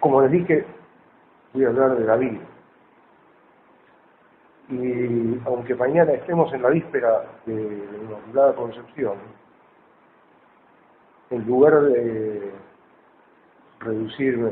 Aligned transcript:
Como 0.00 0.22
les 0.22 0.32
dije, 0.32 0.66
voy 1.54 1.64
a 1.64 1.68
hablar 1.68 1.96
de 1.96 2.04
David. 2.04 2.40
Y 4.70 5.40
aunque 5.46 5.76
mañana 5.76 6.12
estemos 6.12 6.52
en 6.52 6.62
la 6.62 6.70
víspera 6.70 7.24
de 7.46 7.84
la 8.34 8.52
Concepción, 8.54 9.39
en 11.30 11.46
lugar 11.46 11.80
de 11.82 12.52
reducirme, 13.78 14.50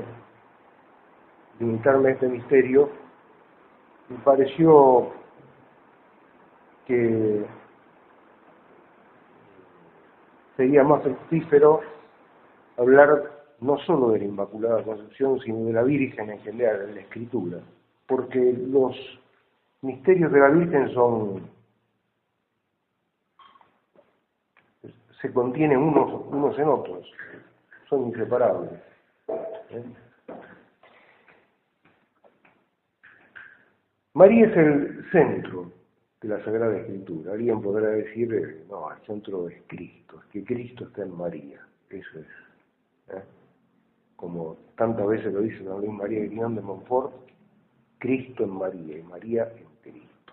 limitarme 1.59 2.10
a 2.10 2.12
este 2.12 2.28
misterio, 2.28 2.88
me 4.09 4.16
pareció 4.19 5.10
que 6.86 7.45
sería 10.56 10.83
más 10.84 11.02
fructífero 11.02 11.80
hablar 12.78 13.38
no 13.60 13.77
solo 13.80 14.10
de 14.10 14.20
la 14.20 14.24
Inmaculada 14.24 14.83
Concepción, 14.84 15.41
sino 15.41 15.64
de 15.66 15.72
la 15.72 15.83
Virgen 15.83 16.30
en 16.30 16.41
general, 16.41 16.86
de 16.86 16.95
la 16.95 17.00
Escritura, 17.00 17.58
porque 18.06 18.55
los 18.56 18.97
misterios 19.83 20.33
de 20.33 20.38
la 20.38 20.48
Virgen 20.48 20.95
son 20.95 21.58
se 25.20 25.32
contienen 25.32 25.78
unos, 25.78 26.27
unos 26.28 26.58
en 26.58 26.68
otros, 26.68 27.10
son 27.88 28.06
inseparables. 28.06 28.70
¿eh? 29.70 29.82
María 34.14 34.47
es 34.47 34.56
el 34.56 35.10
centro 35.10 35.72
de 36.20 36.28
la 36.28 36.44
Sagrada 36.44 36.77
Escritura. 36.78 37.33
Alguien 37.33 37.60
podrá 37.60 37.91
decir, 37.91 38.33
eh, 38.33 38.64
no, 38.69 38.91
el 38.92 39.00
centro 39.06 39.48
es 39.48 39.60
Cristo, 39.66 40.20
es 40.20 40.27
que 40.30 40.44
Cristo 40.44 40.84
está 40.84 41.02
en 41.02 41.16
María, 41.16 41.60
eso 41.91 42.19
es. 42.19 43.16
¿eh? 43.16 43.22
Como 44.16 44.56
tantas 44.77 45.06
veces 45.06 45.32
lo 45.32 45.41
dice 45.41 45.62
también 45.64 45.97
María 45.97 46.22
Guignón 46.22 46.56
de 46.56 46.62
Montfort, 46.62 47.12
Cristo 47.98 48.44
en 48.44 48.50
María 48.50 48.98
y 48.98 49.03
María 49.03 49.53
en 49.56 49.92
Cristo. 49.92 50.32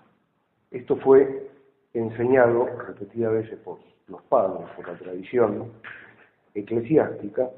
Esto 0.71 0.95
fue 0.97 1.49
enseñado 1.93 2.65
repetidas 2.65 3.33
veces 3.33 3.59
por 3.59 3.79
los 4.07 4.21
padres, 4.23 4.67
por 4.75 4.87
la 4.87 4.97
tradición 4.97 5.71
eclesiástica, 6.53 7.49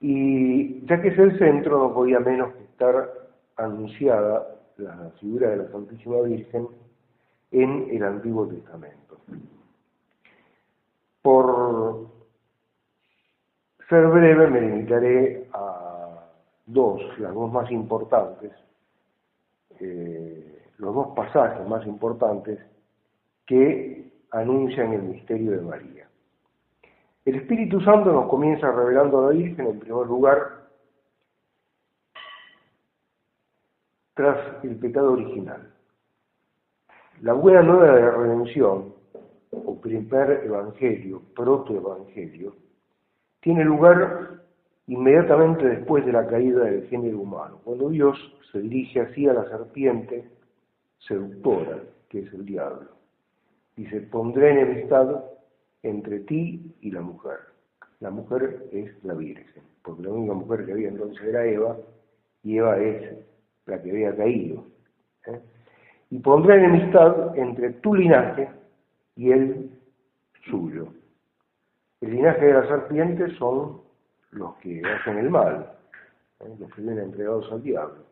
y 0.00 0.84
ya 0.86 1.00
que 1.00 1.08
es 1.08 1.18
el 1.18 1.38
centro, 1.38 1.78
no 1.78 1.94
podía 1.94 2.20
menos 2.20 2.54
que 2.54 2.64
estar 2.64 3.10
anunciada 3.56 4.46
la 4.76 5.10
figura 5.20 5.50
de 5.50 5.56
la 5.58 5.70
Santísima 5.70 6.20
Virgen 6.22 6.68
en 7.52 7.88
el 7.90 8.02
Antiguo 8.02 8.46
Testamento. 8.46 9.18
Por 11.22 12.08
ser 13.88 14.06
breve 14.08 14.48
me 14.48 14.60
limitaré 14.60 15.48
a 15.52 16.28
dos, 16.66 17.00
las 17.18 17.32
dos 17.32 17.52
más 17.52 17.70
importantes, 17.70 18.52
eh, 19.80 20.62
los 20.78 20.94
dos 20.94 21.08
pasajes 21.14 21.66
más 21.66 21.86
importantes 21.86 22.58
que 23.46 24.03
anuncian 24.34 24.92
el 24.92 25.02
misterio 25.02 25.52
de 25.52 25.60
María. 25.60 26.08
El 27.24 27.36
Espíritu 27.36 27.80
Santo 27.80 28.12
nos 28.12 28.28
comienza 28.28 28.70
revelando 28.70 29.18
a 29.18 29.22
la 29.28 29.38
Virgen, 29.38 29.66
en 29.66 29.78
primer 29.78 30.06
lugar, 30.06 30.64
tras 34.14 34.64
el 34.64 34.76
pecado 34.76 35.12
original. 35.12 35.72
La 37.22 37.32
buena 37.32 37.62
nueva 37.62 37.94
de 37.94 38.02
la 38.02 38.10
redención, 38.10 38.94
o 39.52 39.80
primer 39.80 40.42
evangelio, 40.44 41.22
protoevangelio, 41.34 42.56
tiene 43.40 43.64
lugar 43.64 44.42
inmediatamente 44.88 45.64
después 45.64 46.04
de 46.04 46.12
la 46.12 46.26
caída 46.26 46.64
del 46.64 46.88
género 46.88 47.20
humano, 47.20 47.60
cuando 47.64 47.88
Dios 47.88 48.18
se 48.50 48.60
dirige 48.60 49.00
así 49.00 49.28
a 49.28 49.32
la 49.32 49.48
serpiente 49.48 50.28
seductora, 50.98 51.78
que 52.08 52.20
es 52.20 52.32
el 52.34 52.44
diablo. 52.44 52.93
Dice, 53.76 54.00
pondré 54.02 54.50
enemistad 54.50 55.24
entre 55.82 56.20
ti 56.20 56.74
y 56.80 56.90
la 56.90 57.00
mujer. 57.00 57.38
La 58.00 58.10
mujer 58.10 58.66
es 58.72 59.02
la 59.04 59.14
Virgen, 59.14 59.62
porque 59.82 60.02
la 60.02 60.10
única 60.10 60.34
mujer 60.34 60.64
que 60.64 60.72
había 60.72 60.88
entonces 60.88 61.22
era 61.24 61.44
Eva, 61.46 61.76
y 62.42 62.58
Eva 62.58 62.78
es 62.78 63.18
la 63.66 63.82
que 63.82 63.90
había 63.90 64.14
caído. 64.14 64.64
¿eh? 65.26 65.40
Y 66.10 66.18
pondré 66.18 66.56
enemistad 66.56 67.36
entre 67.36 67.70
tu 67.74 67.94
linaje 67.94 68.48
y 69.16 69.32
el 69.32 69.70
suyo. 70.48 70.88
El 72.00 72.10
linaje 72.12 72.44
de 72.46 72.52
la 72.52 72.68
serpiente 72.68 73.34
son 73.36 73.80
los 74.32 74.54
que 74.56 74.82
hacen 74.84 75.18
el 75.18 75.30
mal, 75.30 75.72
¿eh? 76.40 76.54
los 76.58 76.72
que 76.74 76.82
vienen 76.82 77.04
entregados 77.04 77.50
al 77.50 77.62
diablo. 77.62 78.04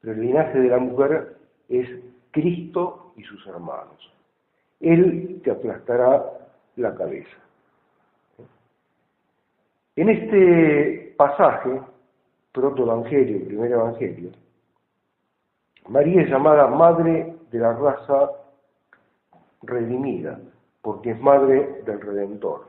Pero 0.00 0.14
el 0.14 0.20
linaje 0.20 0.58
de 0.58 0.68
la 0.68 0.78
mujer 0.78 1.36
es 1.68 1.88
Cristo 2.32 3.12
y 3.16 3.22
sus 3.22 3.46
hermanos. 3.46 4.12
Él 4.80 5.40
te 5.44 5.50
aplastará 5.50 6.24
la 6.76 6.94
cabeza. 6.94 7.36
En 9.96 10.08
este 10.08 11.14
pasaje, 11.16 11.80
proto-evangelio, 12.52 13.44
primer 13.46 13.72
evangelio, 13.72 14.30
María 15.88 16.22
es 16.22 16.30
llamada 16.30 16.66
madre 16.68 17.36
de 17.50 17.58
la 17.58 17.72
raza 17.72 18.30
redimida, 19.62 20.40
porque 20.82 21.10
es 21.10 21.20
madre 21.20 21.82
del 21.84 22.00
Redentor. 22.00 22.68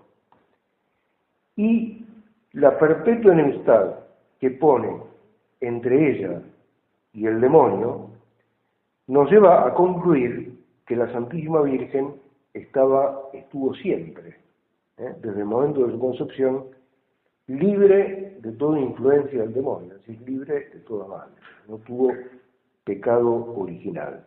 Y 1.55 2.05
la 2.53 2.77
perpetua 2.77 3.33
enemistad 3.33 3.95
que 4.39 4.51
pone 4.51 5.01
entre 5.61 6.11
ella 6.11 6.41
y 7.13 7.27
el 7.27 7.39
demonio 7.39 8.09
nos 9.07 9.29
lleva 9.29 9.67
a 9.67 9.73
concluir 9.73 10.60
que 10.91 10.97
la 10.97 11.09
Santísima 11.13 11.61
Virgen 11.61 12.15
estaba, 12.53 13.29
estuvo 13.31 13.73
siempre, 13.75 14.35
¿eh? 14.97 15.15
desde 15.21 15.39
el 15.39 15.45
momento 15.45 15.85
de 15.85 15.93
su 15.93 15.99
concepción, 16.01 16.65
libre 17.47 18.35
de 18.41 18.51
toda 18.51 18.77
influencia 18.77 19.39
del 19.39 19.53
demonio, 19.53 19.93
es 19.93 20.05
decir, 20.05 20.21
libre 20.27 20.67
de 20.73 20.79
toda 20.81 21.07
mal, 21.07 21.29
no 21.69 21.77
tuvo 21.77 22.11
pecado 22.83 23.55
original. 23.55 24.25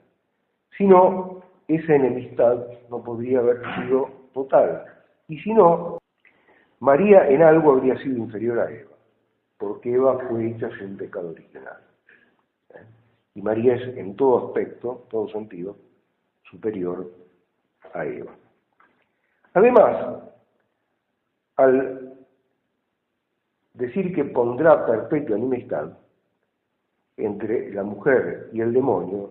Sino, 0.79 1.43
esa 1.69 1.97
enemistad 1.97 2.65
no 2.89 3.05
podría 3.05 3.41
haber 3.41 3.61
sido 3.75 4.09
total. 4.33 4.87
Y 5.29 5.39
si 5.41 5.53
no, 5.53 5.99
María 6.81 7.29
en 7.29 7.43
algo 7.43 7.73
habría 7.73 7.99
sido 7.99 8.17
inferior 8.17 8.59
a 8.61 8.71
Eva, 8.71 8.97
porque 9.59 9.93
Eva 9.93 10.19
fue 10.31 10.49
hecha 10.49 10.71
sin 10.79 10.97
pecado 10.97 11.29
original. 11.29 11.77
¿eh? 12.71 12.87
Y 13.35 13.43
María 13.43 13.75
es 13.75 13.99
en 13.99 14.17
todo 14.17 14.47
aspecto, 14.47 15.05
todo 15.11 15.29
sentido, 15.29 15.77
superior 16.51 17.11
a 17.93 18.05
Eva. 18.05 18.33
Además, 19.55 20.23
al 21.57 22.15
decir 23.75 24.15
que 24.15 24.25
pondrá 24.25 24.87
perpetua 24.87 25.37
enemistad 25.37 25.97
entre 27.17 27.73
la 27.73 27.83
mujer 27.83 28.51
y 28.53 28.61
el 28.61 28.73
demonio, 28.73 29.31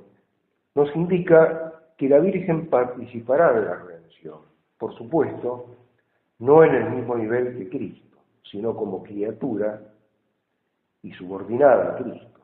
nos 0.75 0.93
indica 0.95 1.73
que 1.97 2.09
la 2.09 2.19
Virgen 2.19 2.67
participará 2.67 3.53
de 3.53 3.65
la 3.65 3.75
redención, 3.75 4.39
por 4.77 4.95
supuesto, 4.95 5.67
no 6.39 6.63
en 6.63 6.75
el 6.75 6.89
mismo 6.91 7.15
nivel 7.15 7.57
que 7.57 7.69
Cristo, 7.69 8.17
sino 8.49 8.75
como 8.75 9.03
criatura 9.03 9.81
y 11.03 11.11
subordinada 11.13 11.93
a 11.93 11.97
Cristo, 11.97 12.39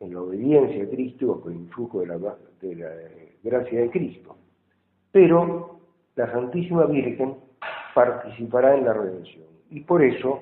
en 0.00 0.14
la 0.14 0.20
obediencia 0.22 0.84
a 0.84 0.88
Cristo 0.88 1.34
bajo 1.34 1.50
el 1.50 1.56
influjo 1.56 2.00
de 2.00 2.06
la, 2.06 2.36
de 2.60 2.74
la 2.74 2.90
gracia 3.42 3.80
de 3.80 3.90
Cristo. 3.90 4.36
Pero 5.12 5.80
la 6.16 6.30
Santísima 6.30 6.86
Virgen 6.86 7.36
participará 7.94 8.76
en 8.76 8.84
la 8.84 8.92
redención. 8.92 9.46
Y 9.70 9.80
por 9.80 10.02
eso 10.02 10.40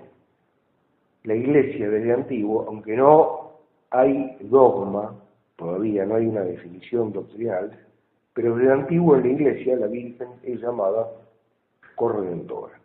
la 1.25 1.35
Iglesia 1.35 1.89
desde 1.89 2.13
antiguo, 2.13 2.65
aunque 2.69 2.97
no 2.97 3.53
hay 3.91 4.37
dogma, 4.41 5.15
todavía 5.57 6.05
no 6.07 6.17
hay 6.17 6.27
una 6.27 6.43
definición 6.43 7.13
doctrinal, 7.13 7.71
pero 8.33 8.57
desde 8.57 8.73
antiguo 8.73 9.17
en 9.17 9.23
la 9.23 9.29
Iglesia 9.29 9.77
la 9.77 9.87
Virgen 9.87 10.29
es 10.43 10.61
llamada 10.61 11.09
corredentora. 11.97 12.79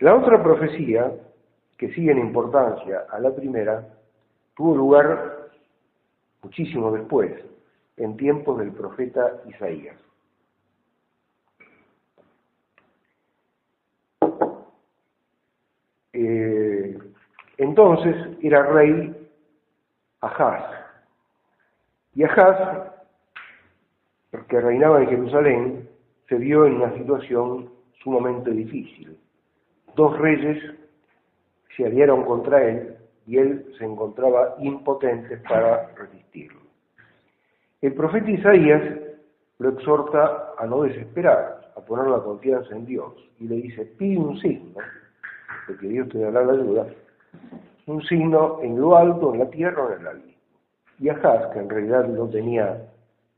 La 0.00 0.14
otra 0.14 0.42
profecía, 0.42 1.10
que 1.78 1.92
sigue 1.94 2.12
en 2.12 2.18
importancia 2.18 3.06
a 3.10 3.18
la 3.18 3.34
primera, 3.34 3.88
tuvo 4.54 4.76
lugar 4.76 5.48
muchísimo 6.42 6.92
después, 6.92 7.32
en 7.96 8.16
tiempos 8.16 8.58
del 8.58 8.72
profeta 8.72 9.42
Isaías. 9.46 9.96
Eh, 16.12 16.98
entonces 17.58 18.16
era 18.42 18.62
rey 18.62 19.28
Ahaz. 20.20 20.64
Y 22.14 22.24
Ahaz, 22.24 22.92
que 24.48 24.60
reinaba 24.60 25.02
en 25.02 25.08
Jerusalén, 25.08 25.88
se 26.28 26.36
vio 26.36 26.66
en 26.66 26.76
una 26.76 26.92
situación 26.94 27.70
sumamente 28.02 28.50
difícil. 28.50 29.18
Dos 29.94 30.18
reyes 30.18 30.58
se 31.76 31.86
aliaron 31.86 32.24
contra 32.24 32.62
él 32.62 32.96
y 33.26 33.38
él 33.38 33.74
se 33.78 33.84
encontraba 33.84 34.54
impotente 34.58 35.36
para 35.38 35.88
resistirlo. 35.94 36.65
El 37.86 37.94
profeta 37.94 38.28
Isaías 38.28 38.82
lo 39.58 39.68
exhorta 39.68 40.54
a 40.58 40.66
no 40.66 40.82
desesperar, 40.82 41.70
a 41.76 41.80
poner 41.82 42.08
la 42.08 42.18
confianza 42.18 42.74
en 42.74 42.84
Dios 42.84 43.14
y 43.38 43.46
le 43.46 43.54
dice, 43.62 43.84
pide 43.84 44.18
un 44.18 44.36
signo, 44.40 44.74
porque 45.68 45.86
Dios 45.86 46.08
te 46.08 46.18
dará 46.18 46.44
la 46.44 46.54
ayuda, 46.54 46.88
un 47.86 48.02
signo 48.02 48.60
en 48.60 48.80
lo 48.80 48.96
alto, 48.96 49.32
en 49.32 49.38
la 49.38 49.50
tierra 49.50 49.84
o 49.84 49.92
en 49.92 50.00
el 50.00 50.06
abismo. 50.08 50.32
Y 50.98 51.08
Ahaz, 51.10 51.52
que 51.52 51.60
en 51.60 51.70
realidad 51.70 52.08
no 52.08 52.28
tenía 52.28 52.88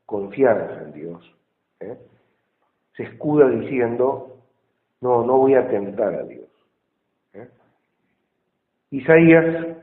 confianza 0.06 0.80
en 0.82 0.92
Dios, 0.94 1.36
¿eh? 1.80 1.98
se 2.96 3.02
escuda 3.02 3.50
diciendo, 3.50 4.34
no, 5.02 5.26
no 5.26 5.36
voy 5.36 5.56
a 5.56 5.68
tentar 5.68 6.14
a 6.14 6.22
Dios. 6.22 6.48
¿eh? 7.34 7.48
Isaías 8.92 9.76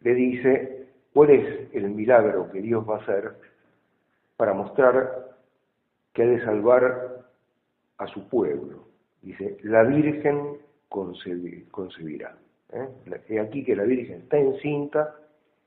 le 0.00 0.14
dice 0.14 0.88
cuál 1.14 1.30
es 1.30 1.72
el 1.74 1.90
milagro 1.90 2.50
que 2.50 2.60
Dios 2.60 2.84
va 2.90 2.96
a 2.96 3.02
hacer 3.02 3.49
para 4.40 4.54
mostrar 4.54 5.36
que 6.14 6.22
ha 6.22 6.26
de 6.26 6.42
salvar 6.42 7.26
a 7.98 8.06
su 8.06 8.26
pueblo. 8.26 8.86
Dice, 9.20 9.58
la 9.64 9.82
Virgen 9.82 10.56
concebirá. 10.88 12.34
¿eh? 12.72 13.38
aquí 13.38 13.62
que 13.62 13.76
la 13.76 13.82
Virgen 13.82 14.22
está 14.22 14.38
encinta 14.38 15.14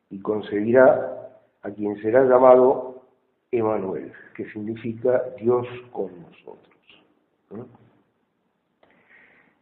y 0.10 0.20
concebirá 0.22 1.30
a 1.62 1.70
quien 1.70 2.02
será 2.02 2.24
llamado 2.24 3.04
Emanuel, 3.52 4.12
que 4.36 4.50
significa 4.50 5.22
Dios 5.40 5.68
con 5.92 6.10
nosotros. 6.24 7.78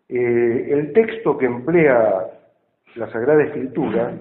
Eh, 0.08 0.68
el 0.72 0.94
texto 0.94 1.38
que 1.38 1.48
emplea 1.48 2.32
la 2.96 3.12
Sagrada 3.12 3.44
Escritura 3.44 4.18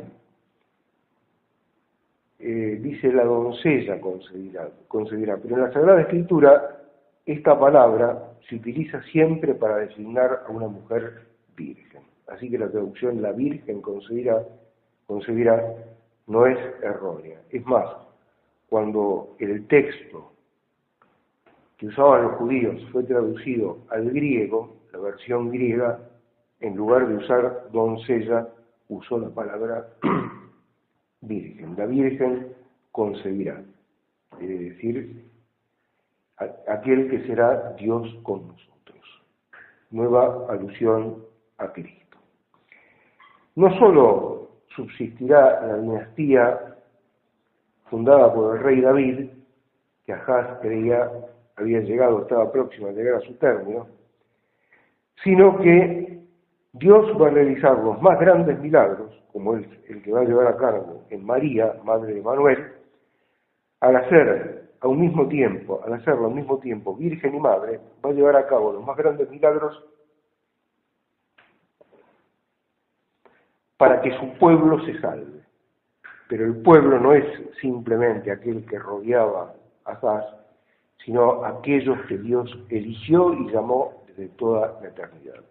eh, 2.41 2.79
dice 2.81 3.13
la 3.13 3.25
doncella 3.25 4.01
concebirá, 4.01 4.69
concebirá, 4.89 5.37
pero 5.37 5.57
en 5.57 5.63
la 5.63 5.73
Sagrada 5.73 6.01
Escritura 6.01 6.81
esta 7.27 7.59
palabra 7.59 8.33
se 8.49 8.57
utiliza 8.57 9.03
siempre 9.03 9.55
para 9.55 9.77
designar 9.77 10.45
a 10.47 10.51
una 10.51 10.67
mujer 10.69 11.27
virgen. 11.55 12.03
Así 12.29 12.51
que 12.51 12.59
la 12.59 12.71
traducción 12.71 13.21
la 13.21 13.33
virgen 13.33 13.83
concebirá, 13.83 14.43
concebirá 15.07 15.63
no 16.29 16.47
es 16.47 16.59
errónea. 16.83 17.41
Es 17.51 17.65
más, 17.67 17.87
cuando 18.69 19.37
el 19.39 19.67
texto 19.67 20.33
que 21.77 21.87
usaban 21.87 22.23
los 22.23 22.33
judíos 22.37 22.83
fue 22.93 23.03
traducido 23.03 23.79
al 23.91 24.11
griego, 24.11 24.77
la 24.93 24.99
versión 24.99 25.51
griega, 25.51 25.99
en 26.61 26.77
lugar 26.77 27.09
de 27.09 27.17
usar 27.17 27.67
doncella, 27.73 28.49
usó 28.89 29.19
la 29.19 29.29
palabra 29.29 29.89
virgen. 31.21 31.75
La 31.77 31.87
virgen 31.87 32.49
concebirá, 32.93 33.63
es 34.41 34.49
decir, 34.49 35.25
aquel 36.69 37.11
que 37.11 37.27
será 37.27 37.73
Dios 37.79 38.09
con 38.23 38.49
nosotros. 38.49 39.23
Nueva 39.91 40.47
alusión 40.49 41.25
a 41.59 41.73
Cristo. 41.73 42.17
No 43.57 43.77
solo 43.79 44.51
subsistirá 44.75 45.67
la 45.67 45.77
dinastía 45.79 46.77
fundada 47.91 48.33
por 48.33 48.57
el 48.57 48.63
rey 48.63 48.81
David, 48.81 49.31
que 50.07 50.13
Ahaz 50.13 50.61
creía 50.61 51.11
había 51.61 51.81
llegado, 51.81 52.23
estaba 52.23 52.51
próximo 52.51 52.89
a 52.89 52.93
llegar 52.93 53.17
a 53.17 53.21
su 53.21 53.35
término, 53.35 53.87
sino 55.23 55.59
que 55.59 56.21
Dios 56.73 57.21
va 57.21 57.29
a 57.29 57.31
realizar 57.31 57.79
los 57.79 58.01
más 58.01 58.19
grandes 58.19 58.59
milagros, 58.61 59.13
como 59.33 59.55
el, 59.55 59.81
el 59.89 60.03
que 60.03 60.13
va 60.13 60.21
a 60.21 60.25
llevar 60.25 60.47
a 60.47 60.57
cabo 60.57 61.03
en 61.11 61.25
María, 61.25 61.77
madre 61.85 62.15
de 62.15 62.23
Manuel, 62.23 62.73
al 63.81 63.97
hacer 63.97 64.71
a 64.81 64.89
un 64.89 65.01
mismo 65.01 65.29
tiempo, 65.29 65.81
al 65.85 65.93
hacerlo 65.95 66.27
al 66.27 66.35
mismo 66.35 66.59
tiempo 66.59 66.97
virgen 66.97 67.35
y 67.35 67.41
madre, 67.41 67.81
va 68.05 68.11
a 68.11 68.13
llevar 68.13 68.37
a 68.37 68.47
cabo 68.47 68.73
los 68.73 68.85
más 68.85 68.97
grandes 68.97 69.29
milagros 69.31 69.85
para 73.77 74.01
que 74.03 74.17
su 74.19 74.39
pueblo 74.39 74.83
se 74.85 74.99
salve. 75.01 75.41
Pero 76.29 76.45
el 76.45 76.63
pueblo 76.63 77.01
no 77.01 77.15
es 77.15 77.25
simplemente 77.61 78.31
aquel 78.31 78.65
que 78.67 78.79
rodeaba 78.79 79.55
a 79.85 79.97
Zaz, 79.97 80.25
sino 81.05 81.45
aquellos 81.45 81.99
que 82.07 82.19
Dios 82.19 82.51
eligió 82.69 83.33
y 83.33 83.51
llamó 83.51 84.05
desde 84.07 84.29
toda 84.37 84.79
la 84.81 84.89
eternidad. 84.89 85.43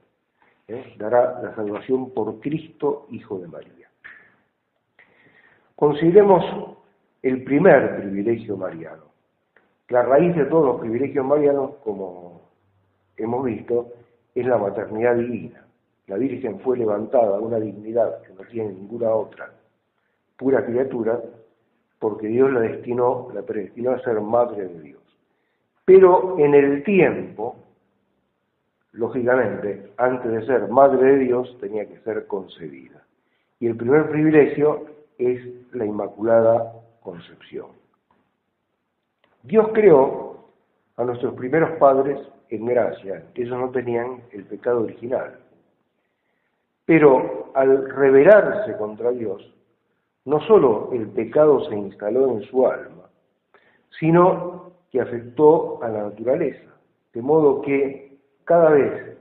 ¿Eh? 0.69 0.95
dará 0.97 1.41
la 1.41 1.55
salvación 1.55 2.11
por 2.11 2.39
Cristo, 2.39 3.07
Hijo 3.09 3.39
de 3.39 3.47
María. 3.47 3.89
Consideremos 5.75 6.43
el 7.21 7.43
primer 7.43 7.97
privilegio 7.97 8.57
mariano. 8.57 9.03
La 9.89 10.03
raíz 10.03 10.35
de 10.35 10.45
todos 10.45 10.65
los 10.65 10.79
privilegios 10.79 11.25
marianos, 11.25 11.75
como 11.83 12.41
hemos 13.17 13.43
visto, 13.43 13.87
es 14.35 14.45
la 14.45 14.57
maternidad 14.57 15.15
divina. 15.15 15.65
La 16.07 16.17
Virgen 16.17 16.59
fue 16.59 16.77
levantada 16.77 17.37
a 17.37 17.39
una 17.39 17.59
dignidad 17.59 18.21
que 18.23 18.33
no 18.33 18.41
tiene 18.49 18.73
ninguna 18.73 19.09
otra, 19.09 19.51
pura 20.37 20.65
criatura, 20.65 21.19
porque 21.99 22.27
Dios 22.27 22.51
la 22.51 22.61
destinó, 22.61 23.29
la 23.33 23.41
predestinó 23.41 23.91
a 23.91 23.99
ser 23.99 24.19
madre 24.21 24.67
de 24.67 24.79
Dios. 24.81 25.01
Pero 25.85 26.37
en 26.39 26.53
el 26.53 26.83
tiempo, 26.83 27.55
lógicamente, 28.91 29.91
antes 29.97 30.31
de 30.31 30.45
ser 30.45 30.67
madre 30.67 31.13
de 31.13 31.19
Dios, 31.19 31.57
tenía 31.59 31.85
que 31.87 31.99
ser 31.99 32.27
concebida. 32.27 33.03
Y 33.59 33.67
el 33.67 33.75
primer 33.75 34.09
privilegio 34.09 34.85
es 35.17 35.41
la 35.73 35.85
Inmaculada 35.85 36.73
Concepción. 37.01 37.67
Dios 39.43 39.69
creó 39.73 40.45
a 40.97 41.03
nuestros 41.03 41.33
primeros 41.35 41.71
padres 41.77 42.19
en 42.49 42.65
gracia, 42.65 43.23
ellos 43.35 43.57
no 43.57 43.69
tenían 43.69 44.21
el 44.31 44.45
pecado 44.45 44.81
original. 44.81 45.39
Pero 46.85 47.51
al 47.53 47.89
rebelarse 47.89 48.75
contra 48.77 49.11
Dios, 49.11 49.53
no 50.25 50.41
solo 50.41 50.89
el 50.91 51.07
pecado 51.09 51.63
se 51.69 51.75
instaló 51.75 52.31
en 52.31 52.41
su 52.43 52.65
alma, 52.67 53.09
sino 53.99 54.71
que 54.91 54.99
afectó 54.99 55.81
a 55.83 55.89
la 55.89 56.03
naturaleza, 56.03 56.73
de 57.13 57.21
modo 57.21 57.61
que 57.61 58.08
cada 58.49 58.71
vez 58.71 59.15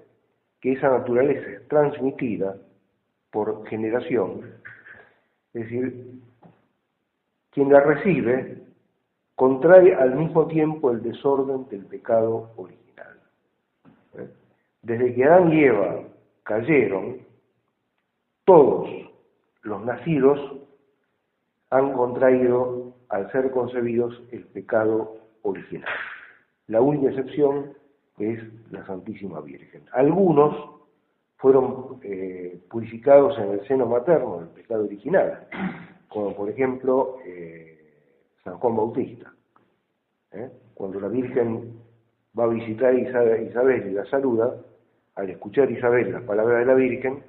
que 0.62 0.72
esa 0.72 0.88
naturaleza 0.88 1.46
es 1.50 1.68
transmitida 1.68 2.56
por 3.30 3.66
generación, 3.68 4.54
es 5.52 5.64
decir, 5.64 6.22
quien 7.50 7.70
la 7.70 7.80
recibe 7.80 8.62
contrae 9.34 9.94
al 9.94 10.14
mismo 10.14 10.46
tiempo 10.46 10.90
el 10.90 11.02
desorden 11.02 11.68
del 11.68 11.84
pecado 11.84 12.50
original. 12.56 13.20
Desde 14.80 15.14
que 15.14 15.24
Adán 15.24 15.52
y 15.52 15.64
Eva 15.64 16.04
cayeron, 16.44 17.18
todos 18.46 18.88
los 19.60 19.84
nacidos 19.84 20.40
han 21.68 21.92
contraído, 21.92 22.94
al 23.10 23.30
ser 23.30 23.50
concebidos, 23.50 24.22
el 24.32 24.44
pecado 24.46 25.18
original. 25.42 25.92
La 26.66 26.80
única 26.80 27.10
excepción 27.10 27.76
es 28.20 28.72
la 28.72 28.84
Santísima 28.86 29.40
Virgen. 29.40 29.82
Algunos 29.92 30.54
fueron 31.36 32.00
eh, 32.02 32.60
purificados 32.70 33.38
en 33.38 33.52
el 33.52 33.66
seno 33.66 33.86
materno 33.86 34.40
del 34.40 34.48
pecado 34.48 34.84
original, 34.84 35.46
como 36.08 36.34
por 36.34 36.50
ejemplo 36.50 37.18
eh, 37.24 37.78
San 38.44 38.58
Juan 38.58 38.76
Bautista. 38.76 39.32
¿eh? 40.32 40.50
Cuando 40.74 41.00
la 41.00 41.08
Virgen 41.08 41.78
va 42.38 42.44
a 42.44 42.48
visitar 42.48 42.94
a 42.94 42.98
Isabel 42.98 43.88
y 43.88 43.92
la 43.92 44.04
saluda, 44.06 44.56
al 45.14 45.30
escuchar 45.30 45.70
Isabel 45.70 46.12
la 46.12 46.20
palabra 46.20 46.58
de 46.58 46.66
la 46.66 46.74
Virgen, 46.74 47.22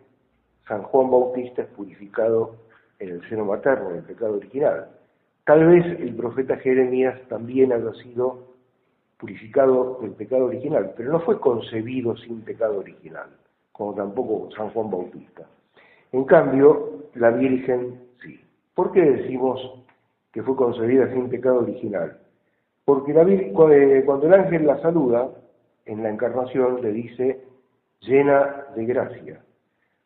San 0.67 0.83
Juan 0.83 1.09
Bautista 1.09 1.63
es 1.63 1.67
purificado 1.69 2.55
en 2.99 3.09
el 3.09 3.29
seno 3.29 3.45
materno 3.45 3.89
del 3.89 4.03
pecado 4.03 4.35
original. 4.35 4.89
Tal 5.45 5.65
vez 5.65 5.99
el 5.99 6.15
profeta 6.15 6.57
Jeremías 6.57 7.19
también 7.27 7.73
haya 7.73 7.91
sido 8.03 8.48
purificado 9.19 9.99
del 10.01 10.11
pecado 10.11 10.45
original, 10.45 10.93
pero 10.95 11.11
no 11.11 11.19
fue 11.19 11.39
concebido 11.39 12.15
sin 12.17 12.41
pecado 12.41 12.79
original, 12.79 13.27
como 13.73 13.93
tampoco 13.93 14.49
San 14.55 14.69
Juan 14.69 14.89
Bautista. 14.89 15.45
En 16.13 16.23
cambio, 16.23 17.09
la 17.15 17.29
Virgen 17.31 17.99
sí. 18.23 18.39
¿Por 18.73 18.93
qué 18.93 19.01
decimos 19.01 19.83
que 20.31 20.41
fue 20.41 20.55
concebida 20.55 21.11
sin 21.13 21.29
pecado 21.29 21.59
original? 21.59 22.17
Porque 22.85 23.11
eh, 23.11 24.03
cuando 24.05 24.27
el 24.27 24.33
ángel 24.33 24.65
la 24.65 24.81
saluda, 24.81 25.29
en 25.85 26.01
la 26.01 26.09
encarnación 26.09 26.81
le 26.81 26.93
dice 26.93 27.41
llena 27.99 28.67
de 28.75 28.85
gracia. 28.85 29.43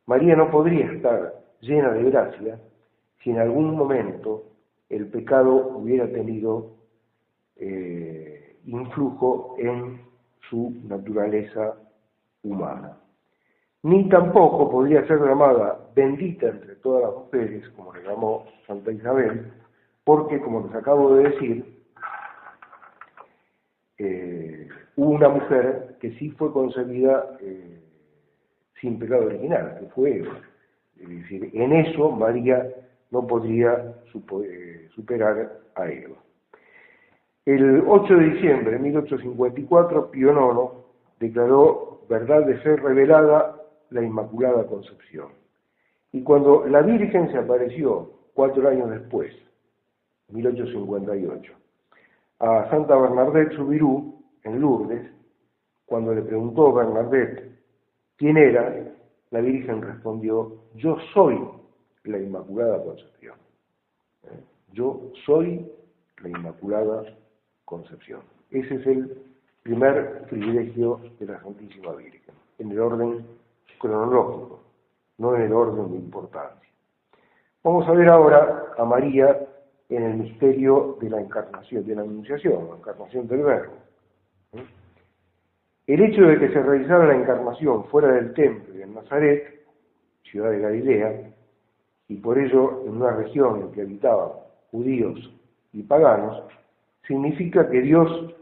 María 0.08 0.36
no 0.36 0.50
podría 0.50 0.91
estar 0.91 1.36
llena 1.62 1.91
de 1.91 2.03
gracia 2.10 2.60
si 3.22 3.29
en 3.29 3.39
algún 3.39 3.75
momento 3.75 4.43
el 4.89 5.08
pecado 5.08 5.53
hubiera 5.77 6.08
tenido 6.08 6.72
eh, 7.55 8.32
influjo 8.65 9.55
en 9.60 10.01
su 10.50 10.74
naturaleza 10.84 11.75
humana. 12.43 12.98
Ni 13.84 14.08
tampoco 14.08 14.70
podría 14.72 15.05
ser 15.08 15.20
llamada 15.20 15.89
bendita 15.93 16.48
entre 16.48 16.75
todas 16.77 17.03
las 17.03 17.13
mujeres, 17.13 17.67
como 17.75 17.93
le 17.93 18.03
llamó 18.03 18.46
Santa 18.65 18.91
Isabel, 18.91 19.51
porque, 20.05 20.39
como 20.39 20.65
les 20.65 20.75
acabo 20.75 21.15
de 21.15 21.29
decir, 21.29 21.84
eh, 23.98 24.70
hubo 24.96 25.12
una 25.12 25.29
mujer 25.29 25.98
que 26.00 26.12
sí 26.17 26.29
fue 26.32 26.51
concebida 26.53 27.38
eh, 27.41 27.82
sin 28.79 29.00
pecado 29.00 29.25
original, 29.25 29.77
que 29.79 29.86
fue 29.88 30.17
Eva. 30.17 30.39
Es 31.00 31.10
decir, 31.10 31.50
en 31.53 31.74
eso 31.74 32.12
María 32.12 32.65
no 33.12 33.27
podría 33.27 33.96
eh, 34.13 34.89
superar 34.96 35.60
a 35.75 35.88
Eva. 35.88 36.22
El 37.45 37.83
8 37.85 38.15
de 38.15 38.29
diciembre 38.29 38.71
de 38.71 38.79
1854, 38.79 40.12
Pío 40.12 40.31
IX 40.31 40.83
declaró 41.19 42.01
verdad 42.07 42.45
de 42.45 42.62
ser 42.63 42.81
revelada 42.81 43.62
la 43.89 44.01
Inmaculada 44.01 44.65
Concepción. 44.65 45.27
Y 46.13 46.23
cuando 46.23 46.65
la 46.67 46.81
Virgen 46.81 47.29
se 47.31 47.38
apareció 47.38 48.12
cuatro 48.33 48.69
años 48.69 48.89
después, 48.91 49.33
1858, 50.29 51.53
a 52.39 52.69
Santa 52.69 52.95
Bernadette 52.95 53.53
Subirú, 53.55 54.23
en 54.43 54.62
Lourdes, 54.62 55.12
cuando 55.85 56.13
le 56.13 56.21
preguntó 56.21 56.71
Bernadette 56.71 57.59
quién 58.15 58.38
era, 58.38 58.73
la 59.31 59.41
Virgen 59.41 59.81
respondió, 59.81 60.63
yo 60.75 60.97
soy 61.13 61.39
la 62.05 62.19
Inmaculada 62.19 62.81
Concepción. 62.81 63.35
¿Eh? 64.23 64.39
Yo 64.71 65.12
soy 65.25 65.69
la 66.21 66.29
Inmaculada 66.29 66.95
Concepción. 66.95 67.22
Ese 68.51 68.75
es 68.75 68.86
el 68.86 69.17
primer 69.63 70.25
privilegio 70.29 71.00
de 71.20 71.25
la 71.25 71.41
Santísima 71.41 71.93
Virgen, 71.93 72.36
en 72.60 72.72
el 72.72 72.79
orden 72.79 73.25
cronológico, 73.79 74.60
no 75.17 75.36
en 75.36 75.41
el 75.43 75.53
orden 75.53 75.91
de 75.91 75.98
importancia. 75.98 76.70
Vamos 77.63 77.88
a 77.88 77.93
ver 77.93 78.10
ahora 78.10 78.74
a 78.77 78.86
María 78.86 79.48
en 79.89 80.03
el 80.03 80.17
misterio 80.17 80.98
de 81.01 81.10
la 81.10 81.22
encarnación, 81.22 81.86
de 81.86 81.96
la 81.96 82.01
anunciación, 82.01 82.67
la 82.70 82.75
encarnación 82.75 83.27
del 83.27 83.43
Verbo. 83.43 83.74
El 85.88 86.01
hecho 86.01 86.22
de 86.22 86.39
que 86.39 86.50
se 86.50 86.62
realizara 86.62 87.08
la 87.08 87.15
encarnación 87.15 87.86
fuera 87.86 88.12
del 88.12 88.34
templo 88.34 88.77
y 88.77 88.82
en 88.82 88.93
Nazaret, 88.93 89.65
ciudad 90.24 90.51
de 90.51 90.60
Galilea, 90.60 91.34
y 92.08 92.17
por 92.17 92.38
ello 92.38 92.84
en 92.86 92.98
una 92.98 93.12
región 93.12 93.62
en 93.62 93.72
que 93.72 93.82
habitaban 93.82 94.29
judíos 94.72 95.34
y 95.72 95.84
paganos, 95.84 96.43
significa 97.07 97.69
que 97.69 97.81
Dios 97.81 98.36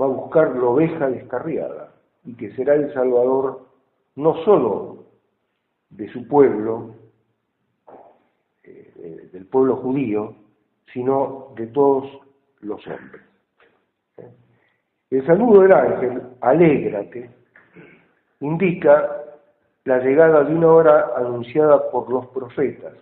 va 0.00 0.06
a 0.06 0.08
buscar 0.08 0.56
la 0.56 0.64
oveja 0.64 1.08
descarriada 1.08 1.92
y 2.24 2.34
que 2.34 2.52
será 2.54 2.74
el 2.74 2.92
Salvador 2.94 3.66
no 4.16 4.34
sólo 4.44 5.04
de 5.90 6.10
su 6.12 6.26
pueblo, 6.26 6.94
eh, 8.62 9.28
del 9.32 9.46
pueblo 9.46 9.76
judío, 9.76 10.34
sino 10.92 11.52
de 11.56 11.66
todos 11.68 12.06
los 12.60 12.84
hombres. 12.86 13.22
¿Eh? 14.18 14.30
El 15.10 15.26
saludo 15.26 15.62
del 15.62 15.72
ángel, 15.72 16.22
alégrate, 16.40 17.30
indica 18.40 19.16
la 19.84 19.98
llegada 19.98 20.44
de 20.44 20.54
una 20.54 20.68
hora 20.68 21.12
anunciada 21.16 21.90
por 21.90 22.10
los 22.10 22.26
profetas 22.28 22.94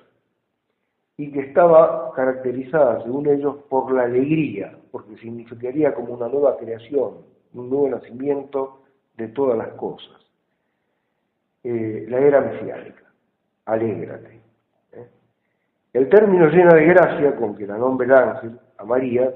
y 1.18 1.32
que 1.32 1.40
estaba 1.40 2.12
caracterizada, 2.14 3.02
según 3.02 3.26
ellos, 3.26 3.56
por 3.68 3.92
la 3.92 4.04
alegría, 4.04 4.78
porque 4.92 5.16
significaría 5.16 5.92
como 5.92 6.14
una 6.14 6.28
nueva 6.28 6.56
creación, 6.56 7.18
un 7.54 7.68
nuevo 7.68 7.88
nacimiento 7.88 8.82
de 9.16 9.26
todas 9.28 9.58
las 9.58 9.68
cosas. 9.70 10.16
Eh, 11.64 12.06
la 12.08 12.20
era 12.20 12.40
mesiánica, 12.40 13.02
alégrate. 13.64 14.40
¿eh? 14.92 15.08
El 15.92 16.08
término 16.08 16.46
llena 16.46 16.74
de 16.74 16.86
gracia 16.86 17.34
con 17.34 17.56
que 17.56 17.66
la 17.66 17.76
nombre 17.76 18.06
el 18.06 18.12
ángel 18.14 18.60
a 18.78 18.84
María 18.84 19.34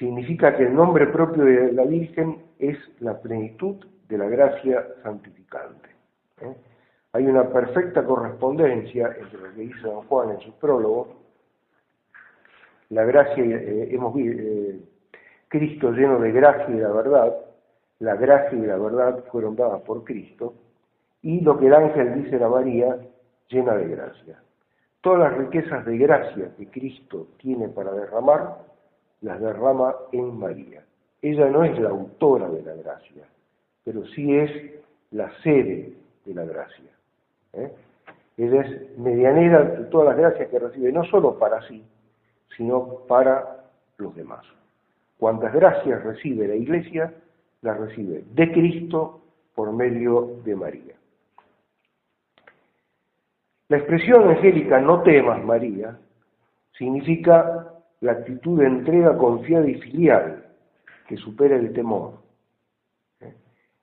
significa 0.00 0.56
que 0.56 0.64
el 0.64 0.74
nombre 0.74 1.06
propio 1.06 1.44
de 1.44 1.72
la 1.72 1.84
Virgen 1.84 2.42
es 2.58 2.76
la 2.98 3.20
plenitud 3.20 3.76
de 4.08 4.18
la 4.18 4.26
gracia 4.26 4.84
santificante. 5.04 5.88
¿eh? 6.40 6.56
Hay 7.16 7.26
una 7.26 7.48
perfecta 7.48 8.04
correspondencia 8.04 9.06
entre 9.18 9.40
lo 9.40 9.54
que 9.54 9.62
dice 9.62 9.80
Don 9.80 10.02
Juan 10.02 10.32
en 10.32 10.40
su 10.40 10.52
prólogo, 10.52 11.16
la 12.90 13.04
gracia, 13.04 13.42
eh, 13.42 13.88
hemos 13.90 14.12
visto, 14.12 14.42
eh, 14.42 14.80
Cristo 15.48 15.92
lleno 15.92 16.18
de 16.18 16.30
gracia 16.30 16.68
y 16.68 16.78
la 16.78 16.92
verdad, 16.92 17.34
la 18.00 18.16
gracia 18.16 18.58
y 18.58 18.66
la 18.66 18.76
verdad 18.76 19.24
fueron 19.32 19.56
dadas 19.56 19.80
por 19.80 20.04
Cristo, 20.04 20.52
y 21.22 21.40
lo 21.40 21.58
que 21.58 21.68
el 21.68 21.74
ángel 21.74 22.22
dice 22.22 22.36
a 22.36 22.50
María, 22.50 22.98
llena 23.48 23.74
de 23.76 23.88
gracia. 23.88 24.42
Todas 25.00 25.20
las 25.20 25.38
riquezas 25.38 25.86
de 25.86 25.96
gracia 25.96 26.50
que 26.58 26.68
Cristo 26.68 27.28
tiene 27.38 27.70
para 27.70 27.92
derramar, 27.92 28.58
las 29.22 29.40
derrama 29.40 29.94
en 30.12 30.38
María. 30.38 30.84
Ella 31.22 31.48
no 31.48 31.64
es 31.64 31.78
la 31.78 31.88
autora 31.88 32.50
de 32.50 32.62
la 32.62 32.74
gracia, 32.74 33.22
pero 33.84 34.04
sí 34.08 34.36
es 34.36 34.50
la 35.12 35.32
sede 35.40 35.94
de 36.26 36.34
la 36.34 36.44
gracia. 36.44 36.90
¿Eh? 37.56 37.72
Ella 38.36 38.60
es 38.62 38.98
medianera 38.98 39.62
de 39.62 39.84
todas 39.84 40.08
las 40.08 40.16
gracias 40.18 40.48
que 40.48 40.58
recibe, 40.58 40.92
no 40.92 41.04
solo 41.04 41.38
para 41.38 41.62
sí, 41.68 41.82
sino 42.56 43.00
para 43.08 43.64
los 43.96 44.14
demás. 44.14 44.44
Cuantas 45.18 45.54
gracias 45.54 46.02
recibe 46.04 46.46
la 46.46 46.54
Iglesia, 46.54 47.14
las 47.62 47.78
recibe 47.78 48.24
de 48.32 48.52
Cristo 48.52 49.22
por 49.54 49.72
medio 49.72 50.36
de 50.44 50.54
María. 50.54 50.94
La 53.68 53.78
expresión 53.78 54.28
angélica 54.28 54.78
no 54.80 55.02
temas, 55.02 55.42
María, 55.42 55.98
significa 56.72 57.72
la 58.00 58.12
actitud 58.12 58.60
de 58.60 58.66
entrega 58.66 59.16
confiada 59.16 59.66
y 59.66 59.74
filial 59.80 60.44
que 61.08 61.16
supera 61.16 61.56
el 61.56 61.72
temor, 61.72 62.14
¿eh? 63.20 63.34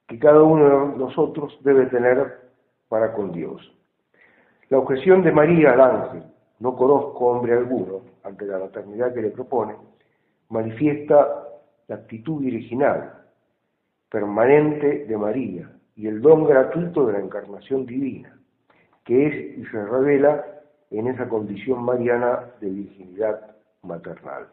que 0.08 0.20
cada 0.20 0.44
uno 0.44 0.92
de 0.92 0.98
nosotros 0.98 1.58
debe 1.64 1.88
tener 1.88 2.43
para 2.94 3.12
con 3.12 3.32
Dios. 3.32 3.60
La 4.70 4.78
objeción 4.78 5.24
de 5.24 5.32
María 5.32 5.72
al 5.72 5.82
ángel, 5.82 6.24
no 6.60 6.76
conozco 6.76 7.26
hombre 7.26 7.54
alguno, 7.54 8.02
ante 8.22 8.46
la 8.46 8.60
maternidad 8.60 9.12
que 9.16 9.24
le 9.24 9.32
propone, 9.32 9.74
manifiesta 10.50 11.44
la 11.88 11.96
actitud 11.96 12.42
virginal, 12.42 13.14
permanente 14.12 15.06
de 15.06 15.18
María 15.18 15.72
y 15.96 16.06
el 16.06 16.22
don 16.22 16.46
gratuito 16.46 17.08
de 17.08 17.14
la 17.14 17.20
encarnación 17.20 17.88
divina, 17.88 18.38
que 19.04 19.26
es 19.26 19.58
y 19.58 19.66
se 19.72 19.84
revela 19.84 20.46
en 20.92 21.08
esa 21.08 21.28
condición 21.28 21.82
mariana 21.82 22.42
de 22.62 22.70
virginidad 22.70 23.56
maternal. 23.82 24.50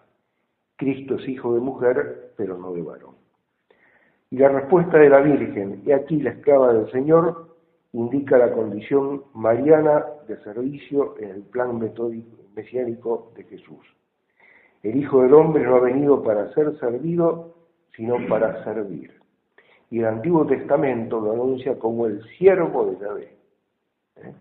Cristo 0.76 1.16
es 1.16 1.28
hijo 1.28 1.52
de 1.52 1.60
mujer, 1.60 2.32
pero 2.38 2.56
no 2.56 2.72
de 2.72 2.80
varón. 2.80 3.16
Y 4.30 4.38
la 4.38 4.48
respuesta 4.48 4.96
de 4.96 5.10
la 5.10 5.20
Virgen, 5.20 5.82
he 5.84 5.92
aquí 5.92 6.22
la 6.22 6.30
esclava 6.30 6.72
del 6.72 6.90
Señor, 6.90 7.49
indica 7.92 8.38
la 8.38 8.52
condición 8.52 9.24
mariana 9.34 10.04
de 10.28 10.36
servicio 10.42 11.16
en 11.18 11.30
el 11.30 11.42
plan 11.42 11.78
metódico, 11.78 12.36
mesiánico 12.54 13.32
de 13.36 13.44
Jesús. 13.44 13.84
El 14.82 14.96
Hijo 14.96 15.22
del 15.22 15.34
Hombre 15.34 15.64
no 15.64 15.76
ha 15.76 15.80
venido 15.80 16.22
para 16.22 16.52
ser 16.54 16.78
servido, 16.78 17.54
sino 17.96 18.16
para 18.28 18.64
servir. 18.64 19.20
Y 19.90 19.98
el 19.98 20.06
Antiguo 20.06 20.46
Testamento 20.46 21.20
lo 21.20 21.32
anuncia 21.32 21.78
como 21.78 22.06
el 22.06 22.22
siervo 22.38 22.86
de 22.86 22.98
Yahvé. 22.98 23.36
¿Eh? 24.16 24.34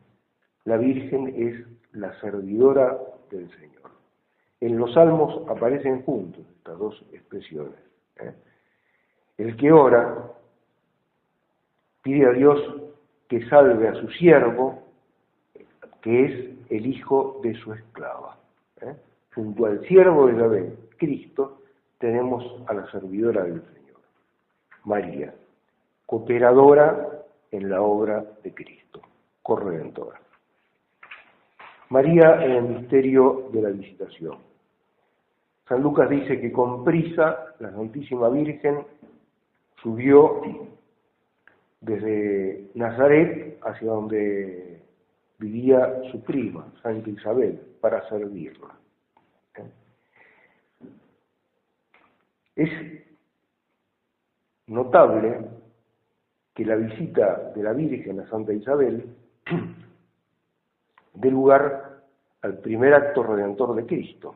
La 0.66 0.78
Virgen 0.78 1.34
es 1.36 1.66
la 1.94 2.18
servidora 2.22 2.98
del 3.32 3.50
Señor. 3.52 3.92
En 4.62 4.78
los 4.78 4.94
salmos 4.94 5.48
aparecen 5.50 6.04
juntos 6.04 6.46
estas 6.58 6.78
dos 6.78 7.04
expresiones. 7.12 7.80
¿eh? 8.18 8.34
El 9.38 9.58
que 9.58 9.72
ora 9.72 10.32
pide 12.04 12.28
a 12.28 12.32
Dios 12.32 12.60
que 13.30 13.48
salve 13.48 13.88
a 13.88 13.94
su 13.94 14.10
siervo, 14.10 14.84
que 16.02 16.26
es 16.26 16.50
el 16.70 16.86
hijo 16.88 17.40
de 17.44 17.54
su 17.54 17.72
esclava. 17.74 18.38
¿eh? 18.82 18.96
Junto 19.34 19.68
al 19.68 19.86
siervo 19.88 20.28
de 20.28 20.38
Yahvé, 20.38 20.74
Cristo, 20.98 21.62
tenemos 22.00 22.44
a 22.68 22.74
la 22.74 22.90
servidora 22.92 23.44
del 23.44 23.62
Señor, 23.62 24.02
María, 24.84 25.34
cooperadora 26.08 27.08
en 27.52 27.70
la 27.70 27.82
obra 27.82 28.26
de 28.44 28.54
Cristo, 28.54 29.02
corredentora. 29.44 30.20
María 31.90 32.44
en 32.44 32.52
el 32.52 32.64
misterio 32.64 33.50
de 33.52 33.62
la 33.62 33.70
visitación. 33.70 34.38
San 35.68 35.84
Lucas 35.84 36.10
dice 36.10 36.42
que 36.42 36.52
con 36.52 36.84
prisa 36.84 37.54
la 37.60 37.72
Santísima 37.72 38.30
Virgen 38.30 38.86
subió 39.82 40.42
desde 41.82 42.70
Nazaret 42.76 43.60
hacia 43.64 43.88
donde 43.88 44.82
vivía 45.38 46.02
su 46.12 46.22
prima, 46.24 46.72
Santa 46.82 47.10
Isabel, 47.10 47.60
para 47.80 48.08
servirla. 48.10 48.76
Es 52.56 52.70
notable 54.68 55.48
que 56.54 56.66
la 56.66 56.76
visita 56.76 57.52
de 57.56 57.64
la 57.64 57.72
Virgen 57.72 58.20
a 58.20 58.30
Santa 58.30 58.52
Isabel 58.52 59.16
dé 61.14 61.32
lugar 61.32 62.02
al 62.42 62.58
primer 62.58 62.94
acto 62.94 63.24
redentor 63.24 63.76
de 63.76 63.86
Cristo, 63.86 64.36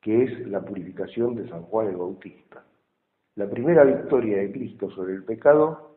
que 0.00 0.24
es 0.24 0.48
la 0.48 0.60
purificación 0.60 1.36
de 1.36 1.48
San 1.48 1.62
Juan 1.62 1.88
el 1.88 1.96
Bautista. 1.96 2.64
La 3.36 3.48
primera 3.48 3.84
victoria 3.84 4.38
de 4.38 4.50
Cristo 4.50 4.90
sobre 4.90 5.14
el 5.14 5.24
pecado 5.24 5.87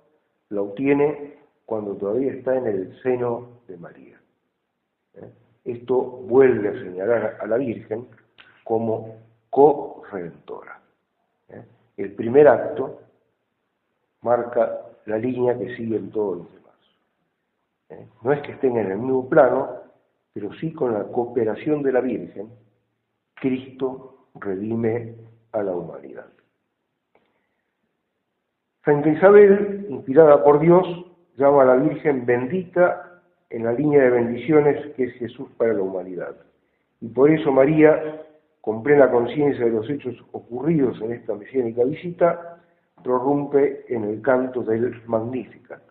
la 0.51 0.61
obtiene 0.61 1.37
cuando 1.65 1.95
todavía 1.95 2.33
está 2.33 2.55
en 2.55 2.67
el 2.67 3.01
seno 3.01 3.61
de 3.67 3.77
María. 3.77 4.21
¿Eh? 5.15 5.31
Esto 5.65 6.01
vuelve 6.01 6.69
a 6.69 6.73
señalar 6.73 7.37
a 7.39 7.47
la 7.47 7.57
Virgen 7.57 8.07
como 8.63 9.17
co-redentora. 9.49 10.79
¿Eh? 11.49 11.63
El 11.97 12.13
primer 12.13 12.47
acto 12.47 12.99
marca 14.21 14.81
la 15.05 15.17
línea 15.17 15.57
que 15.57 15.75
siguen 15.75 16.11
todos 16.11 16.39
los 16.39 16.53
demás. 16.53 16.75
¿Eh? 17.89 18.07
No 18.21 18.33
es 18.33 18.41
que 18.41 18.51
estén 18.51 18.77
en 18.77 18.91
el 18.91 18.97
mismo 18.97 19.29
plano, 19.29 19.69
pero 20.33 20.53
sí 20.55 20.73
con 20.73 20.93
la 20.93 21.05
cooperación 21.05 21.81
de 21.81 21.91
la 21.93 22.01
Virgen, 22.01 22.49
Cristo 23.35 24.27
redime 24.35 25.15
a 25.53 25.63
la 25.63 25.71
humanidad. 25.71 26.27
Santa 28.83 29.09
Isabel, 29.09 29.85
inspirada 29.89 30.43
por 30.43 30.59
Dios, 30.59 30.87
llama 31.37 31.61
a 31.61 31.65
la 31.65 31.75
Virgen 31.75 32.25
bendita 32.25 33.21
en 33.51 33.65
la 33.65 33.73
línea 33.73 34.01
de 34.01 34.09
bendiciones 34.09 34.95
que 34.95 35.03
es 35.03 35.13
Jesús 35.19 35.47
para 35.55 35.73
la 35.73 35.83
humanidad. 35.83 36.35
Y 36.99 37.07
por 37.09 37.29
eso 37.29 37.51
María, 37.51 38.23
con 38.59 38.81
plena 38.81 39.11
conciencia 39.11 39.65
de 39.65 39.71
los 39.71 39.87
hechos 39.87 40.15
ocurridos 40.31 40.99
en 41.01 41.11
esta 41.11 41.35
mesiánica 41.35 41.83
visita, 41.83 42.59
prorrumpe 43.03 43.85
en 43.87 44.03
el 44.03 44.19
canto 44.23 44.63
del 44.63 44.99
Magnificat 45.05 45.83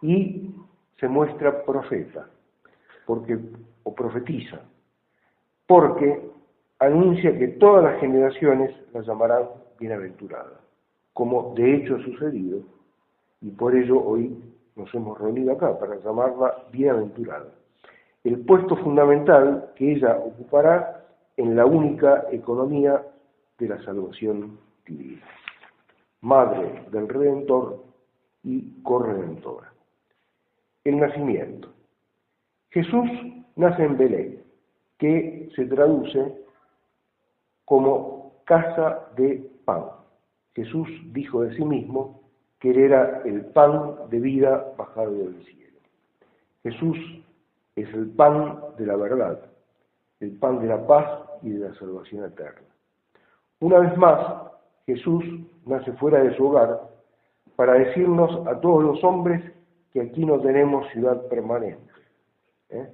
y 0.00 0.54
se 0.98 1.08
muestra 1.08 1.64
profeta, 1.64 2.30
porque, 3.04 3.38
o 3.82 3.94
profetiza, 3.94 4.60
porque 5.66 6.30
anuncia 6.78 7.38
que 7.38 7.48
todas 7.48 7.84
las 7.84 8.00
generaciones 8.00 8.74
la 8.94 9.02
llamarán 9.02 9.48
bienaventurada 9.78 10.65
como 11.16 11.54
de 11.54 11.76
hecho 11.76 11.96
ha 11.96 12.04
sucedido, 12.04 12.60
y 13.40 13.50
por 13.50 13.74
ello 13.74 14.04
hoy 14.04 14.36
nos 14.74 14.94
hemos 14.94 15.18
reunido 15.18 15.52
acá, 15.52 15.78
para 15.78 15.96
llamarla 15.96 16.66
bienaventurada. 16.70 17.46
El 18.22 18.40
puesto 18.40 18.76
fundamental 18.76 19.72
que 19.76 19.92
ella 19.92 20.18
ocupará 20.18 21.06
en 21.38 21.56
la 21.56 21.64
única 21.64 22.26
economía 22.30 23.02
de 23.58 23.66
la 23.66 23.82
salvación 23.82 24.58
divina. 24.86 25.22
Madre 26.20 26.84
del 26.92 27.08
Redentor 27.08 27.82
y 28.42 28.82
corredentora. 28.82 29.72
El 30.84 30.98
nacimiento. 30.98 31.72
Jesús 32.68 33.08
nace 33.56 33.84
en 33.84 33.96
Belén, 33.96 34.42
que 34.98 35.48
se 35.56 35.64
traduce 35.64 36.44
como 37.64 38.34
casa 38.44 39.08
de 39.16 39.50
pan. 39.64 39.96
Jesús 40.56 40.88
dijo 41.12 41.42
de 41.42 41.54
sí 41.54 41.62
mismo 41.62 42.22
que 42.58 42.70
él 42.70 42.78
era 42.78 43.20
el 43.26 43.44
pan 43.44 44.08
de 44.08 44.18
vida 44.18 44.72
bajado 44.78 45.12
del 45.12 45.44
cielo. 45.44 45.78
Jesús 46.62 46.96
es 47.76 47.92
el 47.92 48.08
pan 48.08 48.58
de 48.78 48.86
la 48.86 48.96
verdad, 48.96 49.38
el 50.18 50.32
pan 50.38 50.58
de 50.60 50.68
la 50.68 50.86
paz 50.86 51.04
y 51.42 51.50
de 51.50 51.68
la 51.68 51.74
salvación 51.74 52.24
eterna. 52.24 52.66
Una 53.60 53.80
vez 53.80 53.98
más, 53.98 54.50
Jesús 54.86 55.22
nace 55.66 55.92
fuera 55.92 56.22
de 56.22 56.34
su 56.34 56.46
hogar 56.46 56.88
para 57.54 57.74
decirnos 57.74 58.46
a 58.46 58.58
todos 58.58 58.82
los 58.82 59.04
hombres 59.04 59.42
que 59.92 60.00
aquí 60.00 60.24
no 60.24 60.40
tenemos 60.40 60.88
ciudad 60.90 61.20
permanente, 61.28 61.92
¿eh? 62.70 62.88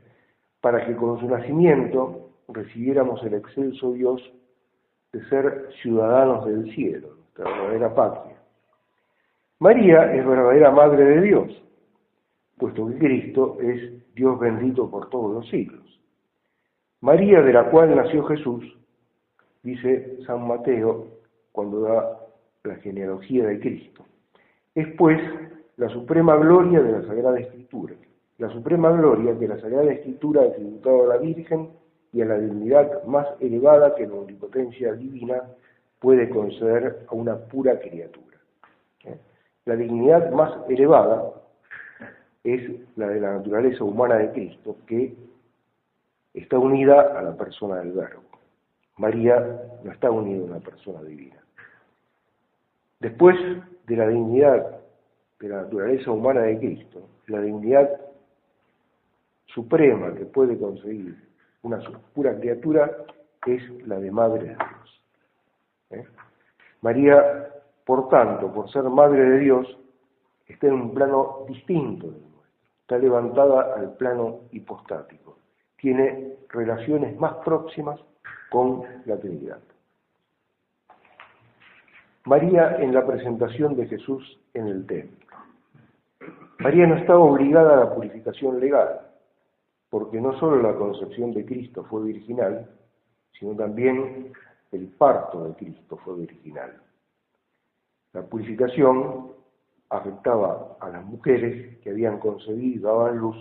para 0.60 0.84
que 0.84 0.96
con 0.96 1.20
su 1.20 1.28
nacimiento 1.28 2.30
recibiéramos 2.48 3.22
el 3.22 3.34
excelso 3.34 3.92
Dios 3.92 4.20
de 5.12 5.24
ser 5.28 5.68
ciudadanos 5.80 6.44
del 6.46 6.74
cielo, 6.74 7.21
la 7.36 7.44
verdadera 7.44 7.94
patria. 7.94 8.36
María 9.58 10.12
es 10.14 10.26
verdadera 10.26 10.70
madre 10.70 11.04
de 11.04 11.20
Dios, 11.22 11.62
puesto 12.58 12.88
que 12.88 12.98
Cristo 12.98 13.58
es 13.60 14.12
Dios 14.14 14.38
bendito 14.38 14.90
por 14.90 15.08
todos 15.08 15.32
los 15.32 15.48
siglos. 15.48 16.00
María, 17.00 17.42
de 17.42 17.52
la 17.52 17.70
cual 17.70 17.94
nació 17.94 18.24
Jesús, 18.24 18.64
dice 19.62 20.18
San 20.26 20.46
Mateo 20.46 21.08
cuando 21.52 21.80
da 21.80 22.18
la 22.64 22.76
genealogía 22.76 23.46
de 23.46 23.60
Cristo, 23.60 24.04
es 24.74 24.86
pues 24.96 25.20
la 25.76 25.88
suprema 25.88 26.36
gloria 26.36 26.80
de 26.80 26.92
la 26.92 27.02
Sagrada 27.02 27.38
Escritura, 27.40 27.94
la 28.38 28.48
suprema 28.50 28.90
gloria 28.92 29.38
que 29.38 29.48
la 29.48 29.60
Sagrada 29.60 29.92
Escritura 29.92 30.42
ha 30.42 30.52
tributado 30.52 31.04
a 31.04 31.14
la 31.14 31.18
Virgen 31.18 31.70
y 32.12 32.20
a 32.22 32.26
la 32.26 32.38
dignidad 32.38 33.04
más 33.04 33.26
elevada 33.40 33.94
que 33.94 34.06
la 34.06 34.14
omnipotencia 34.14 34.92
divina 34.92 35.42
puede 36.02 36.28
conceder 36.28 37.06
a 37.08 37.14
una 37.14 37.36
pura 37.36 37.78
criatura. 37.78 38.36
¿eh? 39.04 39.16
La 39.64 39.76
dignidad 39.76 40.32
más 40.32 40.52
elevada 40.68 41.32
es 42.42 42.70
la 42.96 43.06
de 43.06 43.20
la 43.20 43.34
naturaleza 43.34 43.84
humana 43.84 44.16
de 44.16 44.32
Cristo, 44.32 44.76
que 44.86 45.14
está 46.34 46.58
unida 46.58 47.16
a 47.16 47.22
la 47.22 47.36
persona 47.36 47.76
del 47.76 47.92
Verbo. 47.92 48.24
María 48.98 49.62
no 49.84 49.92
está 49.92 50.10
unida 50.10 50.42
a 50.42 50.46
una 50.46 50.58
persona 50.58 51.00
divina. 51.02 51.36
Después 52.98 53.36
de 53.86 53.96
la 53.96 54.08
dignidad 54.08 54.80
de 55.38 55.48
la 55.48 55.62
naturaleza 55.62 56.10
humana 56.10 56.42
de 56.42 56.58
Cristo, 56.58 57.08
la 57.28 57.40
dignidad 57.40 57.88
suprema 59.46 60.14
que 60.14 60.24
puede 60.24 60.58
conseguir 60.58 61.16
una 61.62 61.78
pura 62.12 62.36
criatura 62.38 62.90
es 63.46 63.62
la 63.86 64.00
de 64.00 64.10
Madre 64.10 64.48
de 64.48 64.54
Dios. 64.54 64.81
¿Eh? 65.92 66.06
María, 66.80 67.48
por 67.84 68.08
tanto, 68.08 68.52
por 68.52 68.70
ser 68.70 68.84
Madre 68.84 69.22
de 69.22 69.38
Dios, 69.38 69.78
está 70.46 70.66
en 70.66 70.74
un 70.74 70.94
plano 70.94 71.44
distinto 71.48 72.06
del 72.06 72.20
nuestro, 72.20 72.42
está 72.80 72.98
levantada 72.98 73.74
al 73.74 73.96
plano 73.96 74.40
hipostático, 74.50 75.38
tiene 75.76 76.36
relaciones 76.48 77.16
más 77.18 77.34
próximas 77.44 78.00
con 78.50 78.82
la 79.06 79.16
Trinidad. 79.18 79.60
María 82.24 82.76
en 82.76 82.94
la 82.94 83.04
presentación 83.04 83.74
de 83.74 83.86
Jesús 83.86 84.40
en 84.54 84.68
el 84.68 84.86
templo. 84.86 85.26
María 86.58 86.86
no 86.86 86.96
estaba 86.96 87.18
obligada 87.18 87.72
a 87.72 87.84
la 87.84 87.94
purificación 87.94 88.60
legal, 88.60 89.00
porque 89.90 90.20
no 90.20 90.38
solo 90.38 90.62
la 90.62 90.76
concepción 90.78 91.32
de 91.32 91.44
Cristo 91.44 91.84
fue 91.84 92.04
virginal, 92.04 92.70
sino 93.38 93.56
también 93.56 94.32
el 94.72 94.88
parto 94.88 95.44
de 95.44 95.54
Cristo 95.54 95.96
fue 95.98 96.16
virginal. 96.16 96.80
La 98.12 98.22
purificación 98.22 99.32
afectaba 99.90 100.76
a 100.80 100.88
las 100.88 101.04
mujeres 101.04 101.78
que 101.78 101.90
habían 101.90 102.18
concebido 102.18 102.76
y 102.76 102.78
daban 102.78 103.18
luz 103.18 103.36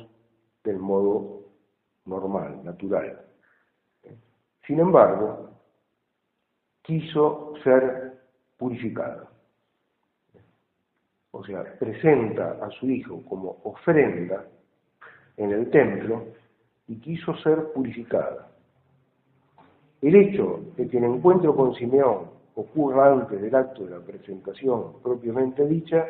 del 0.64 0.78
modo 0.80 1.42
normal, 2.06 2.64
natural. 2.64 3.26
Sin 4.68 4.80
embargo, 4.80 5.50
quiso 6.82 7.54
ser 7.64 8.22
purificada. 8.58 9.30
O 11.32 11.44
sea, 11.46 11.64
presenta 11.80 12.58
a 12.62 12.70
su 12.72 12.90
hijo 12.90 13.24
como 13.26 13.62
ofrenda 13.64 14.46
en 15.38 15.52
el 15.52 15.70
templo 15.70 16.26
y 16.88 17.00
quiso 17.00 17.36
ser 17.38 17.72
purificada. 17.74 18.51
El 20.02 20.16
hecho 20.16 20.62
de 20.78 20.88
que 20.88 20.98
el 20.98 21.04
encuentro 21.04 21.56
con 21.56 21.76
Simeón 21.76 22.32
ocurra 22.56 23.14
antes 23.14 23.42
del 23.42 23.56
acto 23.56 23.86
de 23.86 23.92
la 23.92 24.00
presentación 24.00 25.02
propiamente 25.02 25.66
dicha, 25.68 26.08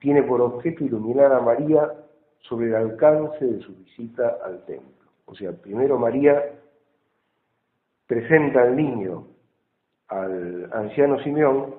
tiene 0.00 0.22
por 0.22 0.40
objeto 0.40 0.84
iluminar 0.84 1.32
a 1.32 1.40
María 1.40 1.92
sobre 2.40 2.68
el 2.68 2.74
alcance 2.74 3.44
de 3.44 3.60
su 3.60 3.74
visita 3.74 4.38
al 4.44 4.64
templo. 4.64 5.06
O 5.26 5.34
sea, 5.34 5.52
primero 5.52 5.98
María 5.98 6.42
presenta 8.06 8.62
al 8.62 8.74
niño 8.76 9.26
al 10.08 10.68
anciano 10.72 11.22
Simeón 11.22 11.76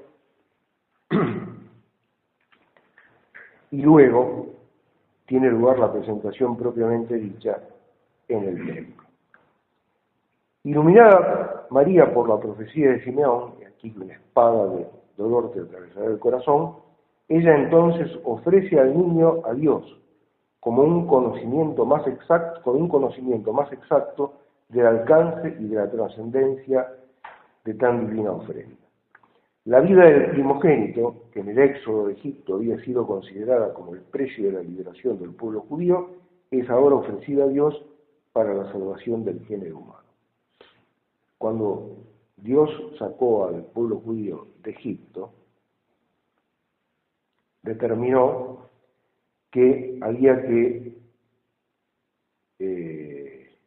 y 3.71 3.81
luego 3.81 4.47
tiene 5.25 5.49
lugar 5.49 5.79
la 5.79 5.91
presentación 5.91 6.55
propiamente 6.57 7.15
dicha 7.15 7.61
en 8.29 8.43
el 8.43 8.65
templo. 8.65 9.00
Iluminada 10.63 11.65
María 11.71 12.13
por 12.13 12.29
la 12.29 12.39
profecía 12.39 12.91
de 12.91 13.03
Simeón, 13.03 13.55
y 13.59 13.65
aquí 13.65 13.93
una 13.95 14.13
espada 14.13 14.67
de 14.67 14.87
dolor 15.17 15.51
que 15.51 15.61
atravesará 15.61 16.05
el 16.05 16.19
corazón, 16.19 16.75
ella 17.27 17.55
entonces 17.55 18.11
ofrece 18.23 18.79
al 18.79 18.95
niño 18.95 19.41
a 19.45 19.53
Dios 19.53 19.97
como 20.59 20.83
un 20.83 21.07
conocimiento 21.07 21.83
más 21.85 22.05
exacto, 22.05 22.61
con 22.61 22.75
un 22.75 22.87
conocimiento 22.87 23.51
más 23.51 23.71
exacto 23.71 24.33
del 24.69 24.85
alcance 24.85 25.55
y 25.59 25.67
de 25.67 25.75
la 25.75 25.89
trascendencia 25.89 26.87
de 27.65 27.73
tan 27.73 28.07
divina 28.07 28.31
ofrenda. 28.31 28.75
La 29.65 29.79
vida 29.79 30.03
del 30.05 30.29
primogénito, 30.31 31.23
que 31.31 31.39
en 31.39 31.49
el 31.49 31.57
éxodo 31.57 32.07
de 32.07 32.13
Egipto 32.13 32.55
había 32.55 32.79
sido 32.83 33.07
considerada 33.07 33.73
como 33.73 33.95
el 33.95 34.01
precio 34.01 34.45
de 34.45 34.51
la 34.51 34.61
liberación 34.61 35.17
del 35.19 35.31
pueblo 35.31 35.61
judío, 35.61 36.09
es 36.51 36.69
ahora 36.69 36.97
ofrecida 36.97 37.45
a 37.45 37.47
Dios 37.47 37.83
para 38.31 38.53
la 38.53 38.71
salvación 38.71 39.25
del 39.25 39.43
género 39.45 39.79
humano. 39.79 40.00
Cuando 41.41 41.97
Dios 42.37 42.69
sacó 42.99 43.47
al 43.47 43.63
pueblo 43.65 43.99
judío 44.01 44.49
de 44.61 44.69
Egipto, 44.69 45.33
determinó 47.63 48.69
que 49.49 49.97
había 50.03 50.39
que 50.39 51.01
eh, 52.59 53.57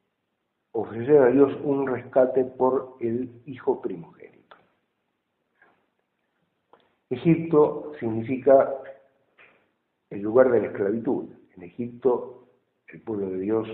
ofrecer 0.71 1.19
a 1.19 1.31
Dios 1.31 1.53
un 1.65 1.89
rescate 1.89 2.45
por 2.45 2.97
el 3.01 3.43
hijo 3.45 3.83
primogénito. 3.83 4.57
Egipto 7.11 7.91
significa 7.99 8.73
el 10.11 10.21
lugar 10.23 10.53
de 10.53 10.61
la 10.61 10.67
esclavitud. 10.69 11.25
En 11.57 11.65
Egipto 11.65 12.47
el 12.87 13.01
pueblo 13.01 13.31
de 13.31 13.39
Dios 13.41 13.69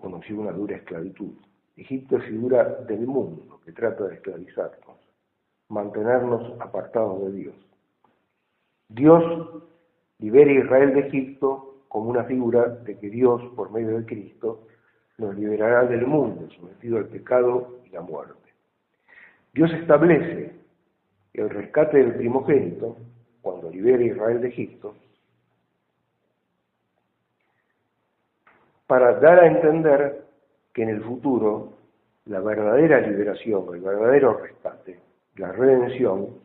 conoció 0.00 0.40
una 0.40 0.50
dura 0.50 0.74
esclavitud. 0.74 1.32
Egipto 1.76 2.16
es 2.16 2.24
figura 2.24 2.64
del 2.86 3.06
mundo 3.06 3.60
que 3.64 3.72
trata 3.72 4.04
de 4.04 4.16
esclavizarnos, 4.16 4.98
mantenernos 5.68 6.60
apartados 6.60 7.22
de 7.24 7.32
Dios. 7.32 7.54
Dios 8.88 9.64
libera 10.18 10.50
a 10.50 10.64
Israel 10.64 10.94
de 10.94 11.00
Egipto 11.00 11.84
como 11.88 12.10
una 12.10 12.24
figura 12.24 12.68
de 12.68 12.98
que 12.98 13.08
Dios, 13.08 13.42
por 13.56 13.70
medio 13.70 13.98
de 13.98 14.04
Cristo, 14.04 14.66
nos 15.18 15.34
liberará 15.34 15.84
del 15.84 16.06
mundo 16.06 16.48
sometido 16.50 16.98
al 16.98 17.06
pecado 17.06 17.80
y 17.86 17.90
la 17.90 18.00
muerte. 18.00 18.34
Dios 19.52 19.70
establece 19.72 20.52
el 21.34 21.50
rescate 21.50 21.98
del 21.98 22.14
primogénito 22.14 22.96
cuando 23.40 23.70
libera 23.70 24.02
a 24.02 24.06
Israel 24.06 24.40
de 24.40 24.48
Egipto 24.48 24.94
para 28.86 29.18
dar 29.20 29.40
a 29.40 29.46
entender 29.46 30.22
que 30.72 30.82
en 30.82 30.88
el 30.88 31.02
futuro 31.02 31.72
la 32.26 32.40
verdadera 32.40 33.00
liberación, 33.00 33.74
el 33.74 33.80
verdadero 33.80 34.38
rescate, 34.38 35.00
la 35.36 35.52
redención, 35.52 36.40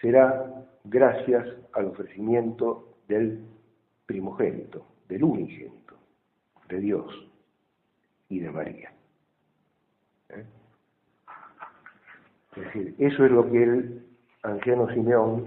será 0.00 0.52
gracias 0.84 1.46
al 1.72 1.86
ofrecimiento 1.86 2.96
del 3.08 3.44
primogénito, 4.06 4.84
del 5.08 5.24
unigénito, 5.24 5.94
de 6.68 6.78
Dios 6.78 7.28
y 8.28 8.40
de 8.40 8.50
María. 8.50 8.92
¿Eh? 10.30 10.44
Es 12.56 12.64
decir, 12.64 12.94
eso 12.98 13.24
es 13.24 13.30
lo 13.30 13.50
que 13.50 13.62
el 13.62 14.06
anciano 14.42 14.88
Simeón 14.92 15.44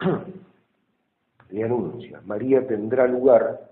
le 1.50 1.64
anuncia. 1.64 2.20
María 2.24 2.66
tendrá 2.66 3.06
lugar, 3.06 3.70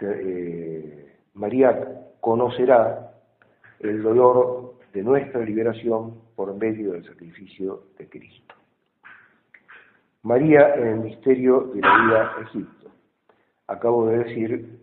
eh, 0.00 1.16
María 1.34 1.99
conocerá 2.20 3.12
el 3.80 4.02
dolor 4.02 4.74
de 4.92 5.02
nuestra 5.02 5.40
liberación 5.40 6.20
por 6.34 6.54
medio 6.54 6.92
del 6.92 7.04
sacrificio 7.04 7.84
de 7.98 8.08
Cristo. 8.08 8.54
María 10.22 10.74
en 10.74 10.86
el 10.86 11.00
misterio 11.00 11.70
de 11.74 11.80
la 11.80 12.04
vida 12.04 12.36
Egipto. 12.42 12.90
Acabo 13.68 14.06
de 14.08 14.18
decir 14.18 14.80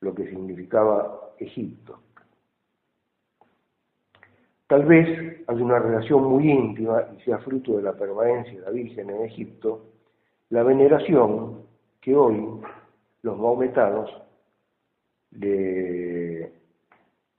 lo 0.00 0.14
que 0.14 0.28
significaba 0.28 1.32
Egipto. 1.38 2.00
Tal 4.66 4.84
vez 4.84 5.44
hay 5.46 5.62
una 5.62 5.78
relación 5.78 6.24
muy 6.24 6.50
íntima 6.50 7.04
y 7.16 7.20
sea 7.22 7.38
fruto 7.38 7.76
de 7.76 7.82
la 7.82 7.92
permanencia 7.92 8.54
de 8.54 8.64
la 8.64 8.70
Virgen 8.70 9.10
en 9.10 9.22
Egipto, 9.22 9.84
la 10.48 10.62
veneración 10.62 11.62
que 12.00 12.16
hoy 12.16 12.60
los 13.22 13.38
maometanos 13.38 14.10
le 15.32 16.15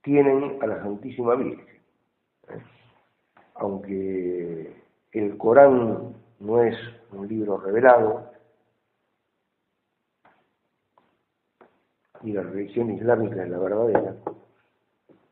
tienen 0.07 0.57
a 0.61 0.67
la 0.67 0.81
Santísima 0.81 1.35
Virgen. 1.35 1.67
Aunque 3.55 4.73
el 5.11 5.37
Corán 5.37 6.15
no 6.39 6.63
es 6.63 6.77
un 7.11 7.27
libro 7.27 7.57
revelado, 7.57 8.31
y 12.23 12.31
la 12.31 12.41
religión 12.41 12.89
islámica 12.91 13.43
es 13.43 13.49
la 13.49 13.59
verdadera, 13.59 14.15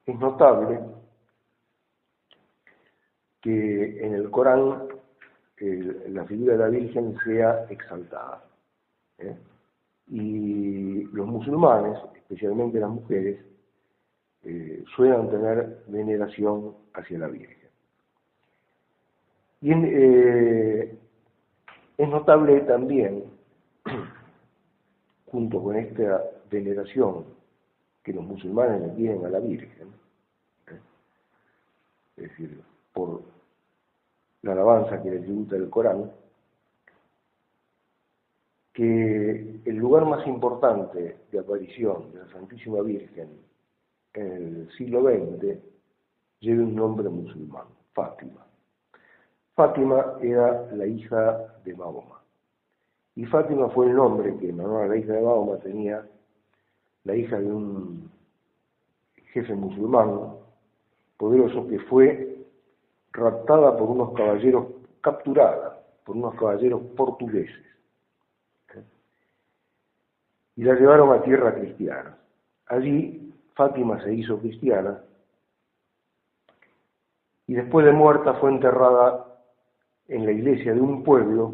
es 0.06 0.20
notable 0.20 0.82
que 3.42 4.06
en 4.06 4.14
el 4.14 4.30
Corán 4.30 4.90
la 6.10 6.26
figura 6.26 6.54
de 6.54 6.60
la 6.60 6.68
Virgen 6.68 7.16
sea 7.24 7.66
exaltada. 7.70 8.44
¿eh? 9.20 9.38
Y 10.08 11.04
los 11.14 11.28
musulmanes, 11.28 11.98
especialmente 12.18 12.78
las 12.78 12.90
mujeres, 12.90 13.55
eh, 14.48 14.84
suelen 14.96 15.28
tener 15.32 15.84
veneración 15.88 16.76
hacia 16.94 17.18
la 17.18 17.28
Virgen. 17.28 17.68
Y 19.62 19.72
eh, 19.74 20.98
es 21.98 22.10
notable 22.10 22.60
también, 22.62 23.24
junto 25.26 25.64
con 25.64 25.76
esta 25.76 26.24
veneración 26.52 27.26
que 28.04 28.14
los 28.14 28.24
musulmanes 28.24 28.82
le 28.82 28.90
tienen 28.90 29.26
a 29.26 29.30
la 29.30 29.40
Virgen, 29.40 29.88
¿eh? 30.68 30.80
es 32.18 32.30
decir, 32.30 32.62
por 32.94 33.24
la 34.44 34.52
alabanza 34.52 35.02
que 35.02 35.10
le 35.10 35.20
tributa 35.22 35.56
el 35.56 35.72
Corán, 35.72 36.12
que 38.74 39.62
el 39.66 39.76
lugar 39.76 40.06
más 40.06 40.28
importante 40.28 41.18
de 41.32 41.40
aparición 41.40 42.12
de 42.12 42.20
la 42.20 42.28
Santísima 42.28 42.82
Virgen 42.82 43.55
en 44.22 44.32
el 44.32 44.72
siglo 44.78 45.04
XX 45.04 45.58
lleve 46.40 46.64
un 46.64 46.76
nombre 46.76 47.10
musulmán, 47.10 47.66
Fátima. 47.94 48.46
Fátima 49.56 50.16
era 50.22 50.70
la 50.74 50.86
hija 50.86 51.60
de 51.64 51.76
Mahoma. 51.76 52.22
Y 53.16 53.26
Fátima 53.26 53.70
fue 53.70 53.88
el 53.88 53.96
nombre 53.96 54.36
que 54.38 54.50
en 54.50 54.60
honor 54.60 54.84
a 54.84 54.88
la 54.88 54.98
hija 54.98 55.14
de 55.14 55.22
Mahoma 55.22 55.58
tenía 55.60 56.06
la 57.06 57.16
hija 57.16 57.40
de 57.40 57.46
un 57.46 58.12
jefe 59.32 59.54
musulmán 59.54 60.36
poderoso 61.18 61.68
que 61.68 61.80
fue 61.80 62.46
raptada 63.14 63.78
por 63.78 63.90
unos 63.90 64.14
caballeros, 64.14 64.68
capturada 65.02 65.82
por 66.04 66.18
unos 66.18 66.36
caballeros 66.36 66.82
portugueses. 66.98 67.64
Y 70.58 70.64
la 70.64 70.76
llevaron 70.76 71.12
a 71.12 71.22
tierra 71.22 71.54
cristiana. 71.54 72.18
Allí 72.68 73.34
Fátima 73.56 74.02
se 74.04 74.14
hizo 74.14 74.38
cristiana 74.40 75.02
y 77.48 77.54
después 77.54 77.86
de 77.86 77.94
muerta 77.94 78.34
fue 78.36 78.52
enterrada 78.52 79.26
en 80.08 80.26
la 80.26 80.32
iglesia 80.32 80.74
de 80.74 80.82
un 80.82 81.04
pueblo 81.04 81.54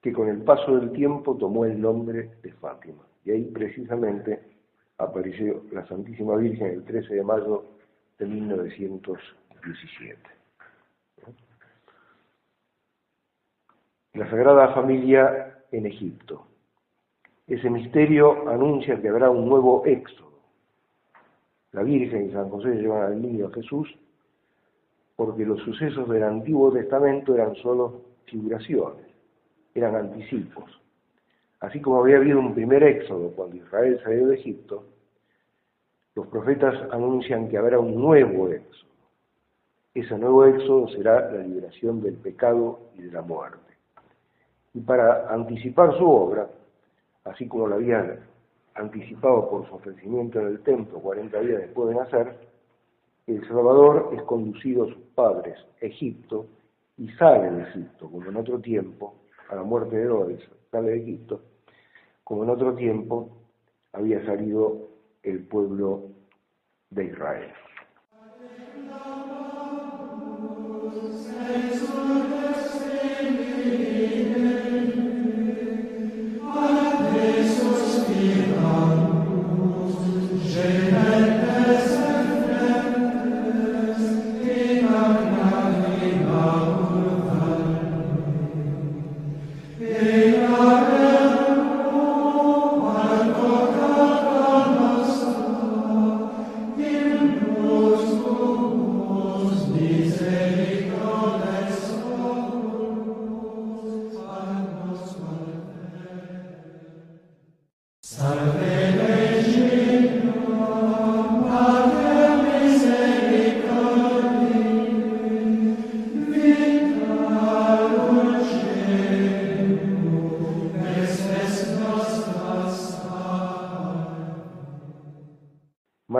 que 0.00 0.12
con 0.12 0.28
el 0.28 0.42
paso 0.42 0.76
del 0.76 0.92
tiempo 0.92 1.36
tomó 1.36 1.64
el 1.64 1.80
nombre 1.80 2.36
de 2.42 2.52
Fátima. 2.54 3.02
Y 3.24 3.32
ahí 3.32 3.44
precisamente 3.46 4.40
apareció 4.98 5.62
la 5.72 5.86
Santísima 5.86 6.36
Virgen 6.36 6.68
el 6.68 6.84
13 6.84 7.14
de 7.14 7.24
mayo 7.24 7.64
de 8.18 8.26
1917. 8.26 10.18
La 14.14 14.30
Sagrada 14.30 14.72
Familia 14.74 15.64
en 15.70 15.86
Egipto. 15.86 16.46
Ese 17.46 17.68
misterio 17.70 18.48
anuncia 18.48 19.00
que 19.00 19.08
habrá 19.08 19.30
un 19.30 19.48
nuevo 19.48 19.84
éxodo. 19.86 20.27
La 21.78 21.84
Virgen 21.84 22.28
y 22.28 22.32
San 22.32 22.48
José 22.50 22.74
llevan 22.74 23.04
al 23.04 23.22
niño 23.22 23.52
Jesús 23.52 23.88
porque 25.14 25.46
los 25.46 25.60
sucesos 25.60 26.08
del 26.08 26.24
Antiguo 26.24 26.72
Testamento 26.72 27.36
eran 27.36 27.54
solo 27.54 28.00
figuraciones, 28.24 29.06
eran 29.76 29.94
anticipos. 29.94 30.64
Así 31.60 31.80
como 31.80 32.00
había 32.00 32.16
habido 32.16 32.40
un 32.40 32.52
primer 32.52 32.82
éxodo 32.82 33.30
cuando 33.30 33.54
Israel 33.54 34.00
salió 34.02 34.26
de 34.26 34.34
Egipto, 34.34 34.86
los 36.16 36.26
profetas 36.26 36.74
anuncian 36.90 37.48
que 37.48 37.58
habrá 37.58 37.78
un 37.78 37.94
nuevo 37.94 38.48
éxodo. 38.48 38.90
Ese 39.94 40.18
nuevo 40.18 40.46
éxodo 40.46 40.88
será 40.88 41.30
la 41.30 41.44
liberación 41.44 42.02
del 42.02 42.14
pecado 42.14 42.90
y 42.98 43.02
de 43.02 43.12
la 43.12 43.22
muerte. 43.22 43.72
Y 44.74 44.80
para 44.80 45.32
anticipar 45.32 45.96
su 45.96 46.10
obra, 46.10 46.50
así 47.22 47.46
como 47.46 47.68
lo 47.68 47.76
habían 47.76 48.18
anticipado 48.78 49.48
por 49.50 49.68
su 49.68 49.74
ofrecimiento 49.74 50.40
en 50.40 50.46
el 50.46 50.60
templo 50.62 51.00
40 51.00 51.40
días 51.40 51.60
después 51.62 51.88
de 51.88 51.94
nacer, 51.96 52.48
el 53.26 53.46
Salvador 53.46 54.10
es 54.14 54.22
conducido 54.22 54.84
a 54.84 54.88
sus 54.88 55.02
padres 55.14 55.58
a 55.82 55.86
Egipto 55.86 56.46
y 56.96 57.08
sale 57.10 57.50
de 57.50 57.62
Egipto, 57.62 58.10
como 58.10 58.28
en 58.28 58.36
otro 58.36 58.58
tiempo, 58.60 59.14
a 59.50 59.56
la 59.56 59.62
muerte 59.62 59.96
de 59.96 60.02
Herodes, 60.04 60.40
sale 60.70 60.90
de 60.90 61.02
Egipto, 61.02 61.40
como 62.24 62.44
en 62.44 62.50
otro 62.50 62.74
tiempo 62.74 63.28
había 63.92 64.24
salido 64.24 64.88
el 65.22 65.44
pueblo 65.44 66.04
de 66.90 67.04
Israel. 67.04 67.52
treasure 80.58 80.87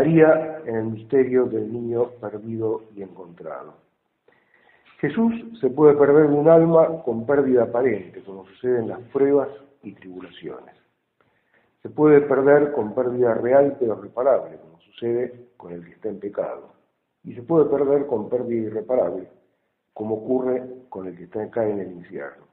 En 0.08 0.74
el 0.74 0.84
misterio 0.84 1.44
del 1.44 1.70
niño 1.70 2.12
perdido 2.18 2.84
y 2.96 3.02
encontrado. 3.02 3.74
Jesús 5.00 5.34
se 5.60 5.68
puede 5.68 5.94
perder 5.96 6.28
de 6.28 6.34
un 6.34 6.48
alma 6.48 7.02
con 7.02 7.26
pérdida 7.26 7.64
aparente, 7.64 8.22
como 8.22 8.46
sucede 8.46 8.78
en 8.78 8.88
las 8.88 9.00
pruebas 9.12 9.48
y 9.82 9.92
tribulaciones. 9.92 10.74
Se 11.82 11.90
puede 11.90 12.22
perder 12.22 12.72
con 12.72 12.94
pérdida 12.94 13.34
real 13.34 13.76
pero 13.78 14.00
reparable, 14.00 14.56
como 14.56 14.80
sucede 14.80 15.50
con 15.58 15.74
el 15.74 15.84
que 15.84 15.92
está 15.92 16.08
en 16.08 16.20
pecado. 16.20 16.72
Y 17.22 17.34
se 17.34 17.42
puede 17.42 17.66
perder 17.66 18.06
con 18.06 18.30
pérdida 18.30 18.68
irreparable, 18.68 19.28
como 19.92 20.14
ocurre 20.14 20.64
con 20.88 21.06
el 21.06 21.16
que 21.18 21.24
está 21.24 21.42
en 21.68 21.80
el 21.80 21.92
infierno. 21.92 22.46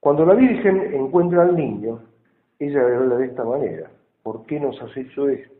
Cuando 0.00 0.24
la 0.24 0.34
Virgen 0.34 0.94
encuentra 0.94 1.42
al 1.42 1.54
niño, 1.54 2.00
ella 2.58 2.88
le 2.88 2.96
habla 2.96 3.16
de 3.16 3.26
esta 3.26 3.44
manera, 3.44 3.90
¿por 4.22 4.46
qué 4.46 4.58
nos 4.58 4.80
has 4.80 4.96
hecho 4.96 5.28
esto? 5.28 5.57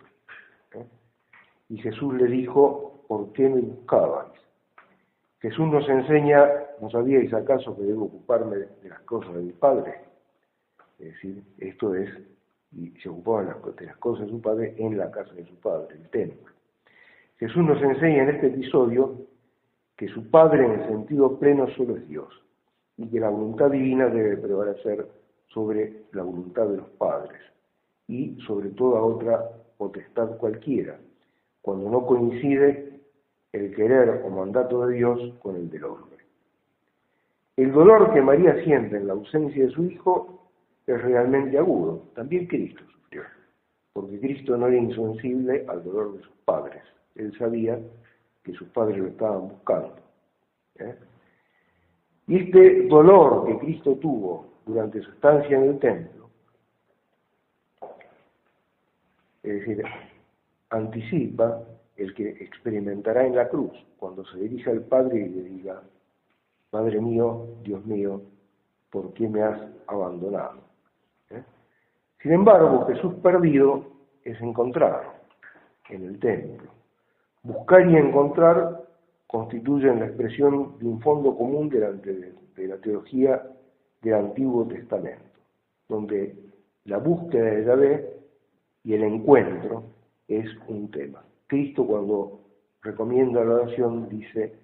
Y 1.69 1.79
Jesús 1.79 2.15
le 2.15 2.27
dijo, 2.27 3.05
¿por 3.09 3.33
qué 3.33 3.49
me 3.49 3.61
buscabais? 3.61 4.33
Jesús 5.41 5.69
nos 5.69 5.89
enseña, 5.89 6.49
¿no 6.81 6.91
sabíais 6.91 7.33
acaso 7.33 7.77
que 7.77 7.83
debo 7.83 8.07
ocuparme 8.07 8.57
de 8.57 8.89
las 8.89 9.01
cosas 9.01 9.35
de 9.35 9.43
mi 9.43 9.53
Padre? 9.53 9.95
Es 10.99 11.13
decir, 11.13 11.43
esto 11.59 11.95
es, 11.95 12.11
y 12.73 12.91
se 13.01 13.09
ocupaba 13.09 13.43
de 13.79 13.87
las 13.87 13.97
cosas 13.99 14.27
de 14.27 14.33
su 14.33 14.41
Padre 14.41 14.75
en 14.79 14.99
la 14.99 15.11
casa 15.11 15.33
de 15.35 15.47
su 15.47 15.55
Padre, 15.57 15.97
el 15.97 16.09
templo. 16.11 16.53
Jesús 17.39 17.65
nos 17.65 17.81
enseña 17.81 18.25
en 18.25 18.31
este 18.31 18.49
episodio 18.49 19.27
que 19.97 20.09
su 20.09 20.29
Padre 20.29 20.65
en 20.65 20.73
el 20.81 20.89
sentido 20.89 21.39
pleno 21.39 21.69
solo 21.77 21.97
es 21.97 22.09
Dios 22.09 22.29
y 22.97 23.09
que 23.09 23.21
la 23.21 23.31
voluntad 23.31 23.71
divina 23.71 24.09
debe 24.09 24.37
prevalecer 24.37 25.07
sobre 25.49 26.05
la 26.13 26.23
voluntad 26.23 26.67
de 26.67 26.79
los 26.79 26.89
padres 26.91 27.41
y 28.07 28.37
sobre 28.47 28.71
toda 28.71 29.01
otra 29.01 29.51
potestad 29.77 30.37
cualquiera, 30.37 30.99
cuando 31.63 31.91
no 31.91 32.07
coincide 32.07 33.01
el 33.53 33.75
querer 33.75 34.23
o 34.25 34.31
mandato 34.31 34.87
de 34.87 34.97
Dios 34.97 35.35
con 35.41 35.57
el 35.57 35.71
del 35.71 35.85
hombre. 35.85 36.19
El 37.57 37.73
dolor 37.73 38.13
que 38.13 38.23
María 38.23 38.63
siente 38.63 38.97
en 38.97 39.07
la 39.07 39.15
ausencia 39.15 39.65
de 39.65 39.71
su 39.73 39.85
hijo 39.85 40.49
es 40.87 41.03
realmente 41.03 41.59
agudo. 41.59 42.05
También 42.15 42.47
Cristo 42.47 42.83
sufrió, 42.93 43.23
porque 43.93 44.21
Cristo 44.21 44.57
no 44.57 44.69
era 44.69 44.77
insensible 44.77 45.65
al 45.69 45.83
dolor 45.83 46.17
de 46.17 46.23
sus 46.23 46.37
padres. 46.45 46.83
Él 47.17 47.37
sabía 47.37 47.79
que 48.45 48.53
sus 48.53 48.69
padres 48.69 48.99
lo 48.99 49.09
estaban 49.09 49.49
buscando. 49.49 49.97
¿eh? 50.77 50.95
Y 52.29 52.45
este 52.45 52.87
dolor 52.87 53.47
que 53.47 53.59
Cristo 53.59 53.97
tuvo 53.97 54.47
durante 54.65 55.01
su 55.01 55.11
estancia 55.11 55.57
en 55.57 55.65
el 55.65 55.79
templo, 55.79 56.29
es 59.43 59.55
decir, 59.55 59.83
anticipa 60.71 61.63
el 61.97 62.15
que 62.15 62.29
experimentará 62.29 63.27
en 63.27 63.37
la 63.37 63.49
cruz 63.49 63.73
cuando 63.99 64.25
se 64.27 64.39
dirija 64.39 64.71
al 64.71 64.83
Padre 64.83 65.21
y 65.21 65.29
le 65.29 65.43
diga, 65.43 65.83
Padre 66.71 67.01
mío, 67.01 67.47
Dios 67.63 67.85
mío, 67.87 68.23
¿por 68.91 69.13
qué 69.15 69.29
me 69.29 69.43
has 69.43 69.61
abandonado? 69.87 70.61
¿Eh? 71.31 71.43
Sin 72.23 72.33
embargo, 72.33 72.87
Jesús 72.87 73.15
perdido 73.23 73.87
es 74.23 74.41
encontrado 74.41 75.03
en 75.89 76.05
el 76.05 76.19
templo. 76.19 76.71
Buscar 77.43 77.89
y 77.89 77.97
encontrar 77.97 78.85
constituyen 79.27 80.01
la 80.01 80.07
expresión 80.07 80.79
de 80.79 80.87
un 80.87 81.01
fondo 81.01 81.37
común 81.37 81.69
delante 81.69 82.13
de, 82.13 82.67
la 82.67 82.77
teología 82.79 83.41
del 84.03 84.15
Antiguo 84.15 84.67
Testamento, 84.67 85.23
donde 85.89 86.35
la 86.85 86.99
búsqueda 86.99 87.45
de 87.45 87.65
Yahvé 87.65 88.17
y 88.83 88.95
el 88.95 89.05
encuentro 89.05 89.85
es 90.29 90.47
un 90.69 90.91
tema. 90.91 91.25
Cristo 91.47 91.87
cuando 91.87 92.41
recomienda 92.83 93.43
la 93.45 93.55
oración 93.55 94.09
dice, 94.09 94.55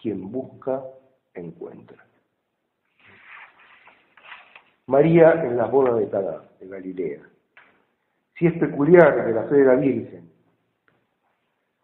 quien 0.00 0.30
busca, 0.30 0.82
encuentra. 1.34 2.04
María 4.86 5.44
en 5.44 5.56
las 5.56 5.70
bodas 5.70 5.98
de 5.98 6.08
Caná, 6.08 6.42
de 6.60 6.68
Galilea. 6.68 7.20
Si 8.38 8.46
es 8.46 8.54
peculiar 8.58 9.26
de 9.26 9.32
la 9.34 9.44
fe 9.44 9.56
de 9.56 9.64
la 9.64 9.74
Virgen 9.74 10.30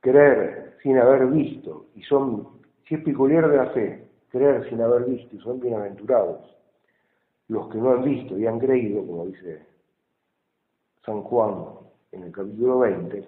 creer 0.01 0.77
sin 0.83 0.99
haber 0.99 1.27
visto, 1.27 1.87
y 1.94 2.03
son, 2.03 2.61
si 2.87 2.94
es 2.94 3.03
peculiar 3.03 3.49
de 3.49 3.57
la 3.57 3.70
fe, 3.70 4.07
creer 4.29 4.68
sin 4.68 4.81
haber 4.81 5.05
visto, 5.05 5.35
y 5.35 5.40
son 5.40 5.61
bienaventurados 5.61 6.55
los 7.49 7.68
que 7.68 7.79
no 7.79 7.92
han 7.92 8.05
visto 8.05 8.38
y 8.38 8.47
han 8.47 8.59
creído, 8.59 9.07
como 9.07 9.27
dice 9.27 9.66
San 11.05 11.23
Juan 11.23 11.84
en 12.14 12.22
el 12.22 12.33
capítulo 12.33 12.81
20, 12.81 13.27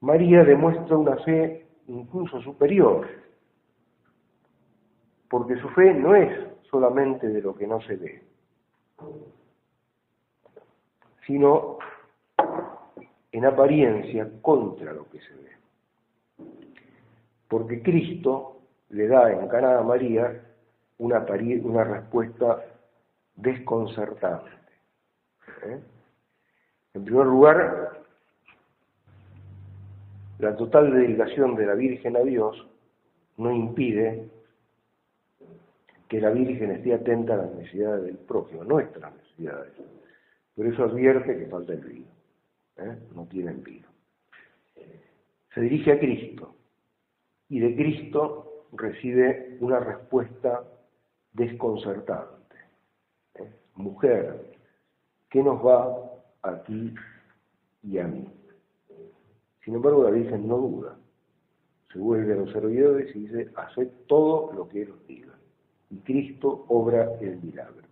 María 0.00 0.44
demuestra 0.44 0.96
una 0.96 1.16
fe 1.18 1.66
incluso 1.88 2.40
superior, 2.40 3.06
porque 5.28 5.56
su 5.56 5.68
fe 5.70 5.92
no 5.94 6.14
es 6.14 6.30
solamente 6.70 7.28
de 7.28 7.42
lo 7.42 7.54
que 7.54 7.66
no 7.66 7.80
se 7.82 7.96
ve, 7.96 8.22
sino 11.26 11.78
en 13.32 13.44
apariencia 13.44 14.28
contra 14.40 14.92
lo 14.92 15.08
que 15.10 15.20
se 15.20 15.34
ve. 15.34 15.50
Porque 17.48 17.82
Cristo 17.82 18.60
le 18.90 19.06
da 19.06 19.30
en 19.32 19.48
Cana 19.48 19.78
a 19.78 19.82
María 19.82 20.40
una, 20.98 21.24
una 21.62 21.84
respuesta 21.84 22.64
desconcertante. 23.36 24.50
¿eh? 25.64 25.80
En 26.94 27.04
primer 27.04 27.26
lugar, 27.26 28.02
la 30.38 30.56
total 30.56 30.92
dedicación 30.92 31.54
de 31.54 31.66
la 31.66 31.74
Virgen 31.74 32.16
a 32.16 32.20
Dios 32.20 32.66
no 33.36 33.52
impide 33.52 34.28
que 36.08 36.20
la 36.20 36.30
Virgen 36.30 36.72
esté 36.72 36.92
atenta 36.92 37.34
a 37.34 37.38
las 37.38 37.54
necesidades 37.54 38.04
del 38.04 38.16
prójimo, 38.16 38.64
nuestras 38.64 39.14
necesidades. 39.14 39.72
Por 40.56 40.66
eso 40.66 40.84
advierte 40.84 41.38
que 41.38 41.46
falta 41.46 41.72
el 41.72 41.80
vino, 41.80 42.08
¿eh? 42.78 42.98
no 43.14 43.26
tienen 43.26 43.62
vino. 43.62 43.86
Se 45.54 45.60
dirige 45.60 45.92
a 45.92 45.98
Cristo 46.00 46.56
y 47.48 47.60
de 47.60 47.76
Cristo 47.76 48.66
recibe 48.72 49.56
una 49.60 49.78
respuesta 49.78 50.64
desconcertante. 51.32 52.56
¿eh? 53.36 53.50
Mujer, 53.76 54.52
¿qué 55.28 55.42
nos 55.42 55.64
va 55.64 56.09
a 56.42 56.62
ti 56.62 56.94
y 57.82 57.98
a 57.98 58.06
mí? 58.06 58.26
Sin 59.64 59.74
embargo, 59.74 60.04
la 60.04 60.10
Virgen 60.10 60.48
no 60.48 60.56
duda. 60.56 60.96
Se 61.92 61.98
vuelve 61.98 62.32
a 62.32 62.36
los 62.36 62.52
servidores 62.52 63.14
y 63.14 63.20
dice, 63.20 63.50
haced 63.56 63.88
todo 64.06 64.52
lo 64.52 64.68
que 64.68 64.82
Él 64.82 64.92
os 64.92 65.06
diga 65.06 65.30
y 65.90 65.98
Cristo 65.98 66.64
obra 66.68 67.12
el 67.20 67.40
milagro. 67.42 67.82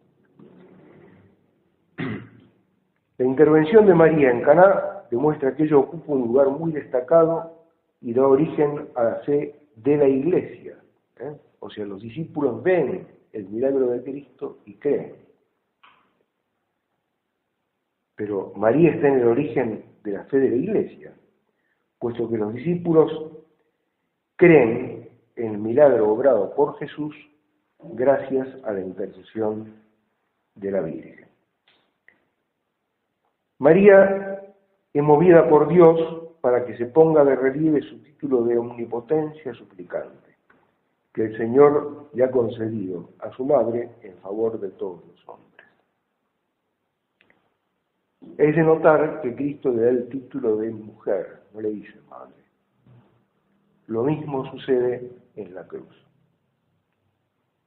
La 3.19 3.25
intervención 3.25 3.87
de 3.87 3.95
María 3.95 4.31
en 4.31 4.43
Caná 4.43 5.03
demuestra 5.11 5.55
que 5.57 5.65
ella 5.65 5.77
ocupa 5.77 6.13
un 6.13 6.21
lugar 6.21 6.49
muy 6.51 6.71
destacado 6.71 7.53
y 8.01 8.13
da 8.13 8.27
origen 8.27 8.89
a 8.95 9.03
la 9.03 9.15
fe 9.17 9.57
de 9.75 9.97
la 9.97 10.07
Iglesia. 10.07 10.79
¿eh? 11.19 11.37
O 11.59 11.69
sea, 11.69 11.85
los 11.85 12.01
discípulos 12.01 12.63
ven 12.63 13.09
el 13.33 13.49
milagro 13.49 13.89
de 13.89 14.03
Cristo 14.05 14.59
y 14.67 14.75
creen. 14.75 15.15
Pero 18.19 18.53
María 18.57 18.91
está 18.91 19.07
en 19.07 19.21
el 19.21 19.29
origen 19.29 19.85
de 20.03 20.11
la 20.11 20.25
fe 20.25 20.41
de 20.41 20.51
la 20.51 20.57
Iglesia, 20.57 21.15
puesto 22.01 22.29
que 22.29 22.37
los 22.37 22.53
discípulos 22.53 23.13
creen 24.35 25.09
en 25.37 25.53
el 25.53 25.59
milagro 25.59 26.11
obrado 26.11 26.53
por 26.57 26.77
Jesús 26.79 27.15
gracias 27.79 28.49
a 28.65 28.73
la 28.73 28.81
intercesión 28.81 29.73
de 30.57 30.71
la 30.73 30.81
Virgen. 30.81 31.29
María 33.61 34.43
es 34.93 35.03
movida 35.03 35.49
por 35.49 35.69
Dios 35.69 36.35
para 36.41 36.65
que 36.67 36.77
se 36.77 36.87
ponga 36.87 37.25
de 37.25 37.37
relieve 37.37 37.83
su 37.83 38.03
título 38.03 38.43
de 38.43 38.59
omnipotencia 38.59 39.55
suplicante, 39.55 40.35
que 41.15 41.27
el 41.27 41.37
Señor 41.37 42.09
le 42.15 42.25
ha 42.25 42.33
concedido 42.33 43.11
a 43.21 43.31
su 43.31 43.45
madre 43.45 43.91
en 44.03 44.17
favor 44.19 44.59
de 44.59 44.71
todos 44.71 45.05
los 45.07 45.29
hombres. 45.29 45.58
Es 48.37 48.55
de 48.55 48.63
notar 48.63 49.21
que 49.23 49.35
Cristo 49.35 49.71
le 49.71 49.83
da 49.83 49.91
el 49.91 50.09
título 50.09 50.57
de 50.59 50.71
mujer, 50.71 51.43
no 51.55 51.61
le 51.61 51.71
dice 51.71 51.95
madre. 52.09 52.35
Lo 53.87 54.03
mismo 54.05 54.45
sucede 54.51 55.11
en 55.37 55.55
la 55.55 55.67
cruz. 55.67 56.07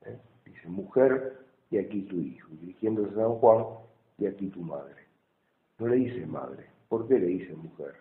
¿Eh? 0.05 0.17
Dice 0.45 0.67
mujer 0.67 1.39
y 1.71 1.77
aquí 1.77 2.03
tu 2.03 2.17
hijo, 2.17 2.47
dirigiéndose 2.61 3.11
a 3.11 3.23
San 3.23 3.35
Juan 3.35 3.65
y 4.17 4.27
aquí 4.27 4.47
tu 4.47 4.61
madre. 4.61 5.07
No 5.79 5.87
le 5.87 5.95
dice 5.95 6.25
madre. 6.25 6.67
¿Por 6.89 7.07
qué 7.07 7.17
le 7.17 7.27
dice 7.27 7.55
mujer? 7.55 7.95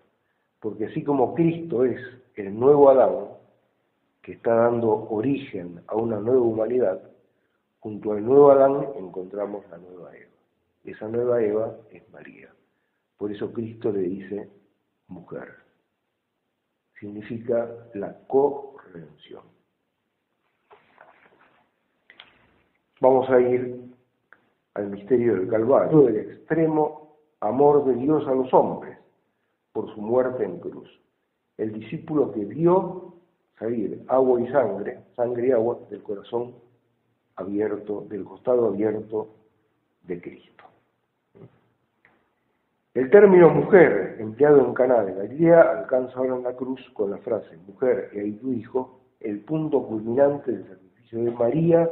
Porque 0.60 0.86
así 0.86 1.02
como 1.02 1.34
Cristo 1.34 1.84
es 1.84 1.98
el 2.34 2.58
nuevo 2.58 2.90
Adán, 2.90 3.28
que 4.20 4.32
está 4.32 4.54
dando 4.54 5.08
origen 5.08 5.80
a 5.86 5.96
una 5.96 6.20
nueva 6.20 6.42
humanidad, 6.42 7.00
junto 7.78 8.12
al 8.12 8.24
nuevo 8.24 8.50
Adán 8.50 8.88
encontramos 8.98 9.64
la 9.70 9.78
nueva 9.78 10.14
Eva. 10.14 10.39
Esa 10.84 11.08
nueva 11.08 11.42
Eva 11.42 11.76
es 11.90 12.08
María. 12.10 12.52
Por 13.16 13.30
eso 13.30 13.52
Cristo 13.52 13.92
le 13.92 14.00
dice 14.00 14.48
mujer. 15.08 15.54
Significa 16.98 17.68
la 17.94 18.16
corredención. 18.26 19.42
Vamos 23.00 23.28
a 23.30 23.40
ir 23.40 23.80
al 24.74 24.90
misterio 24.90 25.34
del 25.36 25.48
Calvario, 25.48 26.02
del 26.02 26.16
extremo 26.32 27.16
amor 27.40 27.84
de 27.86 27.94
Dios 27.94 28.26
a 28.26 28.34
los 28.34 28.52
hombres 28.52 28.98
por 29.72 29.92
su 29.94 30.00
muerte 30.00 30.44
en 30.44 30.58
cruz. 30.58 30.88
El 31.56 31.72
discípulo 31.72 32.32
que 32.32 32.44
vio 32.44 33.14
salir 33.58 34.02
agua 34.08 34.40
y 34.40 34.48
sangre, 34.48 35.04
sangre 35.16 35.48
y 35.48 35.50
agua 35.52 35.78
del 35.90 36.02
corazón 36.02 36.54
abierto, 37.36 38.06
del 38.08 38.24
costado 38.24 38.66
abierto 38.66 39.28
de 40.02 40.20
Cristo. 40.20 40.64
El 42.92 43.08
término 43.08 43.50
mujer, 43.50 44.16
empleado 44.18 44.58
en 44.66 44.74
Caná 44.74 45.04
de 45.04 45.14
Galilea, 45.14 45.60
alcanza 45.78 46.18
ahora 46.18 46.34
en 46.34 46.42
la 46.42 46.56
cruz 46.56 46.80
con 46.92 47.12
la 47.12 47.18
frase 47.18 47.56
mujer 47.68 48.10
y 48.12 48.18
ahí 48.18 48.32
tu 48.32 48.52
hijo, 48.52 48.98
el 49.20 49.44
punto 49.44 49.86
culminante 49.86 50.50
del 50.50 50.66
sacrificio 50.66 51.22
de 51.22 51.30
María 51.30 51.88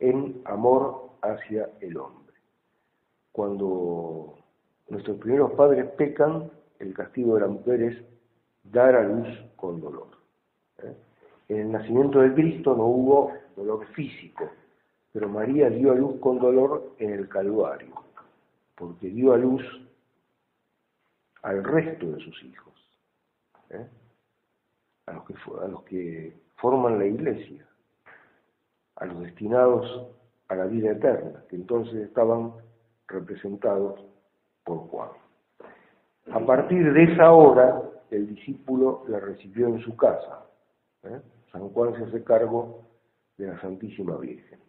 en 0.00 0.42
amor 0.44 1.12
hacia 1.22 1.70
el 1.80 1.96
hombre. 1.96 2.34
Cuando 3.32 4.34
nuestros 4.90 5.16
primeros 5.16 5.52
padres 5.52 5.86
pecan, 5.92 6.50
el 6.78 6.92
castigo 6.92 7.36
de 7.36 7.40
la 7.40 7.46
mujer 7.46 7.82
es 7.82 8.04
dar 8.64 8.96
a 8.96 9.02
luz 9.02 9.26
con 9.56 9.80
dolor. 9.80 10.08
¿eh? 10.82 10.94
En 11.48 11.56
el 11.58 11.72
nacimiento 11.72 12.20
de 12.20 12.34
Cristo 12.34 12.76
no 12.76 12.84
hubo 12.84 13.32
dolor 13.56 13.86
físico, 13.94 14.44
pero 15.10 15.26
María 15.26 15.70
dio 15.70 15.92
a 15.92 15.94
luz 15.94 16.20
con 16.20 16.38
dolor 16.38 16.92
en 16.98 17.14
el 17.14 17.28
Calvario, 17.30 17.94
porque 18.76 19.08
dio 19.08 19.32
a 19.32 19.38
luz 19.38 19.62
al 21.44 21.62
resto 21.62 22.06
de 22.06 22.20
sus 22.24 22.42
hijos, 22.42 22.72
¿eh? 23.68 23.86
a, 25.06 25.12
los 25.68 25.82
que, 25.84 26.34
forman 26.56 26.98
la 26.98 27.04
iglesia, 27.04 27.66
a 28.96 29.04
los 29.04 29.20
destinados 29.20 30.08
a 30.48 30.54
la 30.54 30.64
vida 30.64 30.92
eterna, 30.92 31.44
que 31.50 31.56
entonces 31.56 31.94
estaban 31.96 32.54
representados 33.08 34.00
por 34.64 34.78
Juan. 34.88 35.10
A 36.32 36.40
partir 36.40 36.90
de 36.90 37.12
esa 37.12 37.32
hora, 37.32 37.82
el 38.10 38.34
discípulo 38.34 39.04
la 39.08 39.20
recibió 39.20 39.66
en 39.66 39.80
su 39.80 39.94
casa. 39.96 40.46
¿eh? 41.02 41.20
San 41.52 41.68
Juan 41.68 41.94
se 41.96 42.04
hace 42.04 42.24
cargo 42.24 42.84
de 43.36 43.48
la 43.48 43.60
Santísima 43.60 44.16
Virgen. 44.16 44.60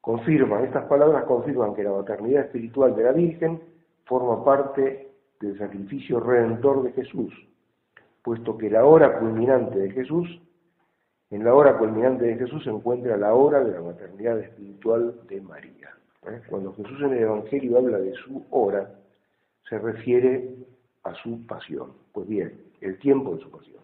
Confirman, 0.00 0.64
estas 0.64 0.86
palabras 0.86 1.24
confirman 1.26 1.74
que 1.74 1.84
la 1.84 1.92
maternidad 1.92 2.46
espiritual 2.46 2.96
de 2.96 3.04
la 3.04 3.12
Virgen 3.12 3.62
forma 4.04 4.44
parte 4.44 5.11
del 5.42 5.58
sacrificio 5.58 6.20
redentor 6.20 6.84
de 6.84 6.92
Jesús, 6.92 7.34
puesto 8.22 8.56
que 8.56 8.70
la 8.70 8.84
hora 8.84 9.18
culminante 9.18 9.78
de 9.78 9.90
Jesús, 9.90 10.40
en 11.30 11.44
la 11.44 11.54
hora 11.54 11.76
culminante 11.78 12.24
de 12.24 12.36
Jesús 12.36 12.62
se 12.62 12.70
encuentra 12.70 13.16
la 13.16 13.34
hora 13.34 13.64
de 13.64 13.72
la 13.72 13.80
maternidad 13.80 14.38
espiritual 14.38 15.20
de 15.28 15.40
María. 15.40 15.90
¿eh? 16.26 16.40
Cuando 16.48 16.72
Jesús 16.74 17.00
en 17.00 17.14
el 17.14 17.22
Evangelio 17.22 17.78
habla 17.78 17.98
de 17.98 18.14
su 18.14 18.44
hora, 18.50 18.94
se 19.68 19.78
refiere 19.78 20.54
a 21.02 21.14
su 21.14 21.44
pasión. 21.46 21.94
Pues 22.12 22.28
bien, 22.28 22.60
el 22.80 22.98
tiempo 22.98 23.34
de 23.34 23.42
su 23.42 23.50
pasión. 23.50 23.82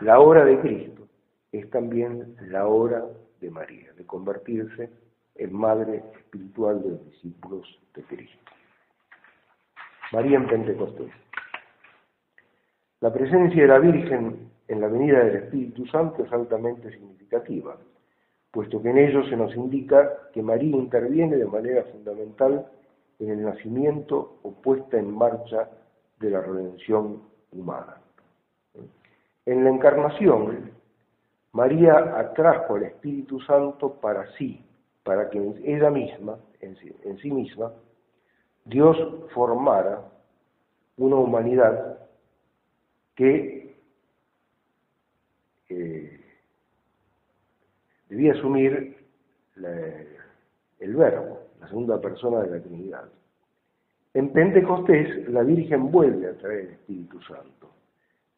La 0.00 0.18
hora 0.18 0.44
de 0.44 0.58
Cristo 0.60 1.06
es 1.52 1.68
también 1.70 2.34
la 2.48 2.66
hora 2.66 3.04
de 3.40 3.50
María, 3.50 3.92
de 3.92 4.04
convertirse 4.04 4.90
en 5.36 5.52
madre 5.52 6.02
espiritual 6.18 6.82
de 6.82 6.90
los 6.90 7.04
discípulos 7.06 7.80
de 7.94 8.02
Cristo. 8.02 8.41
María 10.12 10.36
en 10.36 10.46
Pentecostés. 10.46 11.10
La 13.00 13.12
presencia 13.12 13.62
de 13.62 13.68
la 13.68 13.78
Virgen 13.78 14.50
en 14.68 14.80
la 14.80 14.88
venida 14.88 15.24
del 15.24 15.36
Espíritu 15.36 15.86
Santo 15.86 16.24
es 16.24 16.32
altamente 16.32 16.90
significativa, 16.90 17.76
puesto 18.50 18.82
que 18.82 18.90
en 18.90 18.98
ello 18.98 19.24
se 19.24 19.36
nos 19.36 19.54
indica 19.56 20.28
que 20.32 20.42
María 20.42 20.76
interviene 20.76 21.36
de 21.36 21.46
manera 21.46 21.84
fundamental 21.84 22.66
en 23.18 23.30
el 23.30 23.42
nacimiento 23.42 24.38
o 24.42 24.52
puesta 24.52 24.98
en 24.98 25.10
marcha 25.10 25.70
de 26.20 26.30
la 26.30 26.42
redención 26.42 27.22
humana. 27.50 27.96
En 29.46 29.64
la 29.64 29.70
encarnación, 29.70 30.72
María 31.52 32.18
atrajo 32.18 32.76
al 32.76 32.84
Espíritu 32.84 33.40
Santo 33.40 33.94
para 33.94 34.30
sí, 34.36 34.62
para 35.02 35.30
que 35.30 35.38
ella 35.64 35.90
misma, 35.90 36.38
en 36.60 36.76
sí, 37.18 37.30
misma, 37.30 37.72
Dios 38.64 38.96
formara 39.34 40.00
una 40.96 41.16
humanidad 41.16 41.98
que 43.14 43.74
eh, 45.68 46.20
debía 48.08 48.32
asumir 48.32 48.96
el 49.56 50.96
verbo, 50.96 51.40
la 51.60 51.68
segunda 51.68 52.00
persona 52.00 52.40
de 52.40 52.50
la 52.50 52.62
Trinidad. 52.62 53.04
En 54.14 54.32
Pentecostés 54.32 55.28
la 55.28 55.42
Virgen 55.42 55.90
vuelve 55.90 56.28
a 56.28 56.36
traer 56.36 56.60
el 56.60 56.70
Espíritu 56.70 57.20
Santo, 57.22 57.70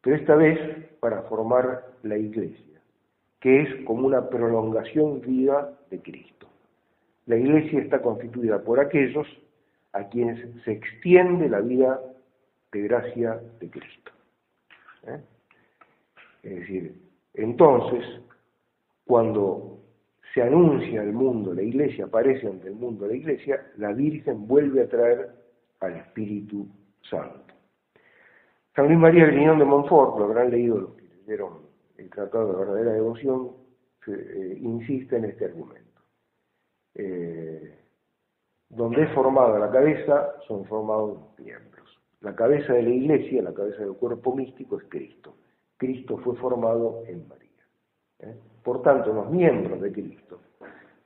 pero 0.01 0.17
esta 0.17 0.37
vez 0.37 0.59
para 1.01 1.23
formar 1.23 1.85
la 2.03 2.17
Iglesia, 2.17 2.81
que 3.41 3.63
es 3.63 3.85
como 3.85 4.07
una 4.07 4.29
prolongación 4.29 5.21
viva 5.21 5.73
de 5.91 6.01
Cristo. 6.01 6.47
La 7.27 7.37
Iglesia 7.37 7.81
está 7.81 8.01
constituida 8.01 8.63
por 8.63 8.81
aquellos 8.81 9.27
a 9.95 10.09
quienes 10.09 10.45
se 10.65 10.73
extiende 10.73 11.49
la 11.49 11.61
vida 11.61 12.01
de 12.73 12.83
gracia 12.83 13.41
de 13.61 13.71
Cristo. 13.71 14.13
¿Eh? 15.07 15.21
Es 16.43 16.57
decir, 16.57 17.01
entonces, 17.35 18.05
cuando 19.05 19.81
se 20.35 20.43
anuncia 20.43 21.01
al 21.01 21.13
mundo 21.13 21.55
la 21.55 21.63
iglesia, 21.63 22.07
aparece 22.07 22.47
ante 22.49 22.69
el 22.69 22.75
mundo 22.75 23.07
la 23.07 23.15
iglesia, 23.15 23.71
la 23.77 23.93
Virgen 23.93 24.47
vuelve 24.47 24.83
a 24.83 24.89
traer 24.89 25.31
al 25.81 25.97
Espíritu 25.97 26.67
Santo. 27.09 27.55
San 28.75 28.87
Luis 28.87 28.99
María 28.99 29.27
Grignón 29.27 29.61
de 29.61 29.65
Montfort, 29.65 30.19
lo 30.19 30.25
habrán 30.25 30.51
leído 30.51 30.79
los 30.79 30.95
que 30.97 31.05
leyeron 31.05 31.61
el 31.97 32.11
Tratado 32.11 32.53
de 32.53 32.59
Verdadera 32.59 32.93
Devoción, 32.93 33.53
eh, 34.09 34.59
insiste 34.61 35.17
en 35.17 35.27
este 35.27 35.45
argumento. 35.45 36.03
Eh, 36.95 37.84
donde 38.75 39.05
es 39.05 39.13
formada 39.13 39.59
la 39.59 39.71
cabeza, 39.71 40.35
son 40.47 40.65
formados 40.65 41.15
los 41.15 41.39
miembros. 41.39 42.01
La 42.21 42.35
cabeza 42.35 42.73
de 42.73 42.83
la 42.83 42.91
iglesia, 42.91 43.43
la 43.43 43.55
cabeza 43.55 43.79
del 43.83 43.95
cuerpo 43.95 44.35
místico 44.35 44.79
es 44.79 44.85
Cristo. 44.89 45.35
Cristo 45.77 46.19
fue 46.19 46.35
formado 46.37 47.03
en 47.07 47.29
María. 47.29 47.51
¿eh? 48.21 48.37
Por 48.63 48.83
tanto, 48.83 49.13
los 49.13 49.31
miembros 49.31 49.81
de 49.81 49.93
Cristo, 49.93 50.41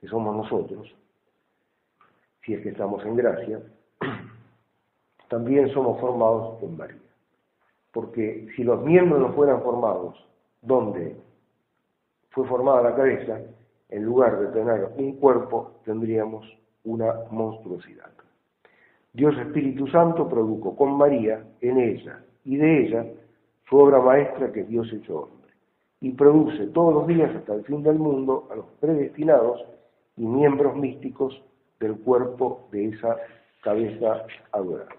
que 0.01 0.07
somos 0.07 0.35
nosotros, 0.37 0.95
si 2.45 2.55
es 2.55 2.62
que 2.62 2.71
estamos 2.71 3.05
en 3.05 3.16
gracia, 3.16 3.61
también 5.29 5.69
somos 5.73 6.01
formados 6.01 6.62
en 6.62 6.77
María. 6.77 7.03
Porque 7.93 8.49
si 8.55 8.62
los 8.62 8.81
miembros 8.83 9.21
no 9.21 9.33
fueran 9.35 9.62
formados 9.62 10.25
donde 10.62 11.16
fue 12.31 12.47
formada 12.47 12.83
la 12.83 12.95
cabeza, 12.95 13.41
en 13.89 14.05
lugar 14.05 14.39
de 14.39 14.47
tener 14.49 14.93
un 14.97 15.16
cuerpo, 15.16 15.81
tendríamos 15.85 16.47
una 16.89 17.14
monstruosidad. 17.30 18.11
Dios 19.12 19.36
Espíritu 19.39 19.86
Santo 19.89 20.28
produjo 20.28 20.76
con 20.76 20.97
María, 20.97 21.45
en 21.61 21.78
ella 21.78 22.20
y 22.45 22.57
de 22.57 22.86
ella, 22.86 23.07
su 23.68 23.76
obra 23.76 24.01
maestra 24.01 24.53
que 24.53 24.61
es 24.61 24.68
Dios 24.68 24.91
hecho 24.93 25.22
hombre, 25.22 25.53
y 26.01 26.12
produce 26.12 26.66
todos 26.68 26.95
los 26.95 27.07
días 27.07 27.34
hasta 27.34 27.55
el 27.55 27.64
fin 27.64 27.82
del 27.82 27.99
mundo 27.99 28.49
a 28.51 28.57
los 28.57 28.66
predestinados 28.80 29.62
y 30.16 30.24
miembros 30.24 30.76
místicos 30.76 31.43
del 31.78 31.97
cuerpo 31.99 32.68
de 32.72 32.89
esa 32.89 33.16
cabeza 33.62 34.24
adorable. 34.53 34.97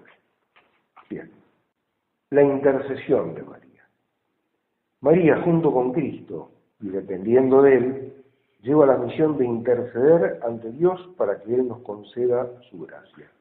Bien, 1.10 1.32
la 2.30 2.44
intercesión 2.44 3.34
de 3.34 3.44
María. 3.44 3.88
María 5.02 5.42
junto 5.42 5.72
con 5.72 5.92
Cristo 5.94 6.52
y 6.82 6.90
dependiendo 6.90 7.62
de 7.62 7.78
Él, 7.78 8.14
lleva 8.62 8.86
la 8.86 8.98
misión 8.98 9.38
de 9.38 9.46
interceder 9.46 10.40
ante 10.44 10.72
Dios 10.72 11.00
para 11.18 11.40
que 11.42 11.54
Él 11.54 11.68
nos 11.68 11.80
conceda 11.80 12.50
su 12.70 12.80
gracia. 12.80 13.32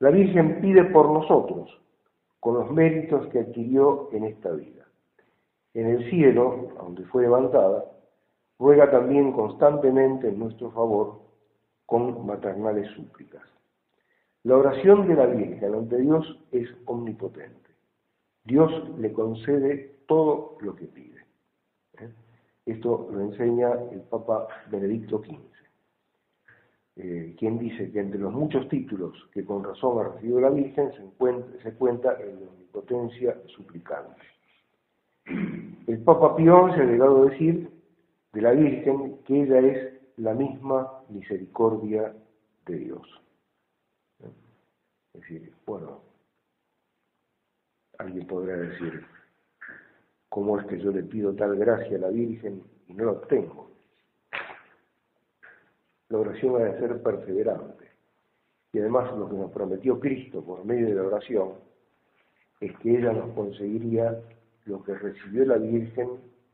La 0.00 0.10
Virgen 0.10 0.60
pide 0.60 0.84
por 0.84 1.10
nosotros, 1.10 1.80
con 2.40 2.54
los 2.54 2.70
méritos 2.70 3.26
que 3.28 3.40
adquirió 3.40 4.08
en 4.12 4.24
esta 4.24 4.50
vida. 4.52 4.86
En 5.74 5.86
el 5.86 6.08
cielo, 6.10 6.72
donde 6.80 7.04
fue 7.06 7.22
levantada, 7.22 7.84
ruega 8.58 8.90
también 8.90 9.32
constantemente 9.32 10.28
en 10.28 10.38
nuestro 10.38 10.70
favor 10.70 11.20
con 11.86 12.26
maternales 12.26 12.88
súplicas. 12.92 13.42
La 14.44 14.56
oración 14.56 15.08
de 15.08 15.14
la 15.14 15.26
Virgen 15.26 15.74
ante 15.74 15.96
Dios 15.98 16.38
es 16.52 16.68
omnipotente. 16.86 17.70
Dios 18.44 18.70
le 18.98 19.12
concede 19.12 19.98
todo 20.06 20.56
lo 20.60 20.74
que 20.74 20.86
pide. 20.86 21.24
¿eh? 21.98 22.08
Esto 22.68 23.08
lo 23.10 23.20
enseña 23.22 23.72
el 23.90 24.02
Papa 24.02 24.46
Benedicto 24.70 25.22
XV, 25.24 25.38
eh, 26.96 27.34
quien 27.38 27.58
dice 27.58 27.90
que 27.90 27.98
entre 27.98 28.20
los 28.20 28.30
muchos 28.30 28.68
títulos 28.68 29.16
que 29.32 29.42
con 29.42 29.64
razón 29.64 29.98
ha 29.98 30.10
recibido 30.10 30.40
la 30.40 30.50
Virgen 30.50 30.92
se, 30.92 31.62
se 31.62 31.72
cuenta 31.76 32.12
el 32.20 32.38
de 32.38 32.46
omnipotencia 32.46 33.38
suplicante. 33.46 34.20
El 35.86 35.98
Papa 36.04 36.36
Pío 36.36 36.68
se 36.74 36.82
ha 36.82 36.84
llegado 36.84 37.22
a 37.22 37.30
decir 37.30 37.70
de 38.34 38.42
la 38.42 38.52
Virgen 38.52 39.16
que 39.24 39.44
ella 39.44 39.60
es 39.60 39.94
la 40.18 40.34
misma 40.34 40.92
misericordia 41.08 42.14
de 42.66 42.76
Dios. 42.76 43.22
Es 45.14 45.22
decir, 45.22 45.54
bueno, 45.64 46.02
alguien 47.96 48.26
podrá 48.26 48.56
decir, 48.56 49.06
¿cómo 50.38 50.56
es 50.56 50.66
que 50.66 50.78
yo 50.78 50.92
le 50.92 51.02
pido 51.02 51.34
tal 51.34 51.56
gracia 51.56 51.96
a 51.96 52.00
la 52.00 52.10
Virgen 52.10 52.62
y 52.86 52.94
no 52.94 53.06
la 53.06 53.10
obtengo? 53.10 53.72
La 56.10 56.18
oración 56.18 56.54
ha 56.54 56.66
de 56.66 56.78
ser 56.78 57.02
perseverante. 57.02 57.90
Y 58.72 58.78
además 58.78 59.10
lo 59.18 59.28
que 59.28 59.34
nos 59.34 59.50
prometió 59.50 59.98
Cristo 59.98 60.44
por 60.44 60.64
medio 60.64 60.86
de 60.86 60.94
la 60.94 61.02
oración 61.02 61.54
es 62.60 62.72
que 62.78 62.98
ella 62.98 63.12
nos 63.14 63.34
conseguiría 63.34 64.16
lo 64.66 64.80
que 64.84 64.94
recibió 64.94 65.44
la 65.44 65.56
Virgen 65.56 66.08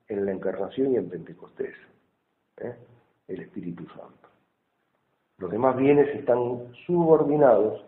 en 0.08 0.24
la 0.24 0.32
Encarnación 0.32 0.92
y 0.92 0.96
en 0.96 1.10
Pentecostés, 1.10 1.74
¿eh? 2.62 2.74
el 3.28 3.40
Espíritu 3.42 3.86
Santo. 3.88 4.30
Los 5.36 5.50
demás 5.50 5.76
bienes 5.76 6.08
están 6.16 6.72
subordinados 6.86 7.84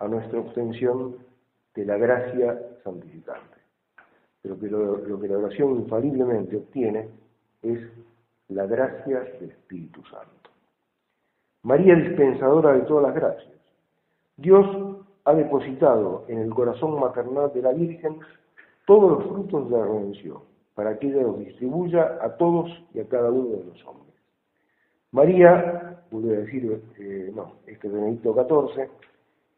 a 0.00 0.06
nuestra 0.06 0.38
obtención 0.40 1.16
de 1.74 1.86
la 1.86 1.96
gracia 1.96 2.60
santificante. 2.84 3.53
Pero 4.44 4.60
que 4.60 4.68
lo, 4.68 5.20
que 5.20 5.28
la 5.28 5.38
oración 5.38 5.70
infaliblemente 5.76 6.58
obtiene 6.58 7.08
es 7.62 7.80
la 8.48 8.66
gracia 8.66 9.20
del 9.20 9.48
Espíritu 9.50 10.02
Santo. 10.04 10.50
María 11.62 11.94
dispensadora 11.94 12.74
de 12.74 12.80
todas 12.80 13.04
las 13.04 13.14
gracias. 13.14 13.54
Dios 14.36 14.66
ha 15.24 15.32
depositado 15.32 16.26
en 16.28 16.40
el 16.40 16.50
corazón 16.52 17.00
maternal 17.00 17.52
de 17.54 17.62
la 17.62 17.72
Virgen 17.72 18.18
todos 18.86 19.12
los 19.12 19.28
frutos 19.30 19.70
de 19.70 19.78
la 19.78 19.86
redención, 19.86 20.40
para 20.74 20.98
que 20.98 21.06
ella 21.06 21.22
los 21.22 21.38
distribuya 21.38 22.18
a 22.20 22.36
todos 22.36 22.70
y 22.92 23.00
a 23.00 23.08
cada 23.08 23.30
uno 23.30 23.56
de 23.56 23.64
los 23.64 23.86
hombres. 23.86 24.14
María, 25.10 26.02
vuelvo 26.10 26.32
a 26.32 26.36
decir, 26.40 26.82
eh, 26.98 27.32
no, 27.34 27.52
este 27.66 27.88
Benedicto 27.88 28.34
XIV, 28.34 28.90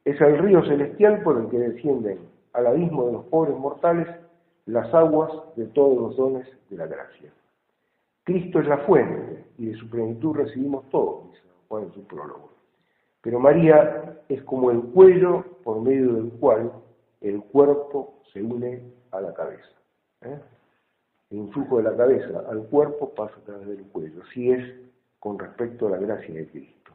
es 0.05 0.21
el 0.21 0.39
río 0.39 0.63
celestial 0.65 1.25
por 1.25 1.39
el 1.41 1.49
que 1.49 1.59
descienden 1.59 2.21
al 2.53 2.69
abismo 2.69 3.07
de 3.07 3.13
los 3.15 3.25
pobres 3.25 3.57
mortales 3.57 4.07
las 4.67 4.93
aguas 4.93 5.33
de 5.57 5.67
todos 5.67 5.97
los 5.97 6.17
dones 6.17 6.47
de 6.69 6.77
la 6.77 6.87
gracia. 6.87 7.33
Cristo 8.25 8.61
es 8.61 8.67
la 8.67 8.79
fuente 8.79 9.45
y 9.59 9.67
de 9.67 9.75
su 9.77 9.89
plenitud 9.89 10.35
recibimos 10.37 10.89
todo, 10.91 11.29
dice 11.31 11.43
Juan 11.69 11.85
en 11.85 11.93
su 11.93 12.05
prólogo. 12.07 12.51
Pero 13.23 13.39
María 13.39 14.21
es 14.29 14.43
como 14.43 14.71
el 14.71 14.81
cuello 14.81 15.45
por 15.63 15.81
medio 15.81 16.13
del 16.15 16.31
cual 16.33 16.73
el 17.21 17.41
cuerpo 17.43 18.21
se 18.33 18.43
une 18.43 18.83
a 19.13 19.21
la 19.21 19.33
cabeza. 19.33 19.69
¿eh? 20.23 20.39
El 21.31 21.39
influjo 21.39 21.79
de 21.79 21.85
la 21.85 21.97
cabeza 21.97 22.45
al 22.49 22.65
cuerpo 22.65 23.11
pasa 23.15 23.35
a 23.37 23.45
través 23.45 23.69
del 23.69 23.83
cuello. 23.87 24.23
Así 24.29 24.51
es 24.51 24.65
con 25.21 25.39
respecto 25.39 25.87
a 25.87 25.91
la 25.91 25.99
gracia 25.99 26.35
de 26.35 26.47
Cristo. 26.49 26.93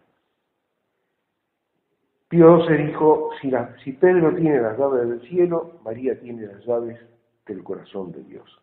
Pío 2.27 2.65
se 2.65 2.73
dijo, 2.75 3.29
si, 3.41 3.51
si 3.83 3.91
Pedro 3.93 4.33
tiene 4.35 4.61
las 4.61 4.77
llaves 4.77 5.07
del 5.07 5.21
cielo, 5.27 5.79
María 5.83 6.17
tiene 6.19 6.47
las 6.47 6.65
llaves 6.65 6.97
del 7.53 7.63
corazón 7.63 8.11
de 8.11 8.23
Dios. 8.23 8.61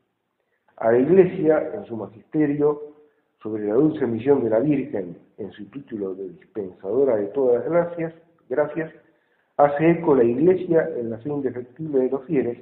A 0.76 0.92
la 0.92 0.98
Iglesia, 0.98 1.72
en 1.74 1.84
su 1.86 1.96
magisterio, 1.96 2.94
sobre 3.42 3.66
la 3.66 3.74
dulce 3.74 4.06
misión 4.06 4.42
de 4.44 4.50
la 4.50 4.60
Virgen, 4.60 5.16
en 5.38 5.52
su 5.52 5.64
título 5.66 6.14
de 6.14 6.28
dispensadora 6.30 7.16
de 7.16 7.26
todas 7.26 7.64
las 7.64 7.70
gracias, 7.70 8.14
gracias 8.48 8.92
hace 9.56 9.90
eco 9.90 10.14
la 10.14 10.24
Iglesia 10.24 10.88
en 10.96 11.10
la 11.10 11.18
fe 11.18 11.28
indefectible 11.28 12.00
de 12.00 12.10
los 12.10 12.24
fieles, 12.24 12.58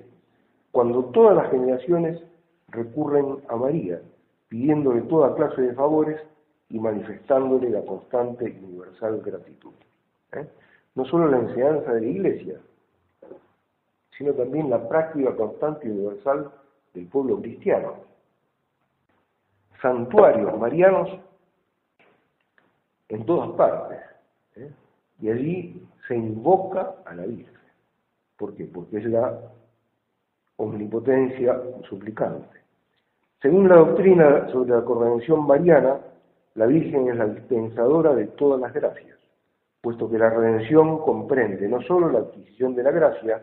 cuando 0.72 1.04
todas 1.06 1.36
las 1.36 1.50
generaciones 1.50 2.22
recurren 2.68 3.38
a 3.48 3.56
María, 3.56 4.00
pidiéndole 4.48 5.02
toda 5.02 5.34
clase 5.34 5.62
de 5.62 5.74
favores 5.74 6.20
y 6.68 6.78
manifestándole 6.78 7.70
la 7.70 7.82
constante 7.82 8.48
y 8.48 8.64
universal 8.64 9.20
gratitud. 9.24 9.72
¿Eh? 10.32 10.46
no 10.96 11.04
solo 11.04 11.28
la 11.28 11.38
enseñanza 11.38 11.92
de 11.92 12.00
la 12.00 12.06
Iglesia, 12.06 12.54
sino 14.16 14.32
también 14.32 14.70
la 14.70 14.88
práctica 14.88 15.34
constante 15.34 15.86
y 15.86 15.90
universal 15.90 16.50
del 16.94 17.06
pueblo 17.06 17.40
cristiano. 17.40 17.94
Santuarios 19.80 20.58
marianos 20.58 21.08
en 23.08 23.26
todas 23.26 23.50
partes. 23.50 24.00
¿eh? 24.56 24.70
Y 25.20 25.30
allí 25.30 25.86
se 26.08 26.16
invoca 26.16 26.94
a 27.04 27.14
la 27.14 27.26
Virgen. 27.26 27.54
¿Por 28.36 28.54
qué? 28.54 28.64
Porque 28.64 28.98
es 28.98 29.04
la 29.06 29.38
omnipotencia 30.56 31.60
suplicante. 31.88 32.60
Según 33.42 33.68
la 33.68 33.76
doctrina 33.76 34.48
sobre 34.50 34.70
la 34.70 34.84
corredención 34.84 35.46
mariana, 35.46 36.00
la 36.54 36.66
Virgen 36.66 37.08
es 37.08 37.16
la 37.16 37.26
dispensadora 37.26 38.14
de 38.14 38.26
todas 38.28 38.60
las 38.60 38.72
gracias 38.72 39.16
puesto 39.86 40.10
que 40.10 40.18
la 40.18 40.30
redención 40.30 40.98
comprende 40.98 41.68
no 41.68 41.80
solo 41.82 42.10
la 42.10 42.18
adquisición 42.18 42.74
de 42.74 42.82
la 42.82 42.90
gracia, 42.90 43.40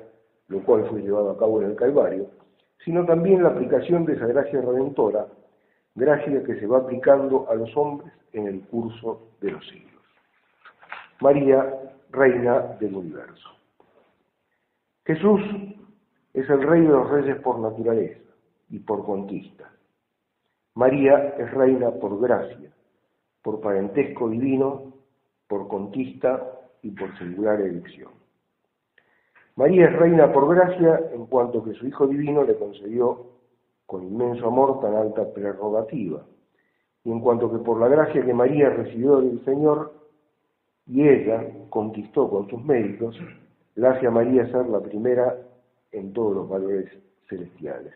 lo 0.54 0.64
cual 0.64 0.88
fue 0.89 1.01
llevado 1.01 1.32
a 1.32 1.38
cabo 1.38 1.62
en 1.62 1.72
el 1.72 1.76
Calvario, 1.76 2.28
sino 2.86 3.06
también 3.06 3.43
la 3.43 3.49
aplicación 3.49 4.06
de 4.06 4.14
esa 4.14 4.28
gracia 4.28 4.62
redentora, 4.62 5.28
gracia 5.95 6.43
que 6.43 6.60
se 6.60 6.68
va 6.68 6.80
aplicando 6.80 7.49
a 7.49 7.56
los 7.56 7.76
hombres 7.76 8.14
en 8.34 8.47
el 8.47 8.62
curso 8.62 9.30
de 9.41 9.51
los 9.51 9.68
siglos. 9.68 10.04
María, 11.20 11.74
Reina 12.12 12.60
del 12.80 12.95
Universo. 12.95 13.49
Jesús 15.06 15.41
es 16.34 16.49
el 16.49 16.62
Rey 16.62 16.82
de 16.82 16.88
los 16.88 17.10
Reyes 17.10 17.38
por 17.41 17.60
naturaleza 17.60 18.22
y 18.70 18.80
por 18.80 19.04
conquista. 19.04 19.72
María 20.76 21.36
es 21.38 21.51
Reina 21.51 21.91
por 21.91 22.20
gracia, 22.22 22.72
por 23.41 23.60
parentesco 23.62 24.30
divino 24.30 24.93
por 25.47 25.68
conquista 25.68 26.49
y 26.82 26.89
por 26.91 27.16
singular 27.20 27.62
elección. 27.62 28.22
María 29.56 29.86
es 29.86 29.93
reina 29.93 30.34
por 30.34 30.54
gracia 30.54 31.12
en 31.14 31.28
cuanto 31.28 31.64
que 31.64 31.74
su 31.74 31.86
Hijo 31.86 32.08
Divino 32.08 32.43
le 32.43 32.56
concedió 32.56 33.28
con 33.86 34.01
inmenso 34.01 34.47
amor 34.47 34.80
tan 34.80 34.95
alta 34.95 35.32
prerrogativa, 35.32 36.24
y 37.04 37.12
en 37.12 37.20
cuanto 37.20 37.51
que 37.51 37.60
por 37.60 37.80
la 37.80 37.88
gracia 37.88 38.26
que 38.26 38.34
María 38.34 38.72
recibió 38.72 39.18
del 39.18 39.45
Señor 39.45 39.93
y 40.88 41.08
ella 41.08 41.45
conquistó 41.70 42.32
con 42.32 42.49
sus 42.49 42.66
méritos, 42.66 43.16
la 43.76 43.91
hace 43.91 44.08
a 44.08 44.12
María 44.12 44.51
ser 44.51 44.68
la 44.70 44.80
primera 44.80 45.38
en 45.91 46.14
todos 46.14 46.36
los 46.36 46.49
valores 46.49 46.89
celestiales. 47.30 47.93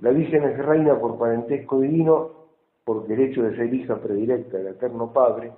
La 0.00 0.12
Virgen 0.12 0.44
es 0.44 0.56
reina 0.64 0.98
por 0.98 1.18
parentesco 1.18 1.80
divino, 1.80 2.30
porque 2.84 3.12
el 3.12 3.20
hecho 3.20 3.42
de 3.42 3.54
ser 3.54 3.72
hija 3.72 4.00
predilecta 4.00 4.56
del 4.56 4.68
Eterno 4.68 5.12
Padre, 5.12 5.52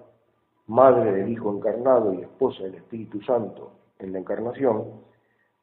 madre 0.66 1.12
del 1.12 1.28
Hijo 1.28 1.52
encarnado 1.52 2.12
y 2.12 2.22
esposa 2.22 2.64
del 2.64 2.74
Espíritu 2.74 3.20
Santo 3.22 3.70
en 3.98 4.12
la 4.12 4.18
encarnación, 4.18 5.02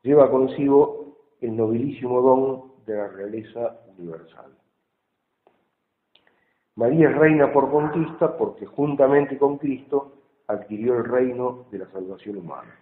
lleva 0.04 0.30
consigo 0.30 1.18
el 1.42 1.56
nobilísimo 1.56 2.22
don 2.22 2.72
de 2.86 2.96
la 2.96 3.08
realeza 3.08 3.80
universal. 3.98 4.52
María 6.76 7.10
es 7.10 7.18
reina 7.18 7.52
por 7.52 7.70
conquista 7.70 8.38
porque 8.38 8.66
juntamente 8.66 9.38
con 9.38 9.58
Cristo 9.58 10.14
adquirió 10.48 10.98
el 10.98 11.06
reino 11.06 11.66
de 11.72 11.80
la 11.80 11.92
salvación 11.92 12.38
humana. 12.38 12.76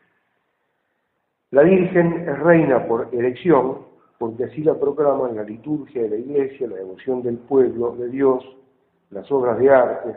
La 1.51 1.63
Virgen 1.63 2.29
es 2.29 2.39
reina 2.39 2.87
por 2.87 3.09
elección, 3.11 3.79
porque 4.19 4.43
así 4.43 4.61
la 4.61 4.75
proclaman 4.75 5.35
la 5.35 5.43
liturgia 5.43 6.03
de 6.03 6.09
la 6.09 6.15
Iglesia, 6.17 6.67
la 6.67 6.75
devoción 6.75 7.23
del 7.23 7.37
pueblo 7.37 7.95
de 7.95 8.09
Dios, 8.09 8.45
las 9.09 9.31
obras 9.31 9.57
de 9.57 9.69
arte, 9.69 10.15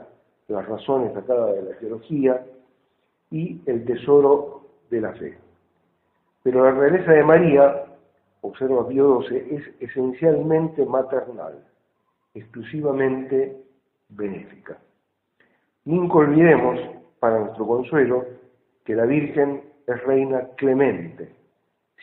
las 0.48 0.66
razones 0.68 1.14
sacadas 1.14 1.54
de 1.54 1.62
la 1.62 1.78
teología 1.78 2.44
y 3.30 3.60
el 3.64 3.84
tesoro 3.86 4.61
de 4.92 5.00
la 5.00 5.12
fe. 5.14 5.36
Pero 6.42 6.64
la 6.64 6.72
realeza 6.72 7.12
de 7.12 7.24
María, 7.24 7.84
observa 8.42 8.86
Pío 8.86 9.22
XII, 9.22 9.56
es 9.56 9.62
esencialmente 9.80 10.84
maternal, 10.84 11.64
exclusivamente 12.34 13.56
benéfica. 14.10 14.78
Nunca 15.86 16.18
olvidemos, 16.18 16.78
para 17.18 17.40
nuestro 17.40 17.66
consuelo, 17.66 18.26
que 18.84 18.94
la 18.94 19.06
Virgen 19.06 19.62
es 19.86 20.04
reina 20.04 20.48
clemente, 20.56 21.34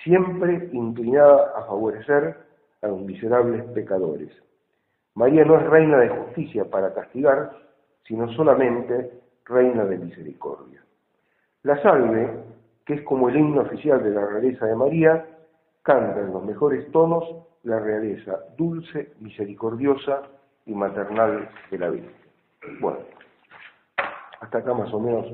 siempre 0.03 0.69
inclinada 0.73 1.53
a 1.55 1.65
favorecer 1.65 2.37
a 2.81 2.87
los 2.87 3.01
miserables 3.01 3.63
pecadores. 3.71 4.31
María 5.13 5.45
no 5.45 5.57
es 5.59 5.63
reina 5.67 5.97
de 5.99 6.09
justicia 6.09 6.65
para 6.65 6.93
castigar, 6.93 7.51
sino 8.05 8.31
solamente 8.33 9.11
reina 9.45 9.85
de 9.85 9.97
misericordia. 9.97 10.81
La 11.63 11.81
salve, 11.81 12.29
que 12.89 12.95
es 12.95 13.03
como 13.03 13.29
el 13.29 13.37
himno 13.37 13.61
oficial 13.61 14.03
de 14.03 14.09
la 14.09 14.25
realeza 14.25 14.65
de 14.65 14.75
María, 14.75 15.23
canta 15.83 16.21
en 16.21 16.33
los 16.33 16.43
mejores 16.43 16.91
tonos 16.91 17.23
la 17.61 17.79
realeza 17.79 18.39
dulce, 18.57 19.13
misericordiosa 19.19 20.23
y 20.65 20.73
maternal 20.73 21.51
de 21.69 21.77
la 21.77 21.91
Virgen. 21.91 22.11
Bueno, 22.81 23.01
hasta 24.39 24.57
acá 24.57 24.73
más 24.73 24.91
o 24.91 24.99
menos, 24.99 25.27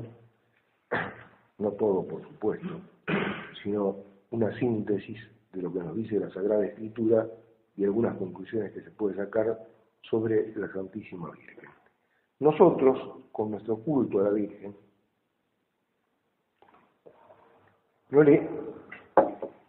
no 1.58 1.70
todo 1.72 2.06
por 2.06 2.20
supuesto, 2.24 2.78
sino 3.62 3.96
una 4.32 4.52
síntesis 4.58 5.18
de 5.54 5.62
lo 5.62 5.72
que 5.72 5.78
nos 5.78 5.96
dice 5.96 6.20
la 6.20 6.28
Sagrada 6.28 6.66
Escritura 6.66 7.26
y 7.74 7.84
algunas 7.84 8.18
conclusiones 8.18 8.70
que 8.72 8.82
se 8.82 8.90
puede 8.90 9.16
sacar 9.16 9.58
sobre 10.02 10.54
la 10.56 10.70
Santísima 10.74 11.30
Virgen. 11.30 11.70
Nosotros, 12.38 12.98
con 13.32 13.52
nuestro 13.52 13.78
culto 13.78 14.20
a 14.20 14.24
la 14.24 14.30
Virgen, 14.32 14.76
no 18.10 18.22
le 18.22 18.48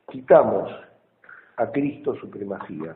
quitamos 0.09 0.69
a 1.57 1.71
Cristo 1.71 2.15
su 2.15 2.29
primacía. 2.29 2.95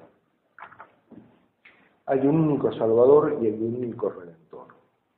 Hay 2.05 2.19
un 2.19 2.39
único 2.39 2.71
Salvador 2.73 3.37
y 3.41 3.47
hay 3.47 3.53
un 3.53 3.75
único 3.75 4.09
Redentor, 4.09 4.67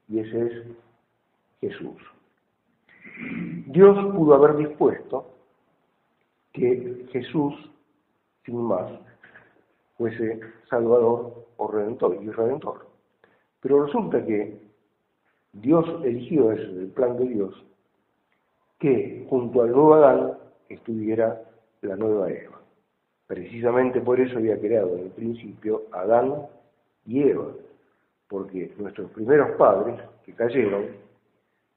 y 0.07 0.19
ese 0.19 0.45
es 0.45 0.63
Jesús. 1.61 2.01
Dios 3.67 4.13
pudo 4.13 4.35
haber 4.35 4.57
dispuesto 4.57 5.27
que 6.53 7.07
Jesús, 7.11 7.53
sin 8.45 8.61
más, 8.61 8.91
fuese 9.97 10.39
Salvador 10.69 11.45
o 11.57 11.67
Redentor 11.67 12.17
y 12.21 12.29
Redentor. 12.29 12.87
Pero 13.61 13.85
resulta 13.85 14.23
que 14.25 14.61
Dios 15.53 15.85
eligió, 16.03 16.51
es 16.51 16.59
el 16.59 16.87
plan 16.87 17.17
de 17.17 17.25
Dios, 17.25 17.63
que 18.83 19.25
junto 19.29 19.61
al 19.61 19.71
nuevo 19.71 19.93
Adán 19.93 20.33
estuviera 20.67 21.41
la 21.83 21.95
nueva 21.95 22.29
Eva. 22.29 22.59
Precisamente 23.27 24.01
por 24.01 24.19
eso 24.19 24.37
había 24.37 24.59
creado 24.59 24.97
en 24.97 25.05
el 25.05 25.11
principio 25.11 25.83
Adán 25.93 26.33
y 27.05 27.23
Eva, 27.23 27.47
porque 28.27 28.73
nuestros 28.77 29.09
primeros 29.11 29.51
padres 29.51 30.01
que 30.25 30.33
cayeron 30.33 30.87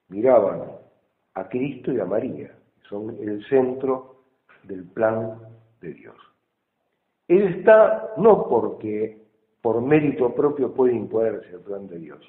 miraban 0.08 0.62
a 1.34 1.48
Cristo 1.48 1.92
y 1.92 2.00
a 2.00 2.04
María, 2.04 2.50
son 2.88 3.16
el 3.20 3.44
centro 3.48 4.16
del 4.64 4.82
plan 4.82 5.38
de 5.80 5.94
Dios. 5.94 6.16
Él 7.28 7.58
está 7.58 8.14
no 8.16 8.48
porque 8.48 9.16
por 9.62 9.80
mérito 9.80 10.34
propio 10.34 10.74
puede 10.74 10.94
imponerse 10.94 11.50
el 11.50 11.60
plan 11.60 11.86
de 11.86 11.98
Dios, 11.98 12.20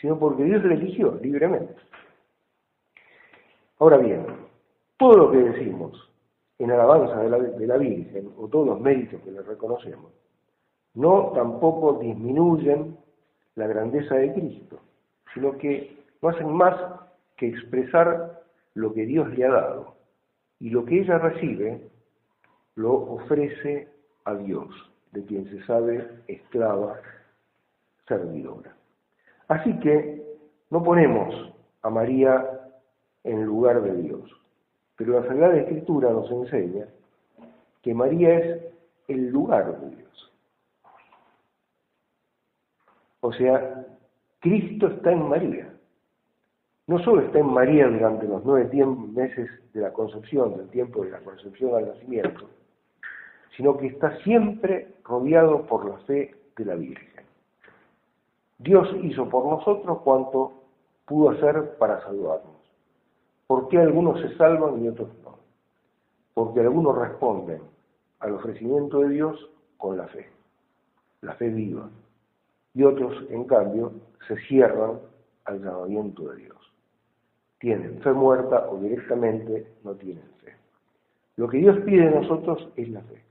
sino 0.00 0.18
porque 0.18 0.42
Dios 0.42 0.64
le 0.64 0.74
eligió 0.74 1.16
libremente. 1.22 1.74
Ahora 3.78 3.98
bien, 3.98 4.24
todo 4.96 5.16
lo 5.16 5.30
que 5.30 5.38
decimos 5.38 6.10
en 6.58 6.70
alabanza 6.70 7.20
de 7.20 7.66
la, 7.66 7.76
Virgen, 7.76 8.32
o 8.38 8.48
todos 8.48 8.66
los 8.66 8.80
méritos 8.80 9.20
que 9.20 9.30
le 9.30 9.42
reconocemos, 9.42 10.12
no 10.94 11.32
tampoco 11.34 11.98
disminuyen 11.98 12.96
la 13.54 13.66
grandeza 13.66 14.14
de 14.14 14.32
Cristo, 14.32 14.80
sino 15.34 15.58
que 15.58 15.94
no 16.22 16.30
hacen 16.30 16.50
más 16.50 16.74
que 17.36 17.48
expresar 17.48 18.42
lo 18.72 18.94
que 18.94 19.04
Dios 19.04 19.28
le 19.36 19.44
ha 19.44 19.50
dado. 19.50 19.96
Y 20.58 20.70
lo 20.70 20.86
que 20.86 21.00
ella 21.00 21.18
recibe 21.18 21.90
lo 22.76 22.94
ofrece 22.94 23.88
a 24.24 24.34
Dios, 24.34 24.68
de 25.12 25.24
quien 25.26 25.44
se 25.50 25.62
sabe 25.66 26.08
esclava, 26.26 26.98
servidora. 28.08 28.74
Así 29.48 29.78
que 29.80 30.24
no 30.70 30.82
ponemos 30.82 31.52
a 31.82 31.90
María 31.90 32.55
en 33.26 33.44
lugar 33.44 33.82
de 33.82 33.94
Dios, 34.02 34.30
pero 34.96 35.20
la 35.20 35.26
Sagrada 35.26 35.56
Escritura 35.56 36.10
nos 36.10 36.30
enseña 36.30 36.86
que 37.82 37.92
María 37.92 38.38
es 38.38 38.62
el 39.08 39.30
lugar 39.30 39.80
de 39.80 39.96
Dios. 39.96 40.32
O 43.20 43.32
sea, 43.32 43.84
Cristo 44.40 44.86
está 44.86 45.10
en 45.10 45.28
María. 45.28 45.72
No 46.86 47.00
solo 47.00 47.22
está 47.22 47.40
en 47.40 47.46
María 47.46 47.88
durante 47.88 48.28
los 48.28 48.44
nueve 48.44 48.70
meses 49.12 49.50
de 49.74 49.80
la 49.80 49.92
concepción, 49.92 50.56
del 50.56 50.68
tiempo 50.68 51.04
de 51.04 51.10
la 51.10 51.18
concepción 51.18 51.74
al 51.74 51.88
nacimiento, 51.88 52.48
sino 53.56 53.76
que 53.76 53.88
está 53.88 54.16
siempre 54.18 54.94
rodeado 55.02 55.66
por 55.66 55.84
la 55.84 55.98
fe 56.06 56.32
de 56.56 56.64
la 56.64 56.76
Virgen. 56.76 57.24
Dios 58.58 58.88
hizo 59.02 59.28
por 59.28 59.46
nosotros 59.46 59.98
cuanto 60.02 60.52
pudo 61.06 61.30
hacer 61.30 61.76
para 61.78 62.00
salvarnos. 62.02 62.55
¿Por 63.46 63.68
qué 63.68 63.78
algunos 63.78 64.20
se 64.20 64.36
salvan 64.36 64.82
y 64.82 64.88
otros 64.88 65.08
no? 65.22 65.38
Porque 66.34 66.60
algunos 66.60 66.96
responden 66.96 67.62
al 68.20 68.34
ofrecimiento 68.34 69.00
de 69.00 69.10
Dios 69.10 69.50
con 69.76 69.96
la 69.96 70.06
fe, 70.08 70.28
la 71.20 71.34
fe 71.34 71.48
viva, 71.48 71.88
y 72.74 72.82
otros, 72.82 73.24
en 73.30 73.44
cambio, 73.44 73.92
se 74.28 74.36
cierran 74.48 74.98
al 75.44 75.64
llamamiento 75.64 76.28
de 76.30 76.42
Dios. 76.42 76.72
Tienen 77.58 78.00
fe 78.02 78.12
muerta 78.12 78.68
o 78.68 78.78
directamente 78.78 79.66
no 79.82 79.94
tienen 79.94 80.28
fe. 80.44 80.52
Lo 81.36 81.48
que 81.48 81.58
Dios 81.58 81.78
pide 81.86 82.10
de 82.10 82.20
nosotros 82.20 82.68
es 82.76 82.88
la 82.90 83.00
fe. 83.02 83.22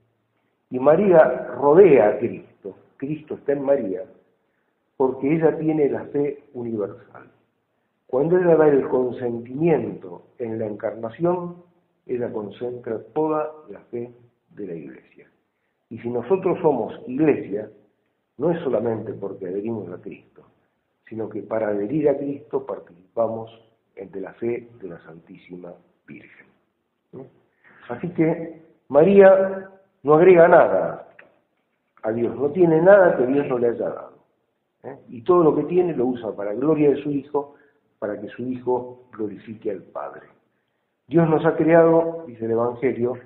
Y 0.71 0.79
María 0.79 1.47
rodea 1.55 2.09
a 2.09 2.17
Cristo, 2.17 2.75
Cristo 2.97 3.35
está 3.35 3.53
en 3.53 3.63
María, 3.63 4.03
porque 4.97 5.35
ella 5.35 5.57
tiene 5.57 5.89
la 5.89 6.05
fe 6.05 6.43
universal. 6.53 7.29
Cuando 8.07 8.37
ella 8.37 8.55
da 8.55 8.67
el 8.67 8.87
consentimiento 8.87 10.27
en 10.37 10.59
la 10.59 10.67
encarnación, 10.67 11.63
ella 12.05 12.31
concentra 12.31 13.01
toda 13.13 13.51
la 13.69 13.79
fe 13.91 14.11
de 14.49 14.67
la 14.67 14.73
iglesia. 14.75 15.29
Y 15.89 15.99
si 15.99 16.09
nosotros 16.09 16.59
somos 16.61 16.93
iglesia, 17.07 17.69
no 18.37 18.51
es 18.51 18.59
solamente 18.61 19.13
porque 19.13 19.47
adherimos 19.47 19.89
a 19.91 20.01
Cristo, 20.01 20.43
sino 21.07 21.29
que 21.29 21.41
para 21.41 21.69
adherir 21.69 22.09
a 22.09 22.17
Cristo 22.17 22.65
participamos 22.65 23.51
de 23.95 24.21
la 24.21 24.33
fe 24.33 24.69
de 24.81 24.89
la 24.89 24.99
Santísima 25.03 25.73
Virgen. 26.05 26.47
Así 27.89 28.09
que 28.09 28.61
María 28.89 29.69
no 30.03 30.15
agrega 30.15 30.47
nada 30.47 31.07
a 32.03 32.11
Dios, 32.11 32.35
no 32.35 32.49
tiene 32.49 32.81
nada 32.81 33.15
que 33.17 33.25
Dios 33.25 33.47
no 33.47 33.57
le 33.57 33.69
haya 33.69 33.89
dado. 33.89 34.17
¿eh? 34.83 34.97
Y 35.09 35.21
todo 35.21 35.43
lo 35.43 35.55
que 35.55 35.63
tiene 35.63 35.95
lo 35.95 36.07
usa 36.07 36.35
para 36.35 36.53
gloria 36.53 36.91
de 36.91 37.01
su 37.01 37.09
Hijo, 37.11 37.55
para 38.05 38.21
que 38.21 38.27
su 38.27 38.43
Hijo 38.43 39.07
glorifique 39.13 39.71
al 39.71 39.81
Padre. 39.81 40.27
Dios 41.07 41.27
nos 41.27 41.43
ha 41.43 41.55
creado, 41.55 42.23
dice 42.27 42.45
el 42.45 42.51
Evangelio, 42.51 43.17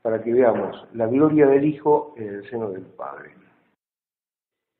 para 0.00 0.22
que 0.22 0.32
veamos 0.32 0.88
la 0.94 1.06
gloria 1.06 1.46
del 1.46 1.66
Hijo 1.66 2.14
en 2.16 2.28
el 2.36 2.48
seno 2.48 2.70
del 2.70 2.86
Padre. 2.86 3.34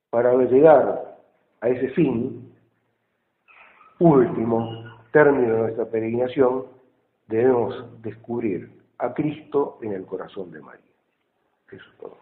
Para 0.09 0.35
llegar 0.37 1.19
a 1.61 1.69
ese 1.69 1.91
fin, 1.91 2.51
último 3.99 4.85
término 5.13 5.53
de 5.53 5.61
nuestra 5.61 5.85
peregrinación, 5.85 6.65
debemos 7.29 8.01
descubrir 8.01 8.71
a 8.97 9.13
Cristo 9.13 9.79
en 9.83 9.93
el 9.93 10.07
corazón 10.07 10.51
de 10.51 10.61
María. 10.63 10.81
Eso 11.71 11.85
es 11.93 11.99
todo. 11.99 12.17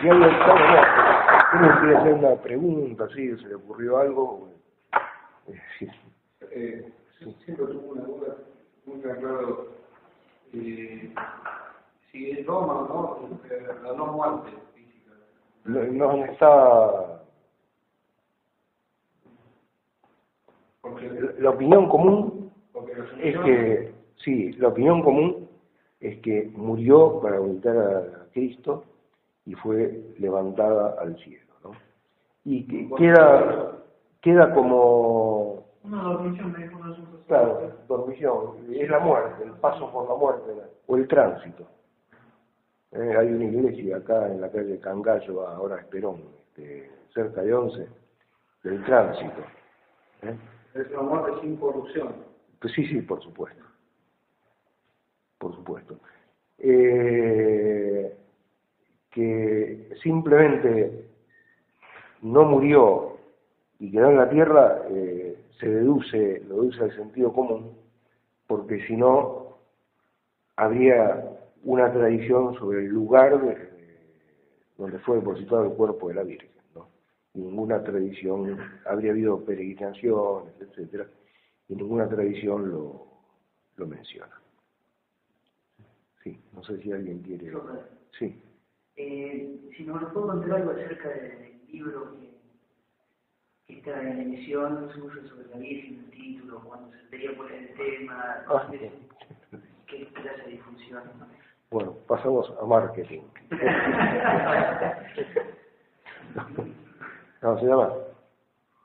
Si 0.00 0.08
alguien 0.08 0.30
quiere 1.78 1.96
hacer 1.96 2.14
una 2.14 2.34
pregunta, 2.42 3.06
si 3.14 3.36
se 3.36 3.46
le 3.46 3.54
ocurrió 3.54 3.98
algo. 3.98 4.58
Eh, 5.48 5.60
sí. 5.78 5.88
Eh, 6.52 6.92
siempre 7.18 7.66
tuve 7.66 7.76
una 7.76 8.02
duda 8.02 8.36
muy 8.86 9.00
claro. 9.00 9.68
Eh, 10.52 11.12
si 12.10 12.30
es 12.30 12.46
Roma, 12.46 12.86
¿no? 12.88 13.38
La 13.82 13.92
no 13.92 14.06
muerte 14.06 14.50
física. 14.74 15.12
No, 15.64 16.24
está. 16.24 17.18
la 21.38 21.50
opinión 21.50 21.88
común 21.88 22.50
es 23.20 23.38
que, 23.40 23.92
sí, 24.16 24.52
la 24.54 24.68
opinión 24.68 25.02
común 25.02 25.48
es 26.00 26.18
que 26.20 26.50
murió 26.54 27.20
para 27.20 27.38
volver 27.38 27.76
a 27.76 28.26
Cristo 28.32 28.84
y 29.44 29.54
fue 29.54 30.14
levantada 30.18 30.96
al 31.00 31.16
cielo, 31.18 31.52
¿no? 31.64 31.72
Y 32.44 32.64
que 32.66 32.88
queda, 32.96 33.77
queda 34.20 34.52
como... 34.54 35.66
Una 35.84 36.02
dormición, 36.02 36.54
Claro, 37.26 37.72
dormición, 37.86 38.56
es 38.72 38.88
la 38.88 38.98
muerte, 38.98 39.44
el 39.44 39.52
paso 39.52 39.90
por 39.92 40.08
la 40.08 40.14
muerte, 40.14 40.50
o 40.86 40.96
el 40.96 41.06
tránsito. 41.06 41.66
Eh, 42.92 43.16
hay 43.18 43.28
una 43.28 43.44
iglesia 43.44 43.98
acá 43.98 44.26
en 44.28 44.40
la 44.40 44.50
calle 44.50 44.80
Cangallo, 44.80 45.46
ahora 45.46 45.76
es 45.76 45.84
Perón, 45.86 46.22
este, 46.40 46.90
cerca 47.12 47.42
de 47.42 47.54
Once, 47.54 47.86
del 48.64 48.84
tránsito. 48.84 49.42
¿eh? 50.22 50.36
Es 50.74 50.90
la 50.90 51.02
muerte 51.02 51.40
sin 51.42 51.56
corrupción. 51.56 52.14
Pues 52.60 52.72
sí, 52.72 52.86
sí, 52.86 53.02
por 53.02 53.22
supuesto. 53.22 53.62
Por 55.38 55.54
supuesto. 55.54 55.98
Eh, 56.58 58.16
que 59.10 59.90
simplemente 60.02 61.08
no 62.22 62.44
murió 62.44 63.17
y 63.78 63.90
quedó 63.90 64.10
en 64.10 64.16
la 64.16 64.28
tierra, 64.28 64.82
eh, 64.90 65.44
se 65.58 65.68
deduce, 65.68 66.40
lo 66.48 66.62
deduce 66.62 66.84
el 66.84 66.96
sentido 66.96 67.32
común, 67.32 67.76
porque 68.46 68.84
si 68.86 68.96
no, 68.96 69.58
habría 70.56 71.24
una 71.62 71.92
tradición 71.92 72.54
sobre 72.54 72.80
el 72.80 72.88
lugar 72.88 73.40
donde 74.76 74.98
fue 75.00 75.16
depositado 75.16 75.64
el 75.64 75.72
cuerpo 75.72 76.08
de 76.08 76.14
la 76.14 76.22
Virgen. 76.22 76.50
¿no? 76.74 76.88
ninguna 77.34 77.82
tradición, 77.82 78.58
habría 78.86 79.12
habido 79.12 79.44
peregrinaciones, 79.44 80.54
etcétera, 80.60 81.06
y 81.68 81.76
ninguna 81.76 82.08
tradición 82.08 82.70
lo, 82.70 83.06
lo 83.76 83.86
menciona. 83.86 84.40
Sí, 86.22 86.38
no 86.52 86.62
sé 86.64 86.80
si 86.82 86.92
alguien 86.92 87.20
quiere. 87.20 87.52
Sí. 88.18 88.42
Eh, 88.96 89.70
si 89.76 89.84
nos 89.84 90.12
puedo 90.12 90.26
contar 90.26 90.52
algo 90.52 90.72
acerca 90.72 91.08
del 91.10 91.60
libro 91.68 92.18
que, 92.18 92.27
la 93.68 94.22
emisión 94.22 94.90
suyo 94.92 95.28
sobre 95.28 95.48
la 95.48 95.56
Virgen, 95.58 96.04
el 96.04 96.10
título, 96.10 96.60
cuando 96.60 96.90
se 96.90 96.96
debería 97.04 97.36
poner 97.36 97.54
el 97.54 97.74
tema, 97.74 98.44
ah, 98.48 98.70
qué 99.86 100.06
clase 100.12 100.42
de 100.42 100.50
difusión. 100.52 101.02
Bueno, 101.70 101.92
pasamos 102.06 102.50
a 102.60 102.64
marketing. 102.64 103.20
no, 107.42 107.58
se 107.58 107.66
llama 107.66 107.92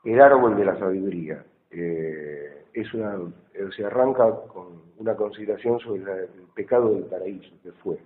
El 0.04 0.20
árbol 0.20 0.54
de 0.56 0.64
la 0.66 0.78
sabiduría. 0.78 1.42
Eh, 1.70 2.66
es 2.74 2.92
una, 2.92 3.16
eh, 3.54 3.70
se 3.74 3.86
arranca 3.86 4.30
con 4.48 4.82
una 4.98 5.16
consideración 5.16 5.80
sobre 5.80 6.02
el 6.02 6.28
pecado 6.54 6.92
del 6.94 7.04
paraíso 7.04 7.50
que 7.62 7.72
fue. 7.72 7.98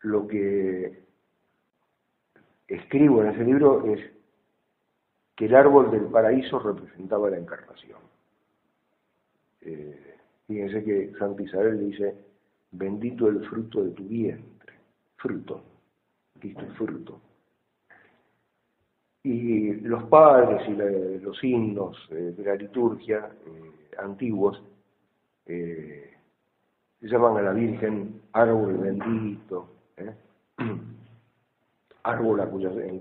Lo 0.00 0.26
que 0.26 1.02
escribo 2.66 3.22
en 3.22 3.28
ese 3.30 3.44
libro 3.44 3.84
es 3.92 4.00
el 5.44 5.54
árbol 5.54 5.90
del 5.90 6.04
paraíso 6.04 6.58
representaba 6.58 7.30
la 7.30 7.38
encarnación. 7.38 7.98
Eh, 9.62 10.16
fíjense 10.46 10.84
que 10.84 11.12
Santa 11.18 11.42
Isabel 11.42 11.78
dice, 11.90 12.14
bendito 12.72 13.28
el 13.28 13.44
fruto 13.46 13.82
de 13.82 13.90
tu 13.90 14.04
vientre, 14.04 14.72
fruto, 15.16 15.62
Cristo 16.38 16.64
fruto. 16.76 17.20
Y 19.24 19.72
los 19.82 20.04
padres 20.04 20.68
y 20.68 21.20
los 21.20 21.42
himnos 21.44 21.96
eh, 22.10 22.34
de 22.36 22.44
la 22.44 22.56
liturgia 22.56 23.30
eh, 23.46 23.96
antiguos 23.98 24.60
eh, 25.46 26.12
llaman 27.00 27.36
a 27.36 27.42
la 27.42 27.52
Virgen 27.52 28.22
árbol 28.32 28.78
bendito, 28.78 29.68
árbol 32.02 32.40
en 32.40 33.00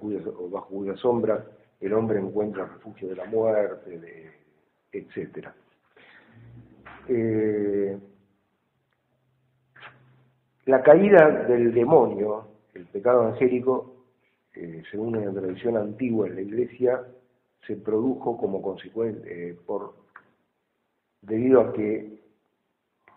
bajo 0.52 0.68
cuya 0.68 0.96
sombra 0.98 1.44
el 1.82 1.94
hombre 1.94 2.20
encuentra 2.20 2.66
refugio 2.66 3.10
de 3.10 3.16
la 3.16 3.26
muerte, 3.26 4.00
de, 4.00 4.32
etc. 4.92 5.48
La 10.66 10.84
caída 10.84 11.28
del 11.48 11.74
demonio, 11.74 12.48
el 12.76 12.86
pecado 12.86 13.24
angélico, 13.24 14.06
eh, 14.54 14.84
según 14.92 15.18
una 15.18 15.34
tradición 15.34 15.76
antigua 15.76 16.28
en 16.28 16.36
la 16.36 16.42
Iglesia, 16.42 17.04
se 17.66 17.76
produjo 17.78 18.38
como 18.38 18.62
consecuencia 18.62 19.32
eh, 19.32 19.58
por 19.66 19.96
debido 21.22 21.62
a 21.62 21.74
que 21.74 22.22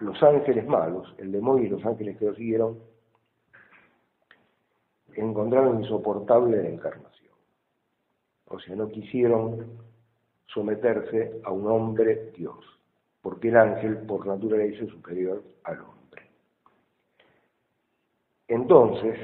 los 0.00 0.22
ángeles 0.22 0.66
malos, 0.66 1.14
el 1.18 1.32
demonio 1.32 1.64
y 1.64 1.68
los 1.68 1.84
ángeles 1.84 2.16
que 2.18 2.26
lo 2.26 2.34
siguieron, 2.34 2.78
encontraron 5.14 5.82
insoportable 5.82 6.62
la 6.62 6.68
encarnación. 6.68 7.03
O 8.54 8.60
sea, 8.60 8.76
no 8.76 8.88
quisieron 8.88 9.66
someterse 10.46 11.40
a 11.42 11.50
un 11.50 11.66
hombre 11.66 12.30
Dios, 12.36 12.64
porque 13.20 13.48
el 13.48 13.56
ángel 13.56 13.98
por 14.06 14.24
naturaleza 14.26 14.84
es 14.84 14.90
superior 14.90 15.42
al 15.64 15.80
hombre. 15.80 16.22
Entonces, 18.46 19.18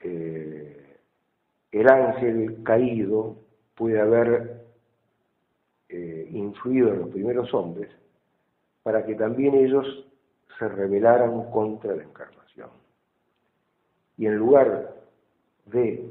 eh, 0.00 0.96
el 1.70 1.88
ángel 1.88 2.62
caído 2.62 3.36
puede 3.74 4.00
haber 4.00 4.64
eh, 5.90 6.28
influido 6.30 6.94
en 6.94 7.00
los 7.00 7.08
primeros 7.10 7.52
hombres 7.52 7.90
para 8.82 9.04
que 9.04 9.16
también 9.16 9.54
ellos 9.54 10.06
se 10.58 10.66
rebelaran 10.66 11.50
contra 11.50 11.94
la 11.94 12.04
encarnación. 12.04 12.70
Y 14.16 14.24
en 14.24 14.36
lugar 14.36 14.94
de 15.66 16.10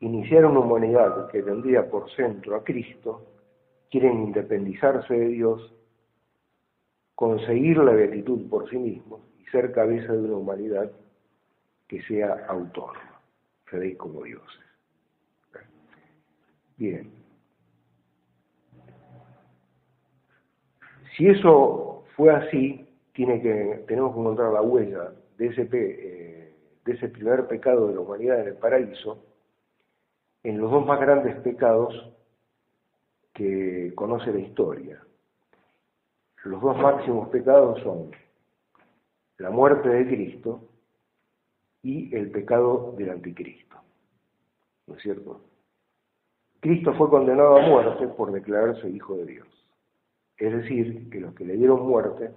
iniciar 0.00 0.46
una 0.46 0.60
humanidad 0.60 1.28
que 1.30 1.42
tendría 1.42 1.88
por 1.90 2.10
centro 2.12 2.56
a 2.56 2.64
Cristo, 2.64 3.26
quieren 3.90 4.22
independizarse 4.22 5.14
de 5.14 5.28
Dios 5.28 5.74
conseguir 7.14 7.78
la 7.78 7.92
beatitud 7.92 8.48
por 8.48 8.68
sí 8.70 8.78
mismos 8.78 9.20
y 9.38 9.44
ser 9.46 9.72
cabeza 9.72 10.12
de 10.12 10.20
una 10.20 10.36
humanidad 10.36 10.90
que 11.88 12.02
sea 12.02 12.46
autónoma, 12.48 13.20
seréis 13.70 13.96
como 13.96 14.22
dioses. 14.22 14.60
Bien. 16.76 17.10
Si 21.16 21.26
eso 21.26 22.04
fue 22.14 22.30
así, 22.30 22.86
tiene 23.14 23.42
que, 23.42 23.84
tenemos 23.88 24.14
que 24.14 24.20
encontrar 24.20 24.52
la 24.52 24.62
huella 24.62 25.12
de 25.38 25.46
ese, 25.46 25.68
eh, 25.72 26.54
de 26.84 26.92
ese 26.92 27.08
primer 27.08 27.48
pecado 27.48 27.88
de 27.88 27.94
la 27.94 28.00
humanidad 28.00 28.40
en 28.42 28.48
el 28.48 28.54
paraíso 28.54 29.24
en 30.42 30.58
los 30.58 30.70
dos 30.70 30.86
más 30.86 31.00
grandes 31.00 31.36
pecados 31.40 32.12
que 33.34 33.92
conoce 33.94 34.32
la 34.32 34.40
historia, 34.40 35.02
los 36.44 36.62
dos 36.62 36.78
máximos 36.78 37.28
pecados 37.28 37.80
son 37.82 38.10
la 39.38 39.50
muerte 39.50 39.88
de 39.88 40.06
Cristo 40.06 40.60
y 41.82 42.14
el 42.16 42.30
pecado 42.30 42.94
del 42.96 43.10
anticristo. 43.10 43.76
¿No 44.86 44.94
es 44.94 45.02
cierto? 45.02 45.42
Cristo 46.60 46.94
fue 46.94 47.08
condenado 47.10 47.56
a 47.58 47.62
muerte 47.62 48.08
por 48.08 48.32
declararse 48.32 48.88
hijo 48.88 49.16
de 49.16 49.26
Dios. 49.26 49.48
Es 50.38 50.52
decir, 50.52 51.10
que 51.10 51.20
los 51.20 51.34
que 51.34 51.44
le 51.44 51.56
dieron 51.56 51.86
muerte 51.86 52.32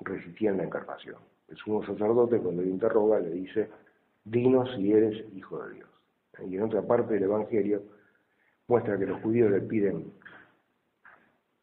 resistían 0.00 0.58
la 0.58 0.64
encarnación. 0.64 1.16
El 1.48 1.56
sumo 1.56 1.84
sacerdote 1.84 2.38
cuando 2.38 2.62
le 2.62 2.68
interroga 2.68 3.18
le 3.20 3.30
dice, 3.30 3.68
dinos 4.24 4.70
si 4.76 4.92
eres 4.92 5.24
hijo 5.34 5.62
de 5.64 5.74
Dios. 5.74 5.91
Y 6.46 6.56
en 6.56 6.62
otra 6.62 6.82
parte 6.82 7.14
del 7.14 7.24
Evangelio 7.24 7.82
muestra 8.68 8.98
que 8.98 9.06
los 9.06 9.20
judíos 9.22 9.50
le 9.50 9.60
piden 9.60 10.12